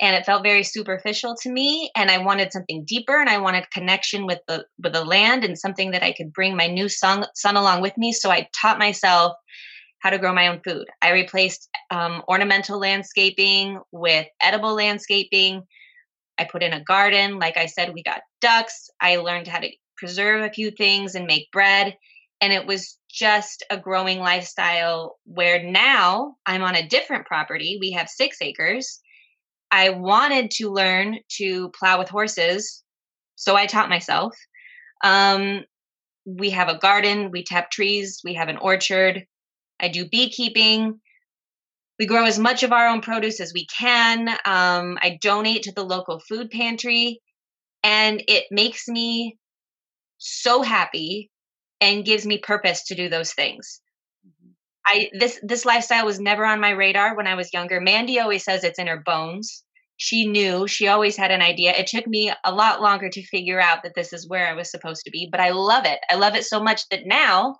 and 0.00 0.16
it 0.16 0.24
felt 0.24 0.42
very 0.42 0.62
superficial 0.62 1.36
to 1.42 1.50
me 1.50 1.90
and 1.94 2.10
i 2.10 2.18
wanted 2.18 2.52
something 2.52 2.84
deeper 2.84 3.20
and 3.20 3.28
i 3.28 3.38
wanted 3.38 3.70
connection 3.70 4.26
with 4.26 4.40
the 4.48 4.64
with 4.82 4.92
the 4.92 5.04
land 5.04 5.44
and 5.44 5.58
something 5.58 5.90
that 5.90 6.02
i 6.02 6.12
could 6.12 6.32
bring 6.32 6.56
my 6.56 6.66
new 6.66 6.88
son, 6.88 7.24
son 7.34 7.56
along 7.56 7.80
with 7.80 7.96
me 7.96 8.12
so 8.12 8.30
i 8.30 8.48
taught 8.60 8.78
myself 8.78 9.34
how 10.00 10.10
to 10.10 10.18
grow 10.18 10.32
my 10.32 10.48
own 10.48 10.60
food. 10.64 10.86
I 11.02 11.10
replaced 11.10 11.68
um, 11.90 12.22
ornamental 12.28 12.78
landscaping 12.78 13.80
with 13.92 14.26
edible 14.42 14.74
landscaping. 14.74 15.62
I 16.38 16.44
put 16.44 16.62
in 16.62 16.72
a 16.72 16.82
garden. 16.82 17.38
Like 17.38 17.56
i 17.56 17.66
said 17.66 17.92
we 17.94 18.02
got 18.02 18.22
ducks. 18.40 18.90
I 19.00 19.16
learned 19.16 19.46
how 19.46 19.60
to 19.60 19.70
preserve 19.96 20.42
a 20.42 20.52
few 20.52 20.70
things 20.70 21.14
and 21.14 21.26
make 21.26 21.50
bread. 21.52 21.96
And 22.40 22.52
it 22.52 22.66
was 22.66 22.98
just 23.10 23.64
a 23.70 23.76
growing 23.76 24.20
lifestyle 24.20 25.18
where 25.24 25.62
now 25.62 26.36
i'm 26.46 26.62
on 26.62 26.74
a 26.74 26.86
different 26.86 27.26
property. 27.26 27.76
We 27.80 27.92
have 27.92 28.08
six 28.08 28.38
acres. 28.40 29.00
I 29.70 29.90
wanted 29.90 30.50
to 30.52 30.70
learn 30.70 31.18
to 31.36 31.70
plow 31.70 31.98
with 31.98 32.08
horses, 32.08 32.82
so 33.36 33.56
I 33.56 33.66
taught 33.66 33.88
myself. 33.88 34.36
Um, 35.04 35.64
we 36.24 36.50
have 36.50 36.68
a 36.68 36.78
garden, 36.78 37.30
we 37.30 37.44
tap 37.44 37.70
trees, 37.70 38.20
we 38.24 38.34
have 38.34 38.48
an 38.48 38.56
orchard. 38.56 39.24
I 39.80 39.88
do 39.88 40.08
beekeeping. 40.08 41.00
We 41.98 42.06
grow 42.06 42.24
as 42.24 42.38
much 42.38 42.62
of 42.62 42.72
our 42.72 42.88
own 42.88 43.00
produce 43.00 43.40
as 43.40 43.52
we 43.52 43.66
can. 43.66 44.28
Um, 44.44 44.98
I 45.02 45.18
donate 45.20 45.64
to 45.64 45.72
the 45.72 45.84
local 45.84 46.20
food 46.20 46.50
pantry, 46.50 47.20
and 47.82 48.22
it 48.26 48.44
makes 48.50 48.88
me 48.88 49.36
so 50.18 50.62
happy 50.62 51.30
and 51.80 52.04
gives 52.04 52.26
me 52.26 52.38
purpose 52.38 52.84
to 52.84 52.94
do 52.94 53.08
those 53.08 53.32
things. 53.32 53.80
I 54.86 55.10
this 55.12 55.38
this 55.42 55.64
lifestyle 55.64 56.06
was 56.06 56.20
never 56.20 56.44
on 56.44 56.60
my 56.60 56.70
radar 56.70 57.16
when 57.16 57.26
I 57.26 57.34
was 57.34 57.52
younger. 57.52 57.80
Mandy 57.80 58.18
always 58.18 58.44
says 58.44 58.64
it's 58.64 58.78
in 58.78 58.86
her 58.86 59.02
bones. 59.04 59.62
She 59.96 60.26
knew, 60.26 60.66
she 60.66 60.88
always 60.88 61.18
had 61.18 61.30
an 61.30 61.42
idea. 61.42 61.72
It 61.72 61.86
took 61.86 62.06
me 62.06 62.32
a 62.42 62.54
lot 62.54 62.80
longer 62.80 63.10
to 63.10 63.22
figure 63.26 63.60
out 63.60 63.82
that 63.82 63.92
this 63.94 64.14
is 64.14 64.26
where 64.26 64.46
I 64.46 64.54
was 64.54 64.70
supposed 64.70 65.04
to 65.04 65.10
be, 65.10 65.28
but 65.30 65.40
I 65.40 65.50
love 65.50 65.84
it. 65.84 65.98
I 66.10 66.14
love 66.14 66.34
it 66.34 66.44
so 66.44 66.58
much 66.62 66.88
that 66.88 67.04
now 67.04 67.56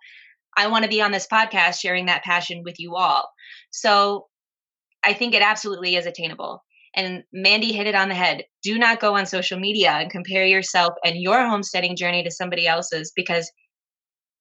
I 0.56 0.66
want 0.66 0.84
to 0.84 0.90
be 0.90 1.02
on 1.02 1.12
this 1.12 1.26
podcast 1.26 1.80
sharing 1.80 2.06
that 2.06 2.24
passion 2.24 2.62
with 2.64 2.78
you 2.78 2.96
all. 2.96 3.28
So 3.70 4.26
I 5.04 5.12
think 5.12 5.34
it 5.34 5.42
absolutely 5.42 5.96
is 5.96 6.06
attainable. 6.06 6.62
And 6.94 7.22
Mandy 7.32 7.72
hit 7.72 7.86
it 7.86 7.94
on 7.94 8.08
the 8.08 8.14
head. 8.14 8.44
Do 8.62 8.76
not 8.76 9.00
go 9.00 9.16
on 9.16 9.26
social 9.26 9.58
media 9.58 9.90
and 9.92 10.10
compare 10.10 10.44
yourself 10.44 10.94
and 11.04 11.16
your 11.16 11.46
homesteading 11.46 11.96
journey 11.96 12.24
to 12.24 12.30
somebody 12.30 12.66
else's 12.66 13.12
because 13.14 13.50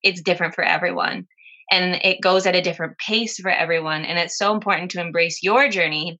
it's 0.01 0.22
different 0.22 0.55
for 0.55 0.64
everyone 0.64 1.28
and 1.72 1.99
it 2.03 2.22
goes 2.22 2.45
at 2.45 2.55
a 2.55 2.62
different 2.62 2.97
pace 2.97 3.38
for 3.38 3.51
everyone. 3.51 4.03
And 4.03 4.18
it's 4.18 4.38
so 4.38 4.53
important 4.53 4.91
to 4.91 5.01
embrace 5.01 5.43
your 5.43 5.70
journey 5.70 6.20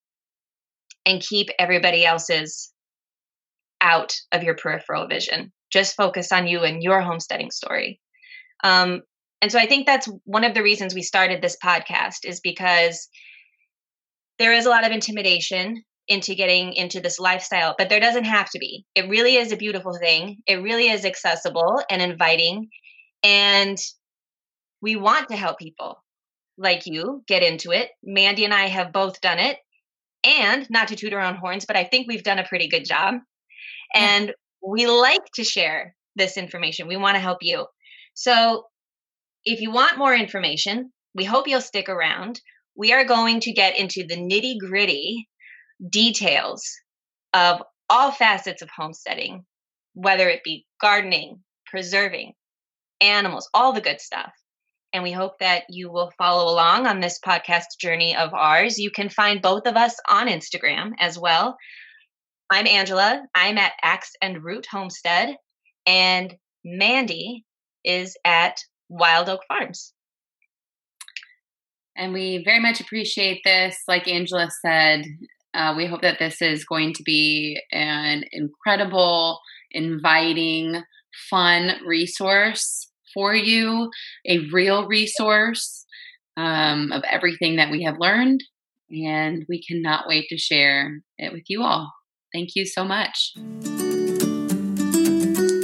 and 1.06 1.22
keep 1.22 1.50
everybody 1.58 2.06
else's 2.06 2.72
out 3.82 4.14
of 4.32 4.44
your 4.44 4.56
peripheral 4.56 5.08
vision. 5.08 5.52
Just 5.72 5.96
focus 5.96 6.32
on 6.32 6.48
you 6.48 6.64
and 6.64 6.84
your 6.84 7.02
homesteading 7.02 7.52
story. 7.52 8.00
Um, 8.64 9.02
and 9.42 9.52
so 9.52 9.60
I 9.60 9.68
think 9.68 9.86
that's 9.86 10.10
one 10.26 10.44
of 10.44 10.54
the 10.54 10.64
reasons 10.64 10.94
we 10.94 11.02
started 11.02 11.42
this 11.42 11.58
podcast 11.64 12.26
is 12.26 12.40
because 12.42 13.08
there 14.38 14.54
is 14.54 14.66
a 14.66 14.70
lot 14.70 14.86
of 14.86 14.92
intimidation 14.92 15.84
into 16.08 16.34
getting 16.34 16.74
into 16.74 17.00
this 17.00 17.20
lifestyle, 17.20 17.76
but 17.78 17.88
there 17.88 18.00
doesn't 18.00 18.26
have 18.26 18.50
to 18.50 18.60
be. 18.60 18.86
It 18.96 19.10
really 19.10 19.36
is 19.36 19.52
a 19.52 19.58
beautiful 19.58 19.96
thing. 19.98 20.38
It 20.48 20.56
really 20.56 20.90
is 20.90 21.06
accessible 21.06 21.82
and 21.90 22.02
inviting. 22.02 22.70
And 23.24 23.78
we 24.82 24.96
want 24.96 25.30
to 25.30 25.36
help 25.36 25.60
people 25.60 26.04
like 26.58 26.86
you 26.86 27.24
get 27.28 27.44
into 27.44 27.72
it. 27.72 27.90
Mandy 28.04 28.44
and 28.44 28.54
I 28.54 28.68
have 28.68 28.92
both 28.92 29.22
done 29.22 29.40
it. 29.40 29.58
And 30.24 30.70
not 30.70 30.90
to 30.90 30.98
toot 30.98 31.14
our 31.14 31.22
own 31.22 31.36
horns, 31.36 31.66
but 31.66 31.78
I 31.78 31.86
think 31.86 32.08
we've 32.08 32.24
done 32.24 32.40
a 32.40 32.48
pretty 32.48 32.68
good 32.68 32.86
job. 32.86 33.16
And 33.94 34.34
we 34.62 34.88
like 34.88 35.24
to 35.36 35.46
share 35.46 35.96
this 36.16 36.36
information. 36.36 36.88
We 36.88 36.98
want 36.98 37.16
to 37.16 37.22
help 37.22 37.38
you. 37.42 37.68
So 38.16 38.66
if 39.52 39.62
you 39.62 39.72
want 39.72 39.98
more 39.98 40.14
information, 40.14 40.92
we 41.16 41.24
hope 41.24 41.48
you'll 41.48 41.62
stick 41.62 41.90
around. 41.90 42.40
We 42.76 42.94
are 42.94 43.04
going 43.04 43.40
to 43.42 43.52
get 43.52 43.80
into 43.80 44.06
the 44.06 44.16
nitty 44.16 44.60
gritty 44.60 45.28
details 45.90 46.64
of 47.34 47.64
all 47.90 48.12
facets 48.12 48.62
of 48.62 48.70
homesteading, 48.70 49.46
whether 49.94 50.30
it 50.30 50.44
be 50.44 50.68
gardening, 50.80 51.44
preserving, 51.66 52.34
animals, 53.02 53.50
all 53.54 53.74
the 53.74 53.82
good 53.82 54.00
stuff. 54.00 54.32
And 54.94 55.04
we 55.04 55.12
hope 55.12 55.40
that 55.40 55.64
you 55.70 55.92
will 55.92 56.12
follow 56.18 56.52
along 56.52 56.86
on 56.86 57.00
this 57.00 57.20
podcast 57.20 57.80
journey 57.80 58.16
of 58.16 58.34
ours. 58.34 58.78
You 58.78 58.92
can 58.92 59.10
find 59.10 59.42
both 59.42 59.66
of 59.66 59.76
us 59.76 59.96
on 60.10 60.28
Instagram 60.28 60.92
as 61.00 61.18
well. 61.18 61.58
I'm 62.52 62.68
Angela. 62.68 63.24
I'm 63.34 63.58
at 63.58 63.74
Axe 63.82 64.12
and 64.22 64.44
Root 64.44 64.68
Homestead. 64.70 65.36
And 65.88 66.36
Mandy 66.64 67.46
is 67.84 68.16
at 68.24 68.60
Wild 68.90 69.30
Oak 69.30 69.42
Farms. 69.48 69.94
And 71.96 72.14
we 72.14 72.42
very 72.44 72.60
much 72.60 72.80
appreciate 72.80 73.42
this. 73.44 73.78
Like 73.88 74.08
Angela 74.08 74.50
said, 74.62 75.06
uh, 75.54 75.74
we 75.76 75.86
hope 75.86 76.02
that 76.02 76.20
this 76.20 76.42
is 76.42 76.64
going 76.64 76.94
to 76.94 77.04
be 77.04 77.62
an 77.72 78.24
incredible, 78.32 79.40
inviting, 79.72 80.82
fun 81.30 81.74
resource 81.86 82.90
for 83.14 83.34
you, 83.34 83.90
a 84.26 84.48
real 84.52 84.88
resource 84.88 85.86
um, 86.38 86.92
of 86.92 87.04
everything 87.10 87.58
that 87.58 87.72
we 87.72 87.84
have 87.84 88.00
learned. 88.00 88.44
And 88.92 89.46
we 89.50 89.62
cannot 89.62 90.08
wait 90.08 90.28
to 90.30 90.38
share 90.38 91.02
it 91.18 91.34
with 91.34 91.44
you 91.48 91.64
all. 91.64 91.92
Thank 92.34 92.56
you 92.56 92.66
so 92.66 92.84
much. 92.84 93.34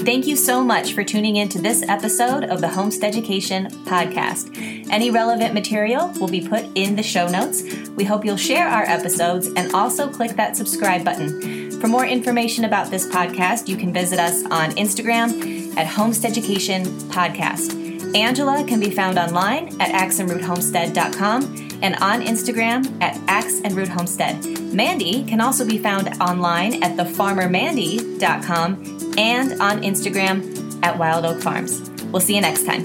Thank 0.05 0.27
you 0.27 0.35
so 0.35 0.63
much 0.63 0.93
for 0.93 1.03
tuning 1.03 1.37
in 1.37 1.49
to 1.49 1.59
this 1.59 1.81
episode 1.81 2.43
of 2.43 2.61
the 2.61 2.67
Homesteaducation 2.67 3.71
Podcast. 3.85 4.55
Any 4.91 5.09
relevant 5.09 5.55
material 5.55 6.13
will 6.19 6.27
be 6.27 6.47
put 6.47 6.63
in 6.75 6.95
the 6.95 7.01
show 7.01 7.27
notes. 7.27 7.63
We 7.95 8.03
hope 8.03 8.23
you'll 8.23 8.37
share 8.37 8.67
our 8.67 8.83
episodes 8.83 9.47
and 9.47 9.73
also 9.73 10.07
click 10.07 10.35
that 10.35 10.55
subscribe 10.55 11.03
button. 11.03 11.71
For 11.81 11.87
more 11.87 12.05
information 12.05 12.65
about 12.65 12.91
this 12.91 13.07
podcast, 13.07 13.67
you 13.67 13.77
can 13.77 13.91
visit 13.91 14.19
us 14.19 14.45
on 14.45 14.73
Instagram 14.73 15.75
at 15.75 15.87
Homesteaducation 15.87 16.85
Podcast. 17.09 18.15
Angela 18.15 18.63
can 18.63 18.79
be 18.79 18.91
found 18.91 19.17
online 19.17 19.69
at 19.81 19.89
axeandroothomestead.com 19.89 21.79
and 21.81 21.95
on 21.95 22.21
Instagram 22.21 23.01
at 23.01 23.19
Axe 23.27 23.59
and 23.61 23.73
Root 23.73 23.89
Homestead. 23.89 24.45
Mandy 24.73 25.23
can 25.23 25.41
also 25.41 25.65
be 25.65 25.77
found 25.77 26.09
online 26.21 26.81
at 26.83 26.95
thefarmermandy.com 26.95 28.94
and 29.17 29.61
on 29.61 29.81
Instagram 29.81 30.83
at 30.83 30.97
Wild 30.97 31.25
Oak 31.25 31.41
Farms. 31.41 31.89
We'll 32.11 32.21
see 32.21 32.35
you 32.35 32.41
next 32.41 32.65
time. 32.65 32.83